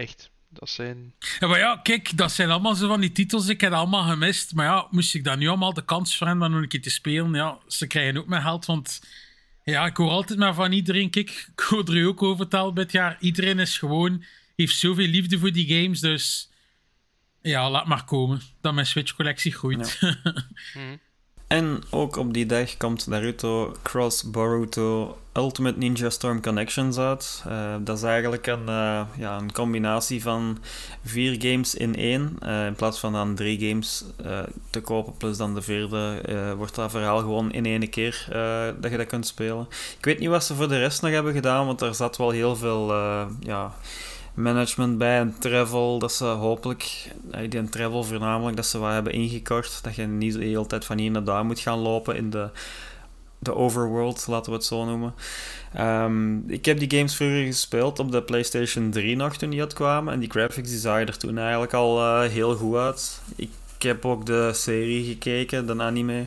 [0.00, 1.14] echt, dat zijn...
[1.38, 3.48] Ja, maar ja, kijk, dat zijn allemaal zo van die titels.
[3.48, 4.54] Ik heb allemaal gemist.
[4.54, 6.82] Maar ja, moest ik dan nu allemaal de kans voor hen om nog een keer
[6.82, 7.34] te spelen?
[7.34, 8.66] Ja, ze krijgen ook mijn geld.
[8.66, 9.00] Want
[9.64, 11.10] ja, ik hoor altijd maar van iedereen.
[11.10, 13.16] Kijk, ik hoor er ook over vertellen dit jaar.
[13.20, 14.24] Iedereen is gewoon,
[14.62, 16.00] heeft zoveel liefde voor die games.
[16.00, 16.50] Dus
[17.42, 18.40] ja, laat maar komen.
[18.60, 19.98] Dat mijn Switch-collectie groeit.
[21.48, 27.42] En ook op die dag komt Naruto Cross Boruto Ultimate Ninja Storm Connections uit.
[27.46, 30.58] Eh, dat is eigenlijk een, eh, ja, een combinatie van
[31.04, 32.36] vier games in één.
[32.40, 34.40] Eh, in plaats van dan drie games eh,
[34.70, 38.68] te kopen, plus dan de vierde, eh, wordt dat verhaal gewoon in één keer eh,
[38.80, 39.66] dat je dat kunt spelen.
[39.98, 42.30] Ik weet niet wat ze voor de rest nog hebben gedaan, want er zat wel
[42.30, 43.74] heel veel eh, ja,
[44.38, 45.98] management bij en travel.
[45.98, 49.78] Dat ze hopelijk, eh, die travel voornamelijk, dat ze wat hebben ingekort.
[49.82, 52.48] Dat je niet de hele tijd van hier naar daar moet gaan lopen in de,
[53.38, 55.14] de overworld, laten we het zo noemen.
[55.72, 60.12] Ehm, ik heb die games vroeger gespeeld op de PlayStation 3 nog toen die uitkwamen.
[60.12, 63.20] En die graphics die zagen er toen eigenlijk al eh, heel goed uit.
[63.36, 66.24] Ik heb ook de serie gekeken, de anime.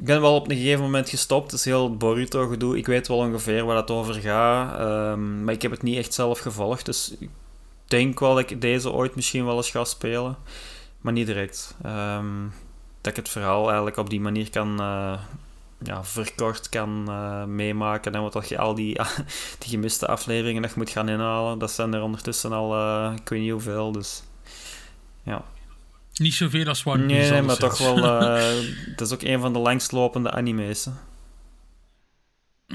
[0.00, 1.50] Ik ben wel op een gegeven moment gestopt.
[1.50, 2.76] Het is heel Boruto-gedoe.
[2.76, 4.78] Ik weet wel ongeveer waar het over gaat.
[4.78, 6.84] ehm, maar ik heb het niet echt zelf gevolgd.
[6.86, 7.30] Dus ik
[7.86, 10.36] denk wel dat ik deze ooit misschien wel eens ga spelen.
[11.00, 11.76] Maar niet direct.
[11.82, 12.26] Ehm,
[13.00, 14.80] dat ik het verhaal eigenlijk op die manier kan...
[14.80, 15.20] eh,
[15.82, 18.12] ja, verkort kan eh, meemaken.
[18.14, 18.94] En wat dat je al die,
[19.58, 21.58] die gemiste afleveringen nog moet gaan inhalen.
[21.58, 23.92] Dat zijn er ondertussen al, eh, ik weet niet hoeveel.
[23.92, 24.22] Dus
[25.22, 25.44] ja.
[26.20, 27.30] Niet zoveel als One Piece.
[27.32, 27.96] Nee, maar toch wel.
[28.04, 28.58] eh
[28.90, 30.84] het is ook een van de langstlopende anime's.
[30.84, 30.90] hè.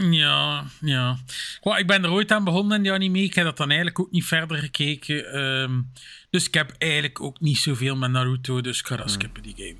[0.09, 1.17] Ja, ja.
[1.61, 3.19] Goh, ik ben er ooit aan begonnen in die anime.
[3.19, 5.31] Ik heb dat dan eigenlijk ook niet verder gekeken.
[5.33, 5.81] ehm,
[6.29, 8.61] dus ik heb eigenlijk ook niet zoveel met Naruto.
[8.61, 9.77] Dus ik ga dat skippen, die game.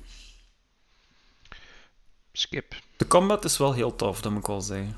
[2.32, 2.74] Skip.
[2.96, 4.96] De combat is wel heel tof, dat moet ik wel zeggen.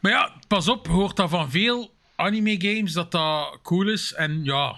[0.00, 4.12] Maar ja, pas op, je hoort dat van veel anime-games dat dat cool is.
[4.14, 4.76] En ja,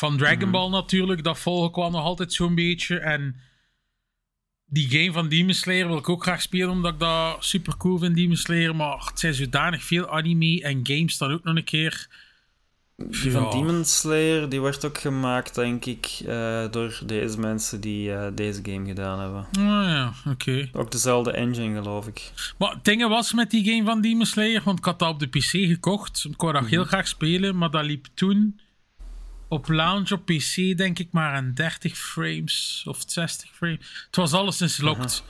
[0.00, 2.98] van Dragon Ball natuurlijk, dat volg ik wel nog altijd zo'n beetje.
[2.98, 3.36] En
[4.66, 7.98] die game van Demon Slayer wil ik ook graag spelen, omdat ik dat super cool
[7.98, 8.76] vind, Demon Slayer.
[8.76, 12.08] Maar het zijn zodanig veel anime en games dan ook nog een keer.
[12.96, 18.12] Die van Demon Slayer die wordt ook gemaakt, denk ik, eh, door deze mensen die
[18.12, 19.46] eh, deze game gedaan hebben.
[19.58, 20.68] Ah ja, oké.
[20.72, 22.32] Ook dezelfde engine, geloof ik.
[22.58, 25.18] Maar het ding was met die game van Demon Slayer, want ik had dat op
[25.18, 26.26] de PC gekocht.
[26.30, 28.60] Ik wou dat heel graag spelen, maar dat liep toen
[29.50, 34.04] op launch op PC, denk ik, maar aan 30 frames of 60 frames.
[34.06, 35.24] Het was alleszins locked.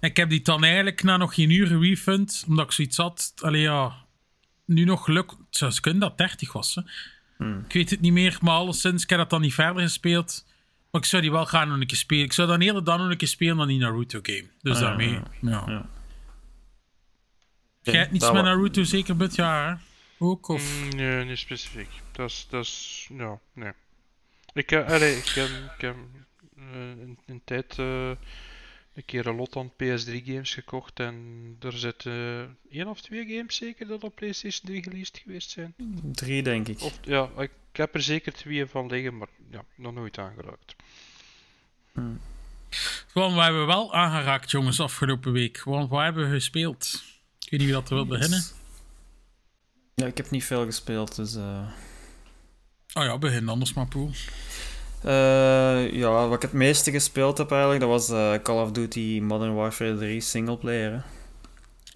[0.00, 3.32] En ik heb die dan eigenlijk na nog geen uur gerefund, omdat ik zoiets had.
[3.36, 3.92] Allee ja,
[4.64, 5.30] nu nog gelukt.
[5.30, 6.74] Het zou kunnen dat 30 was.
[6.74, 6.82] Hè.
[7.66, 10.46] Ik weet het niet meer, maar alleszins, ik heb dat dan niet verder gespeeld.
[10.90, 12.24] Maar ik zou die wel gaan nog een keer spelen.
[12.24, 14.44] Ik zou dan eerder dan nog een keer spelen dan die Naruto game.
[14.62, 15.22] Dus Ah, daarmee, ja.
[15.40, 15.64] ja.
[15.66, 15.86] Ja.
[17.82, 19.76] Jij hebt niets met Naruto zeker dit jaar, hè?
[20.24, 20.82] Ook, of...
[20.82, 21.88] Mm, Nee, niet specifiek.
[22.12, 23.72] Dat is, dat is, ja, nee.
[24.52, 25.96] Ik, heb, allee, ik heb, ik heb
[26.56, 28.08] eh, een, een tijd eh,
[28.94, 31.16] een keer een lot aan PS3 games gekocht en
[31.60, 32.12] er zitten
[32.70, 35.74] één of twee games zeker dat op PlayStation 3 released geweest zijn.
[36.12, 36.80] Drie, denk ik.
[36.80, 40.76] Of, ja, ik heb er zeker twee van liggen, maar ja, nog nooit aangeraakt.
[43.12, 45.62] Want we hebben wel aangeraakt, jongens, afgelopen week.
[45.62, 47.04] Want waar hebben we gespeeld?
[47.40, 48.42] Ik weet niet wie dat er wil beginnen.
[49.94, 51.34] Ja, ik heb niet veel gespeeld, dus...
[51.36, 51.68] eh,
[52.94, 54.10] Oh ja, begin anders maar, Poel.
[55.02, 59.20] Eh, ja, wat ik het meeste gespeeld heb eigenlijk, dat was eh, Call of Duty
[59.22, 60.92] Modern Warfare 3 singleplayer.
[60.92, 60.98] hè.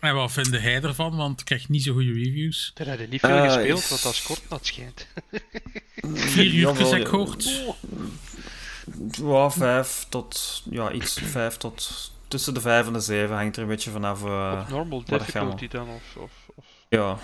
[0.09, 1.17] En wat vind jij ervan?
[1.17, 2.71] Want ik krijg niet zo goede reviews.
[2.75, 5.07] Daar heb je niet veel gespeeld, is- want dat is kort dat schijnt.
[6.33, 7.09] Vier Jawel, heb ik ja.
[7.09, 7.65] gehoord.
[9.11, 10.63] Ja, vijf tot...
[10.71, 11.21] Ja, iets.
[11.25, 12.11] Vijf tot...
[12.29, 14.25] Tussen de vijf en de zeven hangt er een beetje vanaf...
[14.25, 17.19] eh, Op normal difficulty dan, of, of, of ja,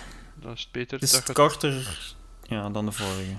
[0.45, 1.33] dan is het beter het is dat je...
[1.33, 1.99] korter
[2.47, 3.35] ja, dan de vorige.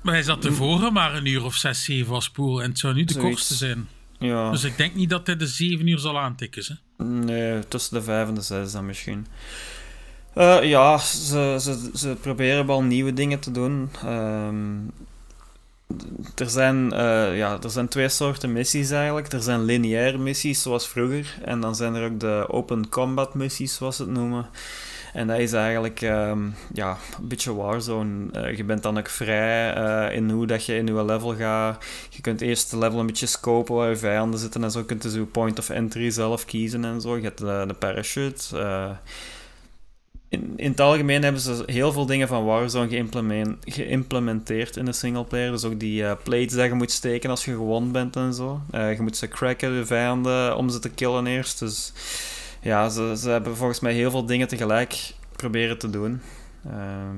[0.00, 2.62] Maar hij zat de vorige maar een uur of zes, zeven was Poel.
[2.62, 3.30] En het zou nu de Zoiets.
[3.30, 3.88] kortste zijn.
[4.18, 6.64] Ja, Dus ik denk niet dat hij de zeven uur zal aantikken.
[6.66, 7.04] Hè?
[7.04, 9.26] nee, tussen de vijf en de zes dan misschien.
[10.34, 13.90] Eh, ja, ze, ze, ze proberen wel nieuwe dingen te doen.
[14.04, 14.76] Ehm,
[16.34, 19.32] er, zijn, eh, ja, er zijn twee soorten missies eigenlijk.
[19.32, 21.34] Er zijn lineaire missies zoals vroeger.
[21.44, 24.48] En dan zijn er ook de open combat missies, zoals ze het noemen.
[25.16, 28.30] En dat is eigenlijk ehm, ja, een beetje Warzone.
[28.32, 31.84] Eh, je bent dan ook vrij eh, in hoe dat je in je level gaat.
[32.10, 34.78] Je kunt eerst de level een beetje scopen waar je vijanden zitten en zo.
[34.78, 37.16] Je kunt dus je point of entry zelf kiezen en zo.
[37.16, 38.58] Je hebt de, parachute.
[38.58, 38.90] eh.
[40.28, 44.92] in, in het algemeen hebben ze heel veel dingen van Warzone geïmplemen- geïmplementeerd in de
[44.92, 45.50] singleplayer.
[45.50, 48.60] Dus ook die plates dat je moet steken als je gewond bent en zo.
[48.70, 51.58] Je moet ze cracken, de vijanden, om ze te killen eerst.
[51.58, 51.92] Dus
[52.60, 56.22] ja, ze, ze hebben volgens mij heel veel dingen tegelijk proberen te doen.
[56.64, 57.16] Ehm,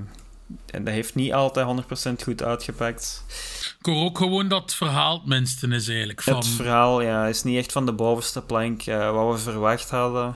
[0.70, 3.24] en dat heeft niet altijd 100% goed uitgepakt.
[3.78, 6.22] Ik hoor ook gewoon dat het verhaal het minste is eigenlijk.
[6.22, 9.90] Van, Het verhaal ja, is niet echt van de bovenste plank eh, wat we verwacht
[9.90, 10.32] hadden.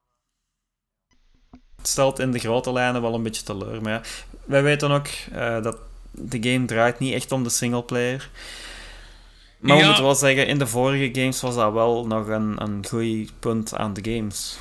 [1.77, 3.83] Het stelt in de grote lijnen wel een beetje teleur.
[3.83, 4.01] Maar ja,
[4.45, 5.77] wij weten ook eh, dat
[6.11, 8.31] de game draait niet echt om de singleplayer.
[9.59, 12.85] Maar we moeten wel zeggen, in de vorige games was dat wel nog een, een
[12.89, 14.59] goed punt aan de games.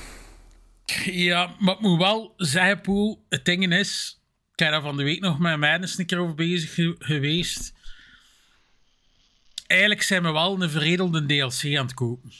[1.06, 4.16] Ja, maar ik moet wel zeggen, Poel, het ding is...
[4.52, 6.96] Ik ben daar van de week nog met mij eens een keer over bezig ge-
[7.00, 7.74] geweest.
[9.68, 12.32] Eigenlijk zijn we wel een veredelde DLC aan het kopen.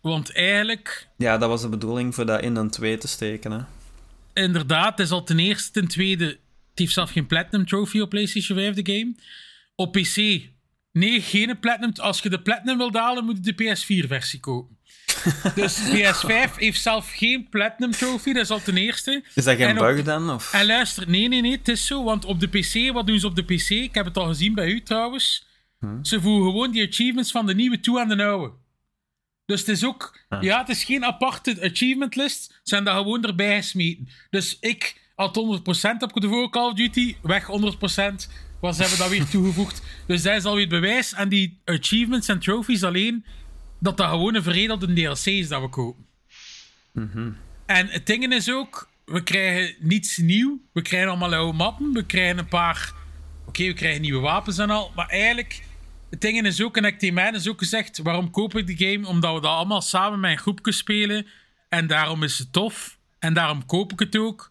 [0.00, 3.50] Want eigenlijk, Ja, dat was de bedoeling voor dat in een 2 te steken.
[3.52, 3.60] Hè.
[4.42, 6.24] inderdaad, het is al ten eerste, ten tweede...
[6.70, 9.14] Het heeft zelf geen Platinum Trophy op PlayStation 5, de game.
[9.74, 10.16] Op PC,
[10.92, 11.92] nee, geen Platinum.
[11.94, 14.73] Als je de Platinum wilt halen, moet je de PS4-versie kopen.
[15.54, 19.24] Dus PS5 heeft zelf geen Platinum Trophy, dat is al ten eerste.
[19.34, 20.30] Is dat geen bug dan?
[20.30, 20.52] Of?
[20.52, 22.04] En luister, nee, nee, nee, het is zo.
[22.04, 23.68] Want op de PC, wat doen ze op de PC?
[23.68, 25.46] Ik heb het al gezien bij u trouwens.
[26.02, 28.52] Ze voegen gewoon die achievements van de nieuwe toe aan de oude.
[29.46, 32.44] Dus het is ook, ja, het is geen aparte achievement list.
[32.44, 34.08] Ze zijn daar gewoon erbij gesmeten.
[34.30, 35.40] Dus ik had 100%
[35.98, 37.48] op de vorige Call of Duty, weg 100%.
[38.60, 39.82] Wat ze hebben dat weer toegevoegd.
[40.06, 41.12] Dus dat is alweer het bewijs.
[41.12, 43.24] En die achievements en trophies alleen,
[43.84, 46.06] dat dat gewoon een veredelde DLC is dat we kopen.
[47.66, 50.60] En het ding is ook, we krijgen niets nieuw.
[50.72, 51.92] We krijgen allemaal oude mappen.
[51.92, 52.92] We krijgen een paar...
[53.46, 54.92] Oké, we krijgen nieuwe wapens en al.
[54.94, 55.62] Maar eigenlijk,
[56.10, 58.88] het ding is ook, en ik tegen mij is ook gezegd, waarom koop ik die
[58.92, 59.06] game?
[59.08, 61.26] Omdat we dat allemaal samen met een groepje spelen.
[61.68, 62.98] En daarom is het tof.
[63.18, 64.50] En daarom koop ik het ook.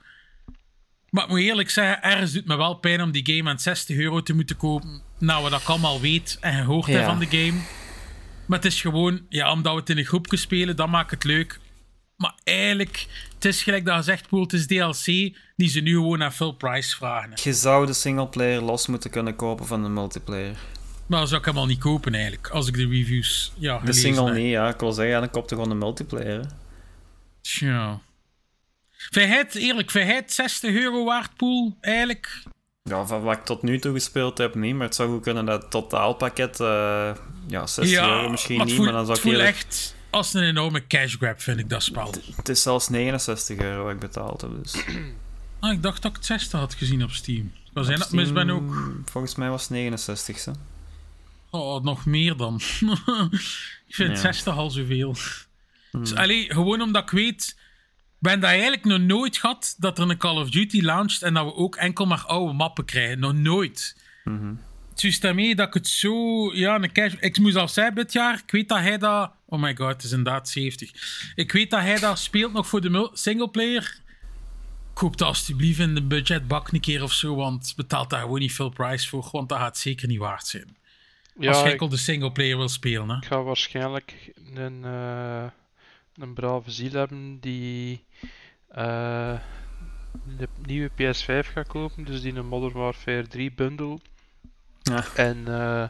[1.09, 3.97] Maar ik moet eerlijk zeggen, ergens doet me wel pijn om die game aan 60
[3.97, 5.01] euro te moeten kopen.
[5.19, 7.05] Nou, wat ik allemaal weet en gehoord heb Ja.
[7.05, 7.59] van de game.
[8.45, 11.23] Maar het is gewoon, ja, omdat we het in een groepje spelen, dat maakt het
[11.23, 11.59] leuk.
[12.17, 15.05] Maar eigenlijk, het is gelijk dat je zegt, Poel, het is DLC
[15.55, 17.31] die ze nu gewoon aan full price vragen.
[17.43, 20.55] Je zou de singleplayer los moeten kunnen kopen van de multiplayer.
[21.07, 24.25] Maar dat zou ik helemaal niet kopen eigenlijk, als ik de reviews ja, De single
[24.25, 24.35] heb.
[24.35, 24.69] niet, ja.
[24.69, 26.39] Ik wil zeggen, dan koop je gewoon de multiplayer.
[26.39, 26.47] hè.
[27.41, 27.99] Tja.
[28.91, 31.77] Vind het, eerlijk, vind jij het 60 euro waard, Poel?
[31.81, 32.43] Eigenlijk?
[32.89, 34.75] Ja, van wat ik tot nu toe gespeeld heb, niet.
[34.75, 37.11] Maar het zou goed kunnen dat het totaalpakket, eh
[37.47, 38.77] ja, 60 euro misschien het niet.
[38.77, 39.55] maar dan zou het ik voelt eerlijk...
[39.55, 42.13] echt als een enorme cash grab, vind ik dat spel.
[42.36, 44.75] Het is zelfs 69 euro wat ik betaald heb, dus...
[45.59, 47.51] Ah, ik dacht dat ik het 60 had gezien op Steam.
[47.73, 48.73] Maar zijn dat mis ben ook...
[49.05, 50.51] Volgens mij was het 69 hè.
[51.49, 52.55] Oh, nog meer dan.
[53.88, 54.15] ik vind Ja.
[54.15, 55.15] 60 al zoveel.
[55.91, 57.55] Dus, allee, gewoon omdat ik weet...
[58.24, 61.34] Ik ben dat eigenlijk nog nooit gehad dat er een Call of Duty launcht en
[61.34, 63.19] dat we ook enkel maar oude mappen krijgen.
[63.19, 63.97] Nog nooit.
[64.89, 66.15] het is daarmee dat ik het zo...
[66.55, 69.32] Ja, een cash, ik moest al zeggen dit jaar, ik weet dat hij dat...
[69.45, 70.91] Oh my god, het is inderdaad 70.
[71.36, 73.99] Ik weet dat hij dat speelt nog voor de singleplayer.
[74.93, 78.53] Koop dat alsjeblieft in de budgetbak een keer of zo, want betaalt daar gewoon niet
[78.53, 80.78] veel price voor, want dat gaat zeker niet waard zijn.
[81.38, 83.15] Als Ja, je ik, enkel de singleplayer wil spelen, hè.
[83.17, 85.45] ik ga waarschijnlijk een, eh,
[86.16, 88.05] een brave ziel hebben die
[88.68, 89.39] eh,
[90.38, 93.97] de nieuwe PS5 gaat kopen, dus die een Modern Warfare 3 bundle.
[94.82, 95.05] Ja.
[95.16, 95.89] En eh,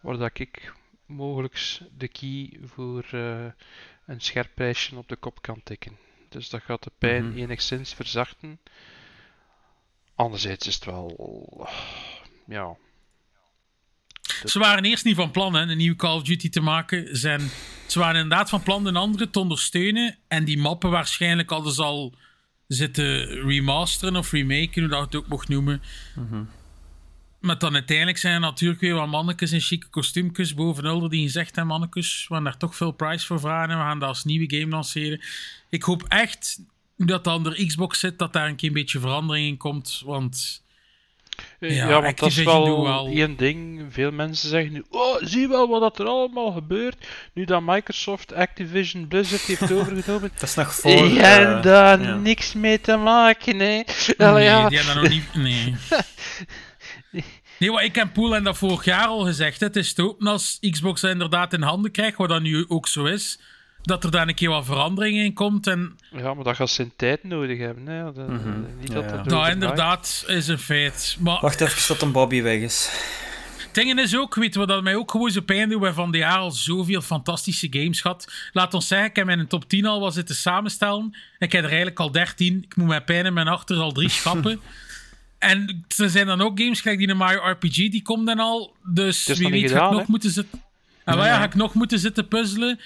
[0.00, 0.72] waar dat ik
[1.06, 3.44] mogelijk de key voor eh,
[4.06, 5.96] een scherp prijsje op de kop kan tikken.
[6.28, 7.38] Dus dat gaat de pijn Mhm.
[7.38, 8.60] enigszins verzachten.
[10.14, 11.68] Anderzijds is het wel.
[12.46, 12.76] Ja.
[14.44, 17.16] Ze waren eerst niet van plan hè, een nieuwe Call of Duty te maken.
[17.16, 17.40] Zijn,
[17.86, 20.18] ze waren inderdaad van plan een andere te ondersteunen.
[20.28, 22.14] En die mappen waarschijnlijk hadden ze al
[22.66, 25.82] zitten remasteren of remaken, hoe dat het ook mocht noemen.
[27.40, 31.22] Maar dan uiteindelijk zijn er natuurlijk weer wat mannetjes in chique kostuumjes boven Ulder die
[31.22, 34.08] gezegd hebben, mannetjes, we gaan daar toch veel price voor vragen en we gaan dat
[34.08, 35.20] als nieuwe game lanceren.
[35.68, 36.60] Ik hoop echt
[36.96, 40.64] dat dan er Xbox zit, dat daar een keer een beetje verandering in komt, want...
[41.60, 43.86] Eh, Ja, Ja, want dat is wel één ding.
[43.90, 47.06] Veel mensen zeggen nu: Oh, zie wel wat dat er allemaal gebeurt.
[47.34, 50.30] Nu dat Microsoft Activision Blizzard heeft overgenomen.
[50.34, 50.90] Dat is nog voor...
[50.90, 52.14] Ik heb eh, daar ja.
[52.14, 53.82] niks mee te maken, hè?
[54.16, 54.68] Allee, nee, ja.
[54.68, 55.34] die hebben dat nog niet...
[55.34, 55.74] Nee.
[57.60, 59.60] Nee, wat ik en Poel en dat vorig jaar al gezegd.
[59.60, 63.04] Het is te hopen als Xbox inderdaad in handen krijgt, wat dat nu ook zo
[63.04, 63.40] is,
[63.82, 65.66] dat er daar een keer wat verandering in komt.
[65.66, 67.86] En Ja, maar dat gaat zijn tijd nodig hebben.
[67.86, 68.02] Hè?
[68.12, 68.60] Dat, Mhm.
[68.80, 69.10] Niet Ja, dat ja.
[69.10, 71.16] dat dat overnight- inderdaad is een feit.
[71.20, 72.90] Maar Wacht even tot een Bobby weg is.
[73.58, 75.78] het ding is ook, weet je wat dat mij ook gewoon zo pijn doet?
[75.78, 78.32] We hebben van dit jaar al zoveel fantastische games gehad.
[78.52, 81.16] Laat ons zeggen, ik heb mijn top 10 al wat zitten samenstellen.
[81.38, 82.62] Ik heb er eigenlijk al 13.
[82.64, 84.60] Ik moet mijn pijn in mijn achter al drie schrappen.
[85.38, 88.74] En er zijn dan ook games, gelijk die een Mario RPG, die komt dan al.
[88.84, 90.62] Dus wie weet ga ik gedaan, nog moeten zitten...
[91.04, 92.80] En wel, ja, ga ik nog moeten zitten puzzelen.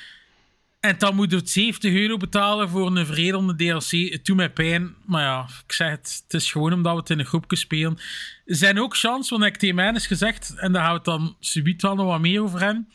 [0.85, 4.11] En dan moet je het 70 euro betalen voor een veredelde DLC.
[4.13, 4.95] Het doet mij pijn.
[5.07, 7.99] Maar ja, ik zeg het, het is gewoon omdat we het in een groepje spelen.
[8.45, 11.05] Er zijn ook chances, want ik tegen mij eens gezegd, en daar gaan we het
[11.05, 12.89] dan subiet wel nog wat meer over hebben,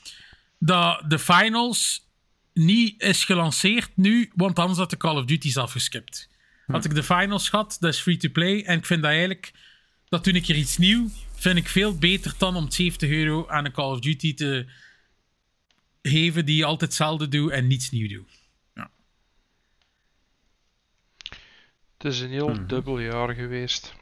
[0.60, 2.08] dat de finals
[2.54, 6.30] niet is gelanceerd nu, want anders had de Call of Duty's afgeskipt.
[6.68, 9.52] Had ik de finals gehad, dat is free-to-play, en ik vind dat eigenlijk,
[10.10, 13.66] dat toen ik er iets nieuw, vind ik veel beter dan om 70 euro aan
[13.66, 14.66] een Call of Duty te
[16.02, 18.38] geven die je altijd hetzelfde doet en niets nieuw doet.
[21.97, 22.68] Het is een heel Mhm.
[22.68, 23.95] dubbel jaar geweest.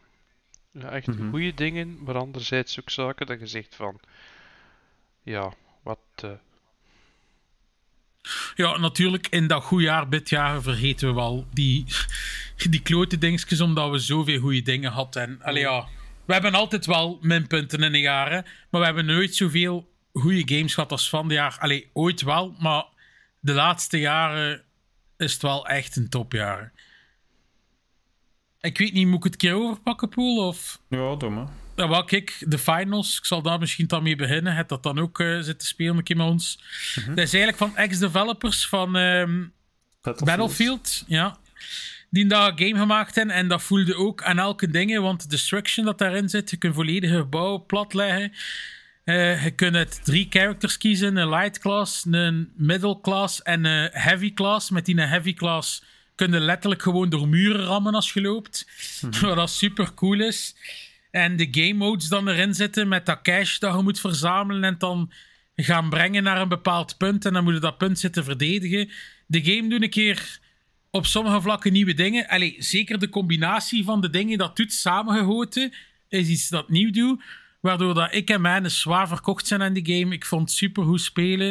[0.72, 1.30] Ja, echt Mhm.
[1.30, 4.00] goede dingen, maar anderzijds ook zaken dat je zegt van...
[5.24, 6.00] Ja, wat...
[6.16, 6.32] eh,
[8.56, 11.86] Ja, natuurlijk, in dat goede jaar, dit jaar, vergeten we wel die,
[12.70, 15.22] die klote dingetjes, omdat we zoveel goede dingen hadden.
[15.22, 15.88] En, allee, ja,
[16.26, 20.56] we hebben altijd wel minpunten in een jaar, hè, maar we hebben nooit zoveel goede
[20.56, 21.58] games gehad als van dit jaar.
[21.60, 22.86] Allee, ooit wel, maar
[23.40, 24.64] de laatste jaren
[25.18, 26.72] is het wel echt een topjaar.
[28.62, 30.48] Ik weet niet, moet ik het keer overpakken, Poel?
[30.48, 30.80] Of...
[30.90, 31.48] Ja, doe maar.
[31.76, 34.56] Ja, wel, kijk, de finals, ik zal daar misschien dan mee beginnen.
[34.56, 36.60] Het dat dan ook eh zitten spelen een keer met ons.
[36.96, 39.44] Dat is eigenlijk van ex-developers van ehm,
[40.02, 41.38] Battlefield, ja.
[42.10, 45.86] Die daar een game gemaakt hebben en dat voelde ook aan elke dingen, want destruction
[45.86, 48.34] dat daarin zit, je kunt volledige gebouwen platleggen.
[49.08, 54.34] Eh je kunt drie characters kiezen: een light class, een middle class en een heavy
[54.34, 54.70] class.
[54.70, 55.84] Met die heavy class
[56.16, 58.68] kun je letterlijk gewoon door muren rammen als je loopt.
[59.22, 60.56] Wat dat super cool is.
[61.12, 64.76] En de game modes dan erin zitten met dat cash dat je moet verzamelen en
[64.78, 65.12] dan
[65.56, 67.26] gaan brengen naar een bepaald punt.
[67.26, 68.90] En dan moet je dat punt zitten verdedigen.
[69.28, 70.40] De game doet een keer
[70.92, 72.28] op sommige vlakken nieuwe dingen.
[72.28, 75.74] Allee, zeker de combinatie van de dingen dat doet samengegoten
[76.10, 77.22] is iets dat nieuw doet.
[77.68, 80.14] Waardoor dat ik en mij zwaar verkocht zijn aan die game.
[80.14, 81.48] Ik vond het super goed spelen.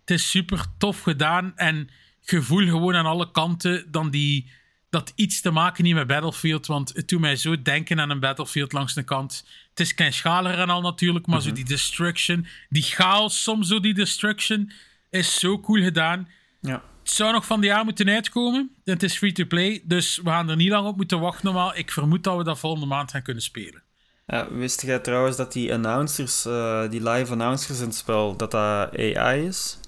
[0.00, 1.56] Het is super tof gedaan.
[1.56, 1.88] En
[2.20, 4.50] gevoel gewoon aan alle kanten dan die,
[4.90, 6.66] dat iets te maken niet met Battlefield.
[6.66, 9.48] Want het doet mij zo denken aan een Battlefield langs de kant.
[9.70, 13.94] Het is kleinschaliger en al natuurlijk, maar zo die destruction, die chaos soms zo die
[13.94, 14.72] destruction,
[15.10, 16.28] is zo cool gedaan.
[16.60, 16.82] Ja.
[17.02, 18.70] Het zou nog van die jaar moeten uitkomen.
[18.84, 21.76] Het is free-to-play, dus we gaan er niet lang op moeten wachten normaal.
[21.76, 23.82] Ik vermoed dat we dat volgende maand gaan kunnen spelen.
[24.30, 28.50] Ja, wist jij trouwens dat die announcers, eh, die live announcers in het spel, dat
[28.50, 29.78] dat AI is?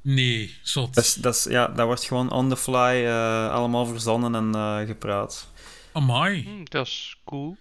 [0.00, 0.94] Nee, zot.
[0.94, 4.54] Dat, is, dat, is, ja, dat wordt gewoon on the fly eh, allemaal verzonnen en
[4.54, 5.48] eh, gepraat.
[5.92, 6.42] Amai.
[6.42, 7.56] hm, dat is cool.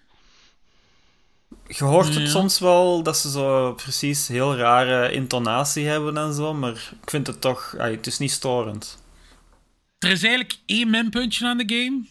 [1.68, 2.28] Je hoort het Ja.
[2.30, 7.28] soms wel dat ze zo precies heel rare intonatie hebben en zo, maar ik vind
[7.28, 9.04] het toch, het is niet storend.
[10.00, 12.02] Er is eigenlijk één minpuntje aan de game.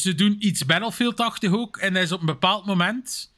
[0.00, 1.76] Ze doen iets Battlefield-achtig ook.
[1.76, 3.34] En dat is op een bepaald moment...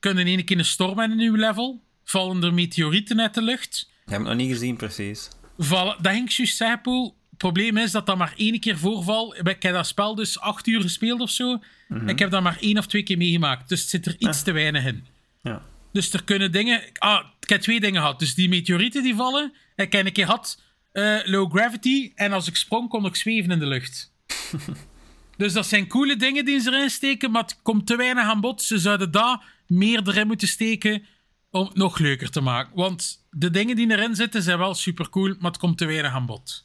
[0.00, 1.82] kunnen in één keer een storm in uw level.
[2.04, 3.90] Vallen er meteorieten uit de lucht.
[4.04, 5.28] Ik heb het nog niet gezien, precies.
[5.58, 7.12] Vallen, dat ging ik juist zeggen.
[7.30, 9.36] Het probleem is dat dat maar één keer voorval.
[9.36, 11.62] Ik heb dat spel dus acht uur gespeeld of zo.
[12.06, 13.68] Ik heb dat maar één of twee keer meegemaakt.
[13.68, 15.06] Dus het zit er iets te weinig in.
[15.42, 15.62] Ja.
[15.92, 16.82] Dus er kunnen dingen...
[16.94, 18.18] Ah, ik heb twee dingen gehad.
[18.18, 19.52] Dus die meteorieten die vallen.
[19.76, 22.12] Ik heb een keer gehad eh, low gravity.
[22.14, 24.12] En als ik sprong, kon ik zweven in de lucht.
[25.36, 27.30] dus dat zijn coole dingen die ze erin steken.
[27.30, 28.62] Maar het komt te weinig aan bod.
[28.62, 31.06] Ze zouden daar meer erin moeten steken
[31.50, 32.76] om het nog leuker te maken.
[32.76, 36.12] Want de dingen die erin zitten zijn wel super cool, maar het komt te weinig
[36.12, 36.64] aan bod.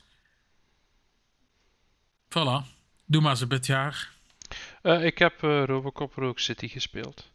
[2.29, 2.77] Voilà.
[3.05, 4.11] Doe maar ze dit jaar.
[4.81, 7.31] Ik heb eh, Robocop Rogue City gespeeld.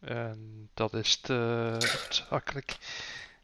[0.00, 1.76] En dat is te
[2.08, 2.76] zakelijk.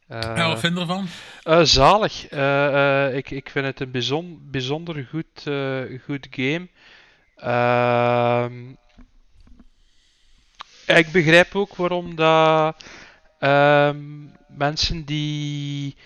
[0.09, 1.07] Ja, wat vind je ervan?
[1.43, 2.29] Eh, zalig.
[2.29, 6.69] Eh, eh, ik, ik vind het een bijzon, bijzonder goed, eh, goed game.
[7.37, 8.71] Ehm,
[10.87, 12.85] ik begrijp ook waarom dat
[13.39, 15.97] ehm, mensen die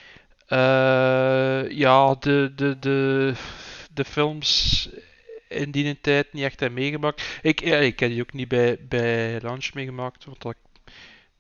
[0.51, 3.33] eh, ja, de, de, de,
[3.95, 4.89] de films
[5.49, 7.39] in die tijd niet echt hebben meegemaakt.
[7.43, 10.57] Ik, ja, ik heb die ook niet bij, bij launch meegemaakt, want dat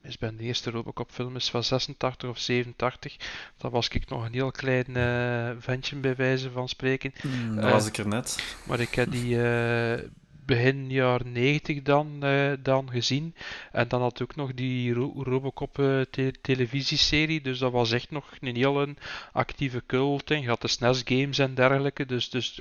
[0.03, 3.17] is bij de eerste Robocop film is van 86 of 87.
[3.57, 7.13] Dat was ik nog een heel klein eh, ventje bij wijze van spreken.
[7.21, 8.57] Hmm, Eh, dat was ik er net.
[8.67, 9.99] Maar ik heb die eh,
[10.47, 13.35] begin jaren 90 dan, eh, dan gezien.
[13.73, 17.41] En dan had ook nog die Ro- Robocop eh, te- televisieserie.
[17.41, 18.97] Dus dat was echt nog een heel een
[19.33, 20.31] actieve cult.
[20.31, 22.07] En je had de SNES games en dergelijke.
[22.07, 22.59] Dus, dus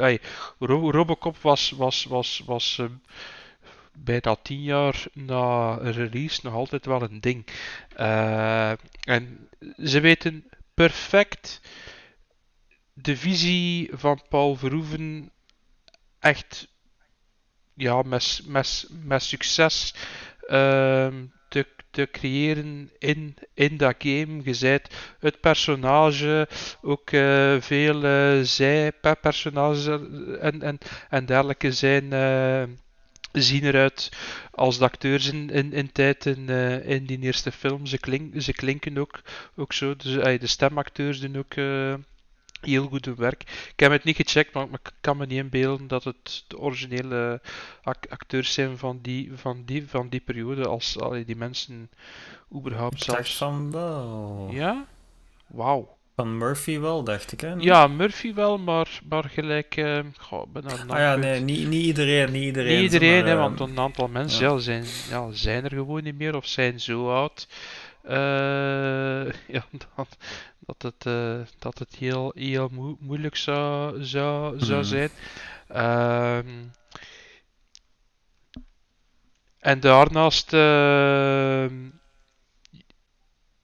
[0.60, 2.82] Ro- Robocop was, was, was, was
[4.00, 7.45] eh, bijna tien jaar na release nog altijd wel een ding.
[7.95, 8.72] Eh,
[9.04, 9.50] en
[9.84, 11.62] ze weten perfect
[12.93, 15.32] de visie van Paul Verhoeven
[16.20, 16.68] echt
[17.74, 19.93] ja, met, met, met succes
[20.47, 24.41] ehm, te, te creëren in, in dat game.
[24.43, 26.47] Je zijt het personage,
[26.82, 29.88] ook eh, veel eh zijpersonages
[30.39, 30.78] en, en,
[31.10, 32.14] en dergelijke zijn,
[33.32, 34.12] zien eruit
[34.52, 37.86] als de acteurs in, in, in tijd in, eh, in die eerste film.
[37.86, 39.22] Ze, klink, ze klinken ook,
[39.56, 39.96] ook zo.
[39.96, 41.94] Dus, de stemacteurs doen ook eh,
[42.62, 43.42] heel goed hun werk.
[43.74, 47.42] Ik heb het niet gecheckt, maar ik kan me niet inbeelden dat het de originele
[47.84, 50.68] ac- acteurs zijn van die, van die, van die periode.
[50.68, 51.90] Als allee, die mensen
[52.56, 53.38] überhaupt Ik zelfs.
[53.38, 54.50] van wel.
[54.52, 54.86] Ja?
[55.48, 55.98] Wauw.
[56.20, 57.54] Van Murphy wel, dacht ik, hè?
[57.58, 59.76] Ja, Murphy wel, maar, maar gelijk.
[59.78, 62.82] eh goh, ben Ah ja, nee, niet, niet iedereen, niet iedereen.
[62.82, 64.52] Niet iedereen, maar, hè, want een aantal mensen ja.
[64.54, 64.60] ja.
[64.60, 67.48] zijn, ja, zijn er gewoon niet meer of zijn zo oud.
[68.04, 69.66] eh, ja,
[69.96, 70.18] dat,
[70.60, 74.88] dat, het, eh, dat het heel, heel moe- moeilijk zou, zou, zou Mhm.
[74.90, 75.10] zijn.
[75.68, 76.48] Ehm,
[79.60, 81.74] en daarnaast, ehm,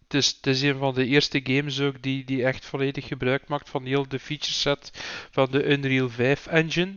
[0.08, 3.48] het, is, het is een van de eerste games ook die, die echt volledig gebruik
[3.48, 4.92] maakt van heel de feature set
[5.32, 6.94] van de Unreal 5 engine.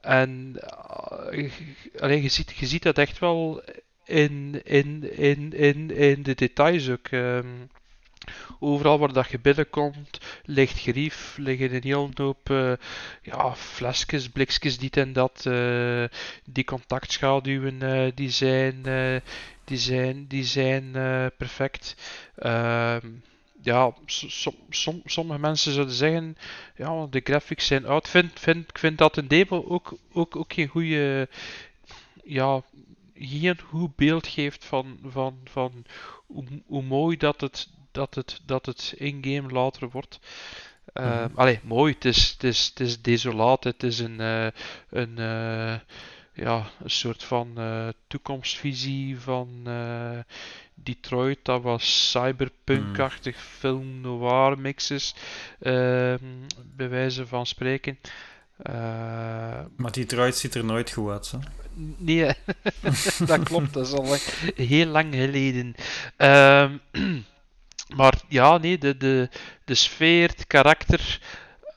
[0.00, 1.50] En eh, je-
[2.00, 3.62] allee, je, ziet, je ziet dat echt wel
[4.04, 7.06] in, in, in, in, in de details ook.
[7.08, 7.46] ehm.
[8.60, 12.72] overal waar dat je binnenkomt, ligt gerief, liggen een heel hoop eh,
[13.22, 15.46] ja, flesjes, blikjes, dit en dat.
[15.46, 16.04] eh,
[16.44, 18.82] die contactschaduwen die zijn,
[19.66, 21.96] die zijn, die zijn eh, perfect.
[22.36, 23.06] Ehm,
[23.62, 26.36] ja, som- som- som- sommige mensen zouden zeggen,
[26.76, 28.08] ja, de graphics zijn oud.
[28.08, 31.28] Vind, vind, ik vind dat een demo ook, ook, ook geen goede,
[32.24, 32.62] ja,
[33.14, 35.84] geen goed beeld geeft van, van, van
[36.26, 40.18] hoe, hoe mooi dat het, dat het, dat het in-game later wordt.
[40.92, 44.46] Ehm, Allee, mooi, het is, het is, het is desolaat, het is een, eh,
[44.90, 45.74] een, eh,
[46.36, 50.18] ja, een soort van eh, toekomstvisie van eh,
[50.74, 51.38] Detroit.
[51.42, 55.14] Dat was cyberpunk-achtig film noir mixes,
[55.60, 56.24] ehm,
[56.76, 57.98] bij wijze van spreken.
[58.56, 58.72] Eh,
[59.76, 61.40] Maar Detroit ziet er nooit goed uit, zo.
[61.96, 62.32] Nee,
[63.26, 65.74] dat klopt, dat is al lang- heel lang geleden.
[66.16, 66.76] Ehm,
[67.96, 69.28] maar ja, nee, de, de,
[69.64, 71.20] de sfeer, het karakter.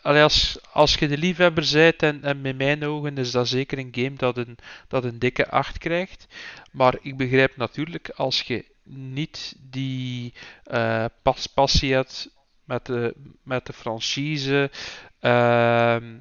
[0.02, 3.78] Allee, als, als je de liefhebber bent, en, en met mijn ogen is dat zeker
[3.78, 6.28] een game dat een, dat een dikke 8 krijgt.
[6.72, 10.34] Maar ik begrijp natuurlijk, als je niet die
[10.64, 12.30] eh, pas, passie hebt
[12.64, 14.72] met de, met de franchise,
[15.20, 16.18] ehm,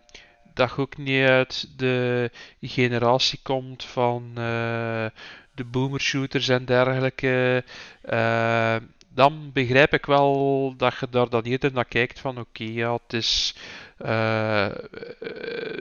[0.54, 5.06] dat je ook niet uit de generatie komt van eh,
[5.54, 7.64] de boomershooters en dergelijke,
[8.02, 8.76] eh,
[9.08, 13.12] dan begrijp ik wel dat je daar dan eerder naar kijkt van oké, ja, het
[13.12, 13.54] is,
[13.96, 14.68] eh,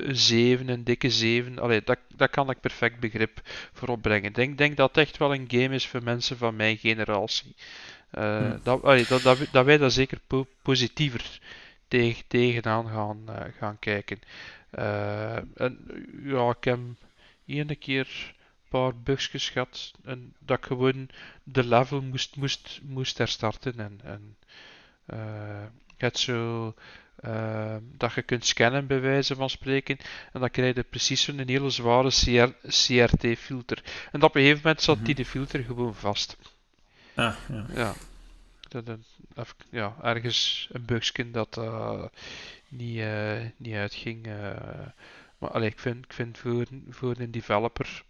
[0.07, 1.59] zeven, een dikke zeven.
[1.59, 3.39] Allee, dat, dat kan ik perfect begrip
[3.73, 4.30] voor opbrengen.
[4.30, 7.55] Ik denk, denk dat het echt wel een game is voor mensen van mijn generatie.
[8.09, 8.57] Eh, Hm.
[8.63, 11.39] dat, allee, dat, dat, dat wij daar zeker po- positiever
[11.88, 13.25] tegen, tegenaan gaan,
[13.59, 14.19] gaan kijken.
[15.55, 15.78] En
[16.23, 16.80] ja, ik heb
[17.45, 18.36] ene keer
[18.78, 21.09] paar bugjes gehad en dat ik gewoon
[21.43, 23.80] de level moest, moest, moest herstarten.
[23.80, 24.38] En, en
[25.05, 26.73] eh, je hebt zo
[27.15, 29.97] eh, dat je kunt scannen bij wijze van spreken
[30.34, 33.84] en dan krijg je precies zo'n hele zware CR, CRT-filter.
[34.11, 36.38] En op een gegeven moment zat die de filter gewoon vast.
[37.15, 37.65] Ah, ja.
[37.73, 37.93] Ja,
[38.84, 42.03] dat, ja ergens een bugje dat eh,
[42.67, 43.03] niet,
[43.57, 44.28] niet uitging.
[45.38, 48.05] maar allee, ik vind, ik vind voor, voor een developer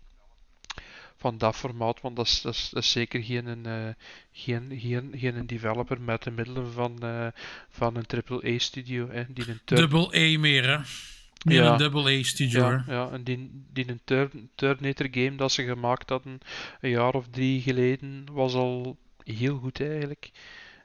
[1.17, 3.87] van dat formaat, want dat is, dat is, dat is zeker geen, eh,
[4.31, 7.27] geen, geen, geen developer met de middelen van, eh,
[7.69, 9.09] van een AAA-studio.
[9.09, 10.77] Hè, die een third- Double A meer, hè.
[11.43, 11.71] Meer Ja.
[11.71, 12.61] een double A studio.
[12.69, 16.39] ja, ja, en die, die een Ter- Terminator game dat ze gemaakt hadden
[16.81, 20.31] een jaar of drie geleden was al heel goed eigenlijk.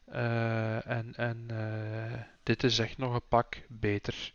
[0.05, 1.47] Eh, en en
[2.43, 4.33] dit is echt nog een pak beter.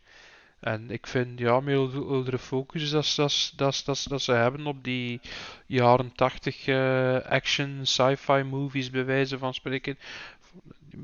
[0.67, 3.53] En ik vind, ja, met oudere focus dat, dat,
[3.85, 5.19] dat, dat ze hebben op die
[5.65, 9.97] jaren 80 eh, action sci-fi movies, bij wijze van spreken,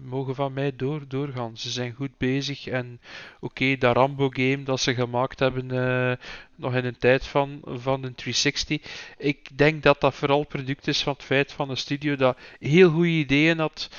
[0.03, 1.57] mogen van mij door, doorgaan.
[1.57, 2.99] Ze zijn goed bezig en
[3.39, 6.17] oké, dat Rambo game dat ze gemaakt hebben eh,
[6.55, 8.81] nog in een tijd van, van een 360.
[9.17, 12.89] Ik denk dat dat vooral product is van het feit van een studio dat heel
[12.89, 13.89] goede ideeën had.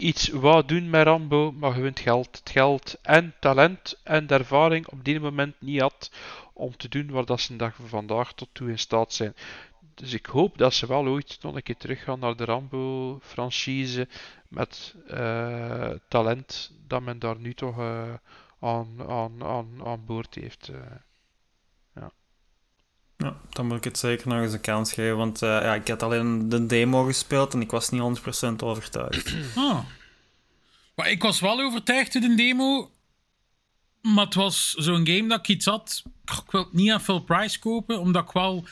[0.00, 2.38] Iets wou doen met Rambo, maar gewoon geld.
[2.38, 6.10] Het geld en talent en ervaring op die moment niet had
[6.52, 9.34] om te doen waar dat ze vandaag tot toe in staat zijn.
[9.94, 14.08] Dus ik hoop dat ze wel ooit nog een keer teruggaan naar de Rambo-franchise
[14.48, 18.14] met eh, talent dat men daar nu toch eh,
[18.60, 20.68] aan, aan, aan, aan boord heeft.
[20.68, 20.80] eh.
[23.24, 25.88] Ja, dan moet ik het zeker nog eens een kans geven, want eh, ja, ik
[25.88, 29.34] had alleen de demo gespeeld en ik was niet 100% overtuigd.
[29.54, 29.78] Ah.
[30.94, 32.90] Maar ik was wel overtuigd in de demo.
[34.02, 36.02] Maar het was zo'n game dat ik iets had.
[36.24, 38.66] Ik wil het niet aan full price kopen, omdat ik wel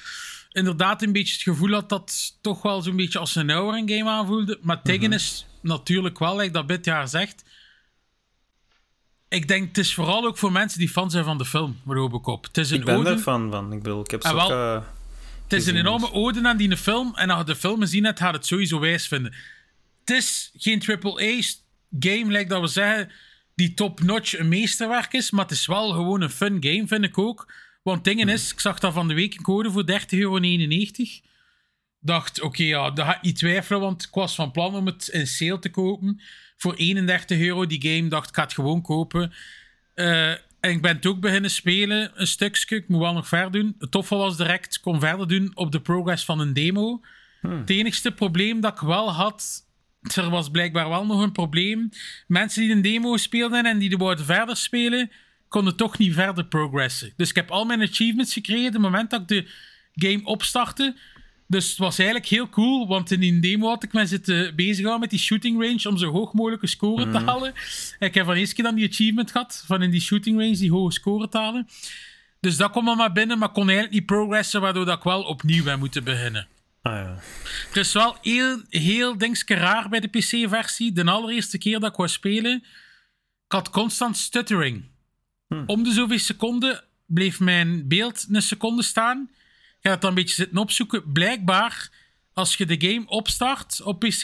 [0.52, 3.82] inderdaad een beetje het gevoel had dat het toch wel zo'n beetje als een ouder
[3.86, 4.58] game aanvoelde.
[4.62, 7.44] Maar het ding is natuurlijk wel, like dat Bit jaar zegt.
[9.28, 12.44] Ik denk het is vooral ook voor mensen die fan zijn van de film, Robocop.
[12.44, 13.72] Het is een Ik ben ode- er fan van.
[13.72, 14.50] Ik bedoel, ik heb wel.
[14.50, 14.82] eh,
[15.42, 16.14] Het is een enorme dus.
[16.14, 17.14] ode aan die film.
[17.16, 19.34] En als je de film gezien hebt, gaat het sowieso wijs vinden.
[20.00, 23.10] Het is geen AAA-game, like dat we zeggen,
[23.54, 25.30] die top-notch een meesterwerk is.
[25.30, 27.52] Maar het is wel gewoon een fun game, vind ik ook.
[27.82, 30.38] Want dingen is, ik zag dat van de week een code voor 30,99 euro.
[32.00, 35.08] Dacht, oké, ja, dat ga ik niet twijfelen, want ik was van plan om het
[35.08, 36.20] in sale te kopen.
[36.56, 39.32] Voor 31 euro die game, dacht ik ga het gewoon kopen.
[39.94, 42.76] Eh, en ik ben het ook beginnen spelen, een stukje.
[42.76, 43.74] Ik moet wel nog verder doen.
[43.78, 47.00] Het toffe was direct, kon verder doen op de progress van een demo.
[47.40, 49.66] Het enigste probleem dat ik wel had,
[50.14, 51.88] er was blijkbaar wel nog een probleem.
[52.26, 55.10] Mensen die een demo speelden en die de wouden verder spelen,
[55.48, 57.12] konden toch niet verder progressen.
[57.16, 59.46] Dus ik heb al mijn achievements gekregen op het moment dat ik de
[59.92, 60.96] game opstartte.
[61.48, 65.00] Dus het was eigenlijk heel cool, want in die demo had ik me zitten bezighouden
[65.00, 67.54] met die shooting range om zo hoog mogelijke score te halen.
[67.98, 70.56] En ik heb van eerste keer dan die achievement gehad, van in die shooting range
[70.56, 71.68] die hoge score te halen.
[72.40, 75.64] Dus dat kwam allemaal binnen, maar kon eigenlijk niet progressen, waardoor dat ik wel opnieuw
[75.64, 76.48] ben moeten beginnen.
[76.82, 77.18] Ah ja.
[77.68, 80.92] Het is wel heel, heel dingske raar bij de PC-versie.
[80.92, 82.54] De allereerste keer dat ik wou spelen,
[83.46, 84.84] ik had constant stuttering.
[85.66, 89.30] Om de zoveel seconden bleef mijn beeld een seconde staan.
[89.80, 91.12] Ik ga het dan een beetje zitten opzoeken.
[91.12, 91.88] Blijkbaar,
[92.32, 94.22] als je de game opstart op PC,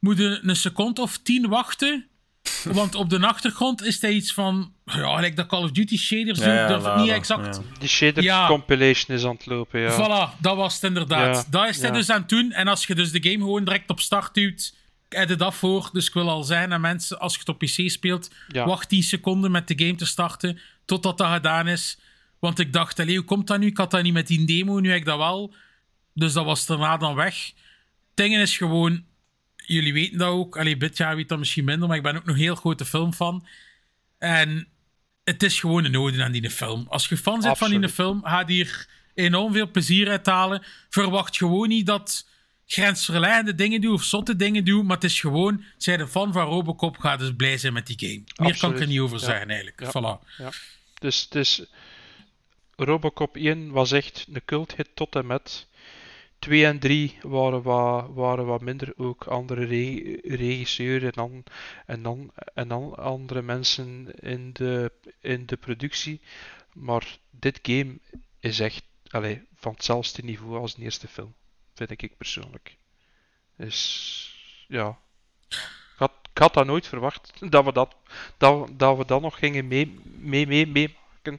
[0.00, 2.06] moet je een seconde of tien wachten.
[2.64, 4.72] Want op de achtergrond is er iets van...
[4.84, 6.50] Ja, gelijk dat Call of Duty shader zo.
[6.50, 7.62] Ja, durf het niet exact ja.
[7.78, 8.46] Die shader Ja.
[8.46, 9.92] compilation is aan het lopen, ja.
[9.92, 11.36] Voilà, dat was het inderdaad.
[11.36, 11.94] Ja, Dat is hij ja.
[11.94, 12.52] dus aan het doen.
[12.52, 14.74] En als je dus de game gewoon direct op start duwt,
[15.08, 15.90] heb je dat voor.
[15.92, 18.64] Dus ik wil al zeggen aan mensen, als je het op PC speelt, Ja.
[18.66, 21.98] wacht 10 seconden met de game te starten, totdat dat gedaan is.
[22.38, 23.66] Want ik dacht, allee, hoe komt dat nu?
[23.66, 25.54] Ik had dat niet met die demo, nu heb ik dat wel.
[26.14, 27.52] Dus dat was daarna dan weg.
[28.14, 29.04] Dingen is gewoon,
[29.56, 30.58] jullie weten dat ook.
[30.58, 33.12] Allee, Bitja weet dat misschien minder, maar ik ben ook nog een heel grote film
[33.12, 33.46] fan.
[34.18, 34.68] En
[35.24, 36.86] het is gewoon een ode aan die film.
[36.88, 40.62] Als je fan bent van die film, ga hier enorm veel plezier uit halen.
[40.88, 42.26] Verwacht gewoon niet dat
[42.66, 46.44] grensverleggende dingen doen of zotte dingen doen, maar het is gewoon, zij de fan van
[46.46, 48.48] Robocop, gaat dus blij zijn met die game.
[48.48, 49.24] Meer kan ik er niet over Ja.
[49.24, 49.80] zeggen eigenlijk.
[49.80, 49.88] Ja.
[49.88, 50.36] Voilà.
[50.38, 50.50] Ja.
[50.98, 51.62] Dus, dus
[52.80, 55.66] Robocop 1 was echt een culthit tot en met.
[56.38, 58.92] 2 en 3 waren wat, waren wat minder.
[58.96, 61.44] Ook andere re regisseurs en dan,
[61.86, 66.20] en, dan, en dan andere mensen in de, in de productie.
[66.72, 67.98] Maar dit game
[68.40, 71.34] is echt allee, van hetzelfde niveau als de eerste film.
[71.74, 72.76] Vind ik persoonlijk.
[73.56, 74.98] Dus ja.
[75.48, 75.58] Ik
[75.96, 77.32] had, ik dat nooit verwacht.
[77.50, 77.96] Dat we dat,
[78.36, 80.96] dat, dat, we dat nog gingen mee, mee, mee, meemaken.
[81.24, 81.38] Uh,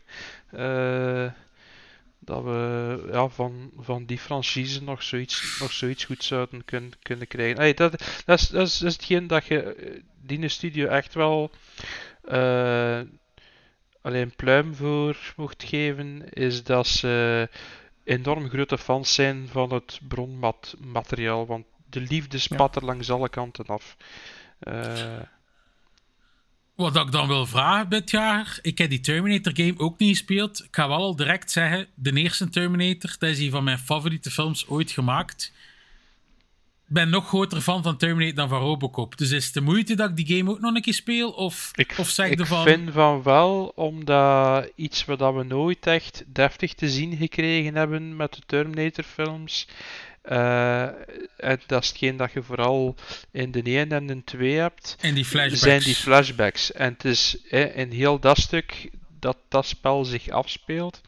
[2.20, 7.28] dat we ja, van, van die franchise nog zoiets, nog zoiets goed zouden kunnen, kunnen
[7.28, 7.58] krijgen.
[7.58, 7.92] Hey, dat,
[8.26, 11.52] dat, is, dat, is, dat is hetgeen dat je die studio echt wel
[12.32, 13.00] uh,
[14.02, 17.50] alleen pluim voor mocht geven, is dat ze
[18.04, 23.66] enorm grote fans zijn van het bronmateriaal, want de liefde spat er langs alle kanten
[23.66, 23.98] af.
[24.68, 25.20] Uh,
[26.80, 30.64] wat ik dan wil vragen dit jaar, ik heb die Terminator game ook niet gespeeld.
[30.64, 34.32] Ik ga wel al direct zeggen, de eerste Terminator, dat is een van mijn favoriete
[34.32, 35.54] films ooit gemaakt.
[36.88, 39.18] Ik ben nog groter fan van Terminator dan van Robocop.
[39.18, 41.32] Dus is het de moeite dat ik die game ook nog een keer speel?
[41.32, 46.74] Of, ik, of zeg ik vind van wel, omdat iets wat we nooit echt deftig
[46.74, 49.68] te zien gekregen hebben met de Terminator films,
[51.68, 52.96] dat is hetgeen dat je vooral
[53.32, 54.96] in de 1 en de 2 hebt.
[55.00, 55.62] En die flashbacks.
[55.62, 56.72] Zijn die flashbacks.
[56.72, 57.38] En het is
[57.74, 58.90] in heel dat stuk
[59.20, 61.02] dat dat spel zich afspeelt.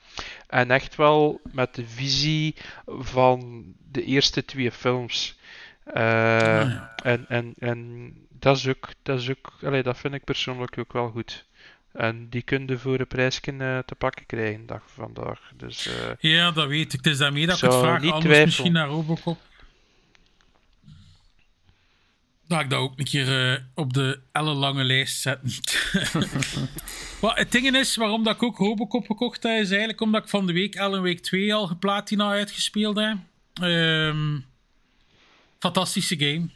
[0.47, 2.55] En echt wel met de visie
[2.85, 5.39] van de eerste twee films.
[5.87, 6.93] Uh, ja.
[7.03, 10.93] en, en, en dat is ook, dat, is ook allee, dat vind ik persoonlijk ook
[10.93, 11.45] wel goed.
[11.93, 15.51] En die kun je voor een prijsje uh, te pakken krijgen dag vandaag.
[15.55, 16.99] Dus, uh, ja, dat weet ik.
[17.03, 18.01] Het is daarmee dat ik het vraag.
[18.01, 18.45] Anders twijfel.
[18.45, 19.39] misschien naar Robocop.
[22.47, 25.51] Dat ik dat ook een keer uh, op de ellenlange lijst zetten.
[27.21, 30.29] Wat het ding is, waarom dat ik ook Robocop gekocht heb, is eigenlijk omdat ik
[30.29, 33.17] van de week Ellen Week 2 al geplatina uitgespeeld heb.
[33.61, 34.45] Um,
[35.59, 36.49] fantastische game.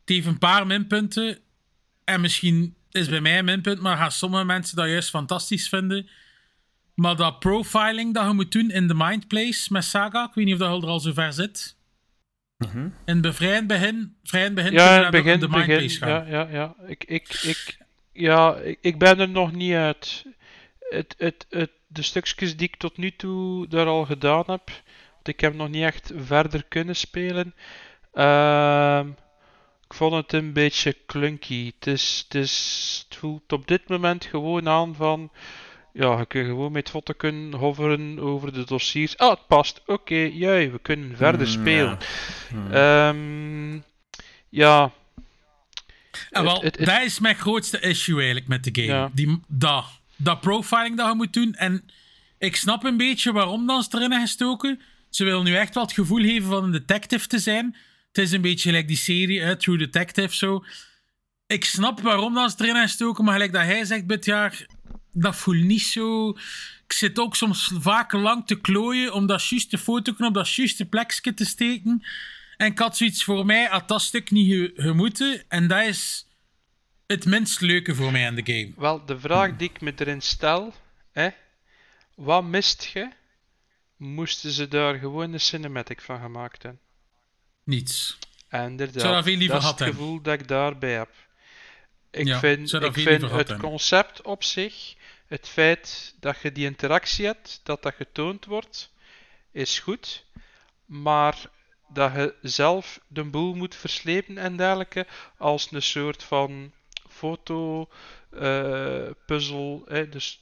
[0.00, 1.38] Het heeft een paar minpunten.
[2.04, 6.08] En misschien is bij mij een minpunt, maar gaan sommige mensen dat juist fantastisch vinden.
[6.94, 10.54] Maar dat profiling dat je moet doen in de Mindplace met Saga, ik weet niet
[10.54, 11.76] of dat er al zo ver zit.
[12.58, 12.94] Mm -hmm.
[13.04, 16.26] In begin, begin, begin ja, in begin, de Mindplace gaan.
[16.26, 16.74] Ja, ja, ja.
[16.86, 17.78] Ik, ik, ik,
[18.12, 20.24] ja, ik, ik ben er nog niet uit.
[20.78, 24.70] Het, het, het, de stukjes die ik tot nu toe daar al gedaan heb,
[25.12, 27.54] want ik heb nog niet echt verder kunnen spelen.
[28.12, 29.23] Ehm uh,
[29.88, 31.72] ik vond het een beetje clunky.
[31.74, 35.30] Het, is, het, is, het voelt op dit moment gewoon aan van.
[35.92, 39.16] Ja, je kunt gewoon met foto kunnen hoveren over de dossiers.
[39.16, 39.80] Ah, het past.
[39.80, 41.98] Oké, okay, juist, we kunnen verder mm, spelen.
[42.70, 43.08] Ja.
[43.08, 43.84] Um,
[44.48, 44.92] ja.
[46.30, 48.98] En wel, dat is mijn grootste issue eigenlijk met de game.
[48.98, 49.10] Ja.
[49.12, 49.84] Die, dat,
[50.16, 51.54] dat profiling dat je moet doen.
[51.54, 51.84] En
[52.38, 54.80] ik snap een beetje waarom dan ze erin gestoken.
[55.10, 57.76] Ze willen nu echt wel het gevoel geven van een detective te zijn.
[58.14, 60.64] Het is een beetje gelijk die serie, hè, True Detective, zo.
[61.46, 64.66] Ik snap waarom dat ze erin gestoken, maar gelijk dat hij zegt dit jaar,
[65.12, 66.28] dat voelt niet zo...
[66.84, 70.84] Ik zit ook soms vaak lang te klooien om dat juiste foto op dat juiste
[70.84, 72.06] plekje te steken.
[72.56, 75.44] En ik had zoiets voor mij, had dat stuk niet gemoeten.
[75.48, 76.26] En dat is
[77.06, 78.72] het minst leuke voor mij aan de game.
[78.76, 80.74] Wel, de vraag die ik me erin stel,
[81.12, 81.28] hè,
[82.14, 83.08] wat mist je?
[83.96, 86.83] Moesten ze daar gewoon een cinematic van gemaakt hebben?
[87.64, 88.18] Niets.
[88.50, 91.10] Inderdaad, Zou dat, veel liever dat is het gevoel dat ik daarbij heb.
[92.10, 94.94] Ik ja, vind, ik vind het concept op zich,
[95.26, 98.92] het feit dat je die interactie hebt, dat dat getoond wordt,
[99.52, 100.24] is goed.
[100.84, 101.50] Maar
[101.88, 105.06] dat je zelf de boel moet verslepen en dergelijke,
[105.36, 106.72] als een soort van
[107.08, 107.88] foto,
[108.32, 109.84] uh, puzzel.
[110.10, 110.40] dus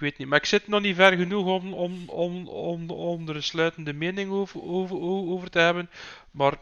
[0.00, 3.28] ik weet niet, maar ik zit nog niet ver genoeg om, om, om, om, om
[3.28, 5.90] er een sluitende mening over, over, over te hebben.
[6.30, 6.54] Maar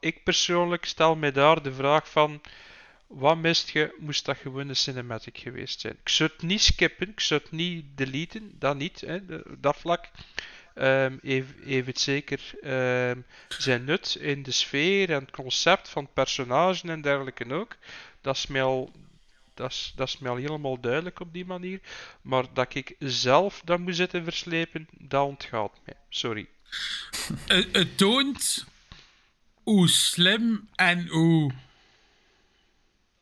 [0.00, 2.40] ik persoonlijk stel mij daar de vraag van...
[3.06, 3.96] Wat mist je?
[3.98, 5.96] Moest dat gewoon een cinematic geweest zijn?
[6.00, 9.18] Ik zou het niet skippen, ik zou het niet deleten, dat niet, hè,
[9.58, 10.10] dat vlak.
[10.74, 16.12] Um, even, het zeker um, zijn nut in de sfeer en het concept van het
[16.12, 17.76] personage en dergelijke ook.
[18.20, 18.92] Dat is mij al
[19.54, 21.80] dat is, dat is mij al helemaal duidelijk op die manier.
[22.22, 25.94] Maar dat ik zelf dat moet zitten verslepen, dat ontgaat mij.
[26.08, 26.48] Sorry.
[27.46, 28.66] Het, het toont
[29.62, 31.52] hoe slim en hoe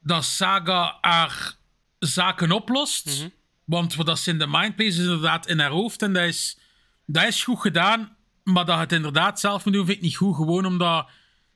[0.01, 1.55] dat Saga haar
[1.99, 3.07] zaken oplost.
[3.07, 3.33] Mm -hmm.
[3.65, 6.59] Want wat dat in de mindplace is inderdaad in haar hoofd en dat is,
[7.07, 8.17] dat is goed gedaan.
[8.43, 10.37] Maar dat het inderdaad zelf moet doen, vind ik niet goed.
[10.37, 11.09] Gewoon omdat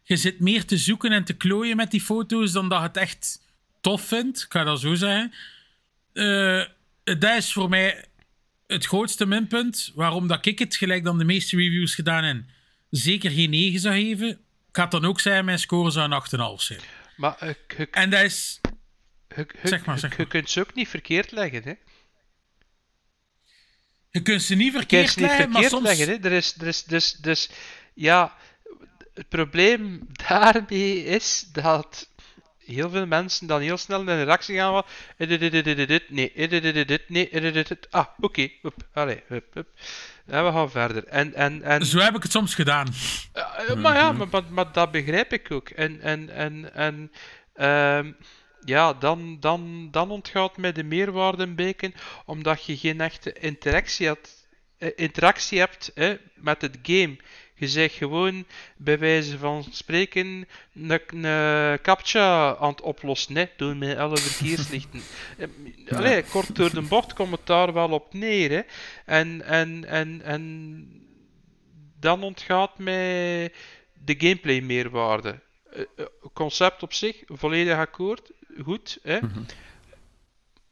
[0.02, 3.40] je zit meer te zoeken en te klooien met die foto's dan dat het echt
[3.86, 4.42] tof vind.
[4.42, 5.32] Ik ga dat zo zeggen.
[6.12, 6.64] Uh,
[7.04, 8.04] dat is voor mij
[8.66, 12.48] het grootste minpunt, waarom dat ik het gelijk dan de meeste reviews gedaan en
[12.90, 14.28] zeker geen 9 zou geven,
[14.68, 16.22] ik had dan ook zeggen, mijn score zou een
[16.58, 16.80] 8,5 zijn.
[17.16, 18.60] Maar eh, je, En dat is...
[19.62, 21.74] zeg maar, je- kunt ze ook niet verkeerd leggen, hè?
[24.10, 25.82] Je kunt ze niet verkeerd ze niet leggen, maar soms...
[25.86, 26.14] leggen, hè?
[26.14, 27.50] Er is, er is, dus, dus,
[27.94, 28.36] ja,
[29.14, 32.08] het probleem daarmee is dat
[32.66, 34.84] heel veel mensen dan heel snel in de reactie gaan van
[35.16, 37.68] eh, dit, dit, dit, dit, nee, eh, dit, dit, dit, dit, nee, eh, dit, dit,
[37.68, 37.86] dit.
[37.90, 39.68] ah, oké, hup, allee, hup, hup.
[40.26, 41.04] En we gaan verder.
[41.04, 42.88] En, en, en, Zo heb ik het soms gedaan.
[43.76, 45.68] Maar ja, maar, maar, maar dat begrijp ik ook.
[45.68, 47.12] En, en, en, en
[47.54, 48.12] ehm,
[48.64, 51.92] ja, dan, dan, dan ontgaat mij de meerwaarde een beetje,
[52.24, 54.46] omdat je geen echte interactie, had,
[54.78, 57.16] interactie hebt hè, met het game.
[57.58, 58.44] Je zegt gewoon,
[58.76, 65.00] bij wijze van spreken, een, captcha aan het oplossen, hè, door met alle verkeerslichten.
[65.38, 68.50] Eh, Allee, kort door de bocht komt het daar wel op neer.
[68.50, 68.60] Hè.
[69.04, 71.04] En, en, en, en
[72.00, 73.52] dan ontgaat mij
[74.04, 75.40] de gameplay meerwaarde.
[75.70, 78.30] Eh, eh, concept op zich, volledig akkoord,
[78.62, 78.98] goed.
[79.02, 79.18] Hè?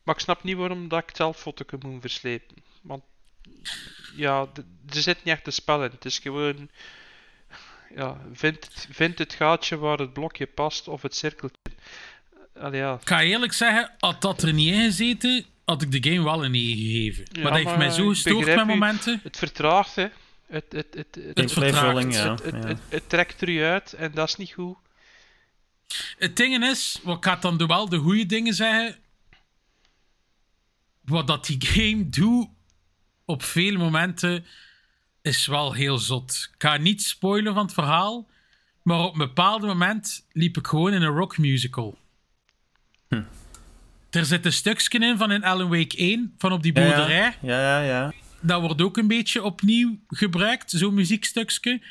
[0.03, 2.57] Maar ik snap niet waarom dat ik het zelf fotoken moet verslepen.
[2.83, 3.03] Want
[4.17, 4.47] ja,
[4.89, 5.91] er zit niet echt een spel in.
[5.91, 6.69] Het is gewoon.
[7.97, 11.59] Ja, vind, het- vind het gaatje waar het blokje past of het cirkeltje.
[12.59, 12.95] Allee, ja.
[13.01, 16.45] Ik ga eerlijk zeggen, had dat er niet in gezeten, had ik de game wel
[16.45, 17.25] een 9 gegeven.
[17.33, 18.65] Ja, maar dat heeft mij zo gestoord met u.
[18.65, 19.21] momenten.
[19.23, 20.07] Het vertraagt, hè.
[20.47, 22.15] Het, het, het, het, vertraagt.
[22.15, 22.35] ja.
[22.35, 22.67] het, ja.
[22.67, 24.77] het, het trekt er u uit en dat is niet goed.
[26.19, 28.97] Het ding is, wat ik ga dan wel de goede dingen zeggen.
[31.01, 32.49] Wat dat die game doet
[33.25, 34.45] op veel momenten
[35.23, 36.51] is wel heel zot.
[36.55, 38.29] Ik ga niet spoilen van het verhaal,
[38.83, 41.99] maar op een bepaald moment liep ik gewoon in een rock musical.
[44.11, 47.37] Er zit een stukje in van in Alan Wake 1, van op die boerderij.
[47.41, 48.13] Ja, ja, ja.
[48.41, 51.83] dat wordt ook een beetje opnieuw gebruikt, zo'n muziekstukje.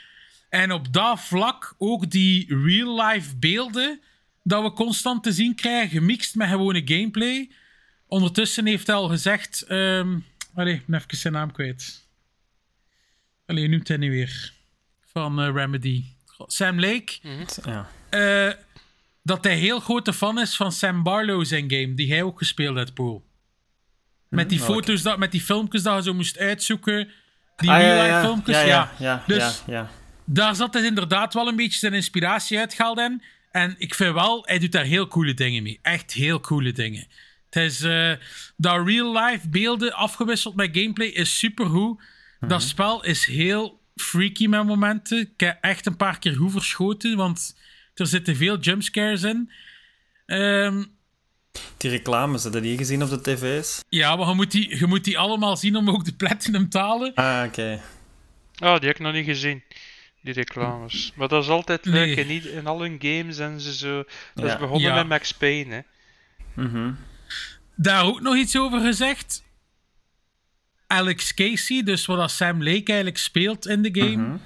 [0.49, 4.01] En op dat vlak ook die real-life beelden
[4.43, 7.51] dat we constant te zien krijgen, gemixt met gewone gameplay.
[8.07, 9.61] Ondertussen heeft hij al gezegd...
[9.61, 10.17] ehm
[10.53, 12.07] allee, ik ben even zijn naam kwijt.
[13.45, 14.53] Allee, hij nu weer?
[15.11, 16.03] Van eh, Remedy.
[16.47, 17.13] Sam Lake.
[17.65, 17.89] ja.
[18.09, 18.53] eh,
[19.23, 22.77] dat hij heel grote fan is van Sam Barlow zijn game, die hij ook gespeeld
[22.77, 23.25] heeft, Paul.
[24.29, 27.09] Met die foto's, dat, met die filmpjes dat je zo moest uitzoeken.
[27.55, 28.65] Die Ah, ja, real-life ja, filmpjes, ja.
[28.65, 28.75] ja.
[28.75, 29.89] Ja, ja, Dus- ja, ja.
[30.25, 33.23] Daar zat hij inderdaad wel een beetje zijn inspiratie uitgehaald in.
[33.51, 35.79] En ik vind wel, hij doet daar heel coole dingen mee.
[35.81, 37.07] Echt heel coole dingen.
[37.53, 38.11] Het is, eh,
[38.57, 42.01] dat real-life beelden afgewisseld met gameplay is supergoed.
[42.39, 45.19] Dat spel is heel freaky met momenten.
[45.19, 47.55] Ik heb echt een paar keer goed verschoten, want
[47.93, 49.51] er zitten veel jumpscares in.
[50.25, 50.83] Ehm,
[51.77, 53.83] Die reclames, heb je die gezien op de tv's?
[53.89, 56.77] ja, maar je moet, die, je moet die allemaal zien om ook de platinum te
[56.79, 57.13] halen.
[57.13, 57.81] Ah, oké.
[58.57, 59.63] Ah, die heb ik nog niet gezien.
[60.21, 61.11] Die reclames.
[61.15, 62.07] Maar dat is altijd Nee.
[62.07, 62.17] leuk.
[62.17, 64.03] In, ied- in al hun games en ze zo.
[64.33, 64.95] Dat is begonnen Ja.
[64.95, 65.73] met Max Payne.
[65.73, 65.81] Hè.
[66.63, 66.91] Mhm.
[67.75, 69.43] Daar ook nog iets over gezegd.
[70.87, 74.39] Alex Casey, dus wat Sam Lake eigenlijk speelt in de game,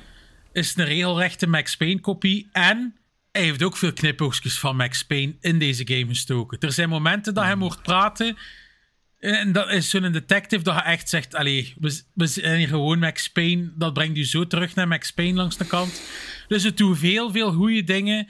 [0.51, 2.47] is een regelrechte Max Payne kopie.
[2.51, 2.95] En
[3.31, 6.59] hij heeft ook veel knipoogjes van Max Payne in deze game gestoken.
[6.59, 8.37] Er zijn momenten dat hij hoort praten.
[9.19, 12.99] En dat is zo'n detective dat je echt zegt: Allee, we, we zijn hier gewoon
[12.99, 13.71] Max Payne.
[13.75, 16.01] Dat brengt u zo terug naar Max Payne langs de kant.
[16.47, 18.27] Dus het doet veel, veel goede dingen.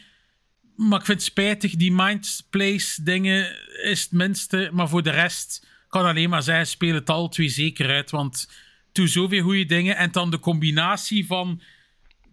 [0.77, 4.69] Maar ik vind het spijtig, die Mind Place dingen is het minste.
[4.73, 8.09] Maar voor de rest kan alleen maar zeggen, speel het al twee zeker uit.
[8.09, 8.49] Want
[8.91, 9.95] doet zoveel goede dingen.
[9.95, 11.61] En dan de combinatie van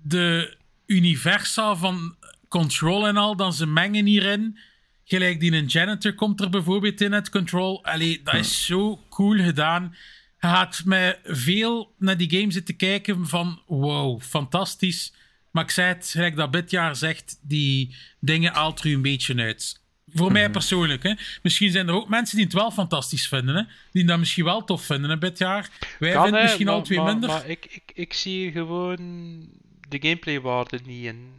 [0.02, 0.56] de
[0.86, 2.16] universa van
[2.48, 4.58] Control en al, dan ze mengen hierin.
[5.04, 7.84] Gelijk die een janitor komt er bijvoorbeeld in het Control.
[7.84, 9.94] Allee, dat is zo cool gedaan.
[10.40, 15.12] Je gaat met veel naar die game zitten kijken van wow, fantastisch.
[15.54, 19.80] Maar ik zei het, gelijk dat Bitjaar zegt, die dingen haalt er een beetje uit.
[20.14, 21.02] Voor mij persoonlijk.
[21.02, 21.12] Hè.
[21.42, 23.54] Misschien zijn er ook mensen die het wel fantastisch vinden.
[23.56, 23.62] Hè.
[23.92, 25.70] Die dat misschien wel tof vinden, hè, Bitjaar.
[25.98, 27.28] Wij Kan, vinden hè, misschien maar, al twee maar- minder.
[27.28, 28.96] Maar ik, ik, ik zie gewoon
[29.88, 31.32] de gameplaywaarde niet in.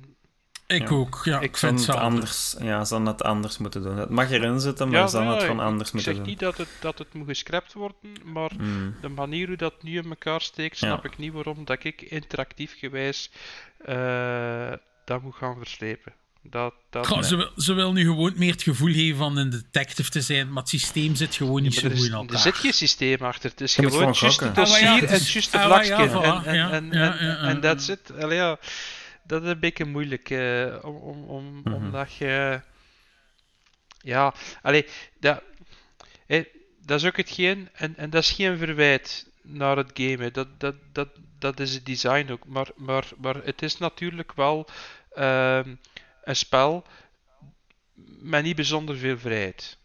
[0.68, 0.96] Ik Ja.
[0.96, 1.38] ook, ja.
[1.38, 3.98] Ik Ik vind het anders, ja, zou het anders moeten doen.
[3.98, 6.22] Het mag erin zitten, maar Ja, zou ja, het ik- gewoon anders ik moeten zeg
[6.22, 6.32] doen.
[6.32, 8.96] niet dat het, dat het moet gescrapt worden, maar Mm.
[9.02, 10.88] de manier hoe dat nu in elkaar steekt, Ja.
[10.88, 13.30] snap ik niet waarom dat ik interactief gewijs
[13.86, 14.72] eh,
[15.06, 16.14] dat moet gaan verslepen.
[16.50, 19.50] Dat, dat, Goh, ze, wil, ze wil nu gewoon meer het gevoel geven van een
[19.50, 22.40] detective te zijn, maar het systeem zit gewoon niet zo er, goed in er elkaar.
[22.40, 23.50] zit geen systeem achter.
[23.50, 24.50] Het is Je gewoon juist het.
[24.50, 25.94] Ah, dossier en is- juist het vlakje.
[25.94, 27.70] En, en,
[28.30, 28.58] ja,
[29.28, 30.30] dat is een beetje moeilijk.
[30.30, 31.74] eh, om, om, om, Mhm.
[31.74, 32.62] Omdat je...
[34.02, 34.86] Ja, allee,
[35.20, 35.42] dat,
[36.86, 40.34] dat is ook hetgeen, en, en dat is geen verwijt naar het gamen.
[40.34, 42.46] Dat, dat, dat, dat is het design ook.
[42.48, 44.68] Maar, maar, maar het is natuurlijk wel
[45.14, 45.76] ehm,
[46.24, 46.86] een spel
[48.20, 49.78] met niet bijzonder veel vrijheid.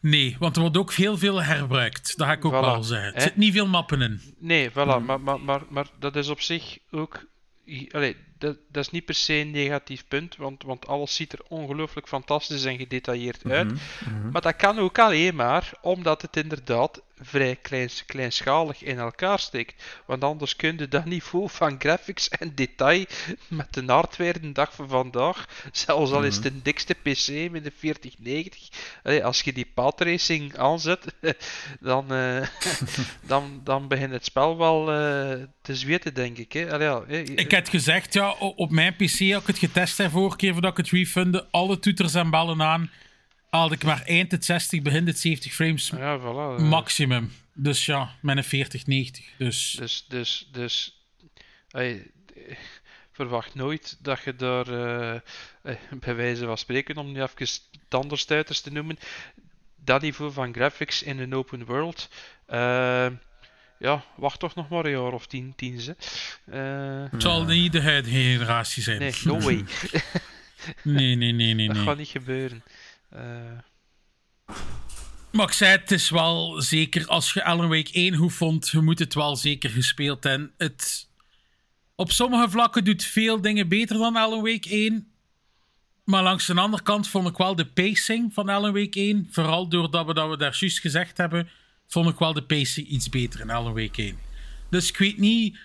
[0.00, 2.16] Nee, want er wordt ook heel veel herbruikt.
[2.16, 2.56] Dat ga ik ook Voilà.
[2.60, 3.14] wel zeggen.
[3.14, 4.20] Er zit niet veel mappen in.
[4.38, 7.24] Nee, voilà, maar, maar, maar, maar dat is op zich ook.
[7.94, 11.40] Allee, dat, dat is niet per se een negatief punt, want, want alles ziet er
[11.48, 13.72] ongelooflijk fantastisch en gedetailleerd uit.
[14.32, 19.82] Maar dat kan ook alleen maar omdat het inderdaad vrij klein, kleinschalig in elkaar steekt.
[20.06, 23.04] Want anders kun je dat niveau van graphics en detail
[23.48, 27.64] met de hardware de dag van vandaag, zelfs al is het een dikste PC met
[27.64, 28.68] een 4090,
[29.02, 31.04] allee, als je die padracing aanzet,
[31.80, 32.48] dan, eh,
[33.26, 36.52] dan, dan begint het spel wel eh, te zweten, denk ik.
[36.52, 36.72] Hè?
[36.72, 40.10] Allee, ja, hè, Ik had gezegd, ja, op mijn PC had ik het getest hè,
[40.10, 41.46] vorige keer voordat ik het refundde.
[41.50, 42.90] Alle toeters en ballen aan.
[43.50, 46.62] Haalde ik maar eind het 60, begin het 70 frames ja, voilà.
[46.62, 47.32] maximum.
[47.54, 49.24] Dus ja, met een 4090.
[49.38, 51.04] Dus Dus, dus, dus
[51.70, 51.96] eh,
[53.16, 55.14] verwacht nooit dat je daar, eh,
[55.62, 57.46] eh, bij wijze van spreken, om nu even
[57.88, 58.98] tandenstuiters te noemen,
[59.76, 62.08] dat niveau van graphics in een open world,
[62.46, 63.06] eh,
[63.78, 65.96] ja, wacht toch nog maar een jaar of tien, tien ze.
[66.44, 68.98] Eh, het zal niet de huidige generatie zijn.
[68.98, 69.64] nee, no way.
[70.82, 71.66] nee, nee, nee, nee.
[71.66, 71.84] Dat nee.
[71.84, 72.62] gaat niet gebeuren.
[73.08, 73.20] Eh,
[75.30, 78.80] Maar ik zei, het is wel zeker, als je Alan Wake 1 goed vond, je
[78.80, 80.52] moet het wel zeker gespeeld hebben.
[80.58, 81.08] Het,
[81.94, 85.10] op sommige vlakken doet veel dingen beter dan Alan Wake 1.
[86.04, 89.68] Maar langs de andere kant vond ik wel de pacing van Alan Wake 1, vooral
[89.68, 91.48] doordat we dat we daar juist gezegd hebben,
[91.86, 94.18] vond ik wel de pacing iets beter in Alan Wake 1.
[94.70, 95.58] Dus ik weet niet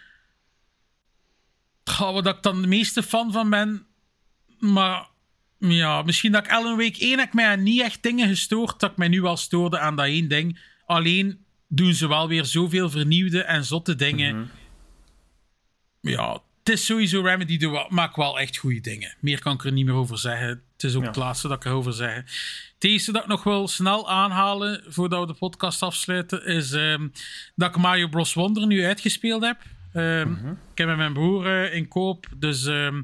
[1.98, 3.86] wat ik dan de meeste fan van ben,
[4.60, 5.08] maar
[5.58, 8.80] ja, misschien dat ik Alan Wake 1 heb ik mij aan niet echt dingen gestoord
[8.80, 10.60] dat ik mij nu wel stoorde aan dat één ding.
[10.86, 14.52] Alleen doen ze wel weer zoveel vernieuwde en zotte dingen.
[16.02, 19.16] Ja, het is sowieso Remedy wel, maakt wel echt goede dingen.
[19.20, 20.64] Meer kan ik er niet meer over zeggen.
[20.82, 21.08] Het is ook Ja.
[21.08, 22.16] het laatste dat ik erover zeg.
[22.74, 27.08] Het eerste dat ik nog wel snel aanhalen voordat we de podcast afsluiten is ehm,
[27.56, 28.34] dat ik Mario Bros.
[28.34, 29.62] Wonder nu uitgespeeld heb.
[29.94, 30.32] Ehm,
[30.72, 33.02] Ik heb met mijn broer eh, in koop, dus ehm,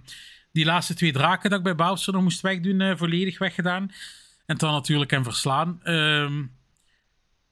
[0.52, 3.92] die laatste twee draken dat ik bij Bowser nog moest wegdoen, eh, volledig weggedaan.
[4.46, 5.80] En dan natuurlijk hem verslaan.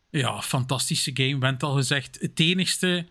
[0.10, 2.18] Ja, fantastische game, bent al gezegd.
[2.22, 3.06] Het enigste...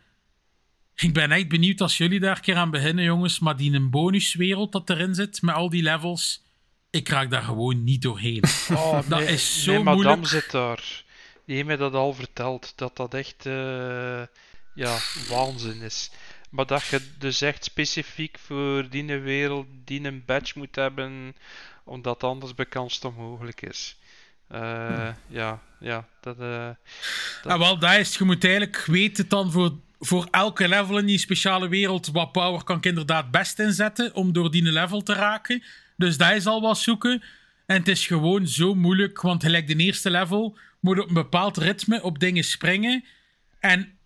[0.94, 3.38] Ik ben echt benieuwd als jullie daar een keer aan beginnen, jongens.
[3.38, 6.43] Maar die een bonuswereld dat erin zit, met al die levels...
[6.94, 8.42] Ik raak daar gewoon niet doorheen.
[8.70, 10.26] oh, Dat nee, is zo nee, madame moeilijk.
[10.26, 11.02] zit daar.
[11.46, 14.22] Die heeft mij dat al verteld, dat dat echt eh,
[14.74, 14.98] ja,
[15.28, 16.10] waanzin is.
[16.50, 21.34] Maar dat je dus echt specifiek voor die wereld die een badge moet hebben,
[21.84, 23.96] omdat anders bekans onmogelijk is.
[24.48, 26.36] Eh, Ja, ja, dat...
[27.42, 28.16] Ja, wel, dat is.
[28.16, 32.64] Je moet eigenlijk weten dan voor, voor elke level in die speciale wereld wat power
[32.64, 35.62] kan ik inderdaad best inzetten om door die level te raken.
[35.96, 37.22] Dus dat is al wat zoeken.
[37.66, 41.56] En het is gewoon zo moeilijk, want gelijk de eerste level moet op een bepaald
[41.56, 43.04] ritme op dingen springen.
[43.60, 43.98] En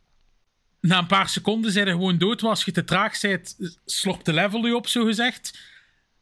[0.80, 2.42] na een paar seconden zijn je gewoon dood.
[2.42, 5.58] Als je te traag bent, slopt de level je op, zo gezegd.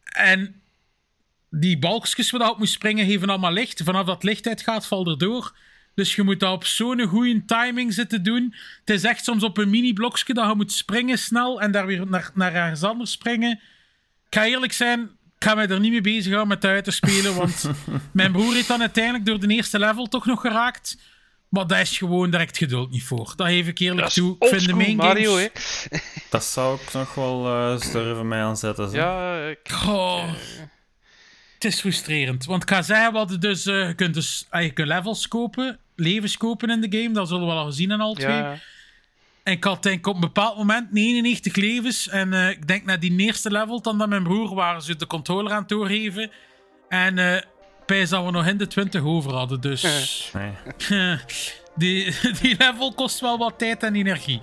[0.05, 0.61] En
[1.51, 3.83] die balkjes waar je op moet springen, geven allemaal licht.
[3.83, 5.55] Vanaf dat licht uitgaat, valt er door.
[5.95, 8.55] Dus je moet dat op zo'n goede timing zitten doen.
[8.81, 12.07] Het is echt soms op een mini-blokje dat je moet springen snel en daar weer
[12.07, 13.61] naar, naar ergens anders springen.
[14.29, 17.71] Ik ga eerlijk zijn, ga mij er niet mee bezighouden met uit te spelen, want
[18.13, 20.97] mijn broer heeft dan uiteindelijk door de eerste level toch nog geraakt.
[21.49, 23.33] Maar dat is gewoon direct geduld niet voor.
[23.37, 24.37] Dat geef ik eerlijk toe.
[24.39, 25.89] Ik vind de main Mario, games...
[26.31, 28.91] Dat zou ik nog wel eh durven mij aanzetten.
[28.91, 28.97] zo.
[28.97, 30.29] Ja, ik, Goh.
[31.55, 32.45] Het is frustrerend.
[32.45, 35.79] Want ik ga zeggen, hadden dus, eh, je kunt dus ah, je kunt levels kopen,
[35.95, 37.15] levens kopen in de game.
[37.15, 38.37] Dat zullen we wel al gezien in al twee.
[38.37, 38.59] ja,
[39.47, 42.09] En ik had denk ik op een bepaald moment 99 levens.
[42.09, 45.07] En eh, ik denk na die eerste level, dan dat mijn broer, waren ze de
[45.07, 46.31] controller aan het doorgeven.
[46.89, 47.43] En eh
[47.87, 49.61] bij dat we nog in de 20 over hadden.
[49.61, 49.83] Dus
[50.33, 50.53] Nee.
[51.77, 54.41] die, die level kost wel wat tijd en energie.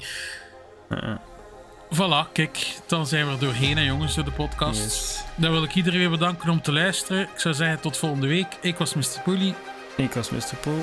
[1.95, 4.83] Voilà, kijk, dan zijn we er doorheen, hè, jongens, door de podcast.
[4.83, 5.23] Yes.
[5.35, 7.21] Dan wil ik iedereen weer bedanken om te luisteren.
[7.21, 8.57] Ik zou zeggen, tot volgende week.
[8.61, 9.21] Ik was Mr.
[9.23, 9.53] Poelie.
[9.95, 10.55] Ik was Mr.
[10.61, 10.81] Poel.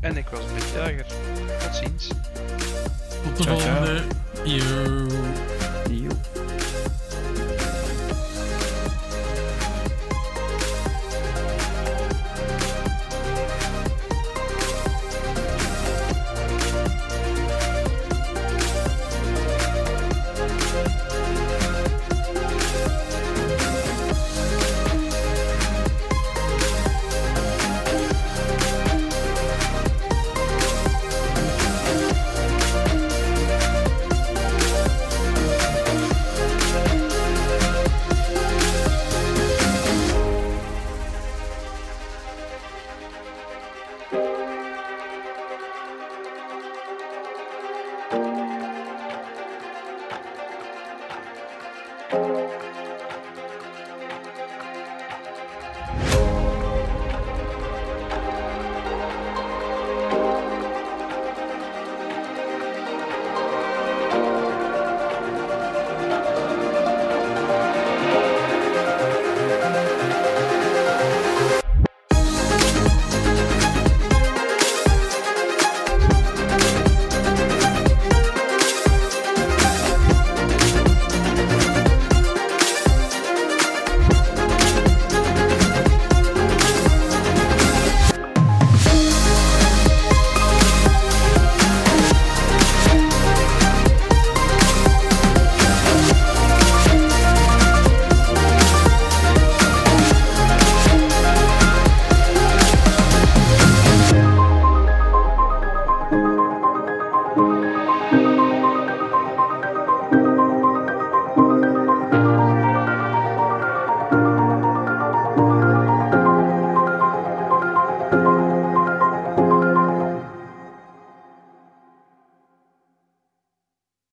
[0.00, 1.06] en ik was Mick Jager.
[1.58, 2.08] Tot ziens.
[3.24, 3.56] De Ciao.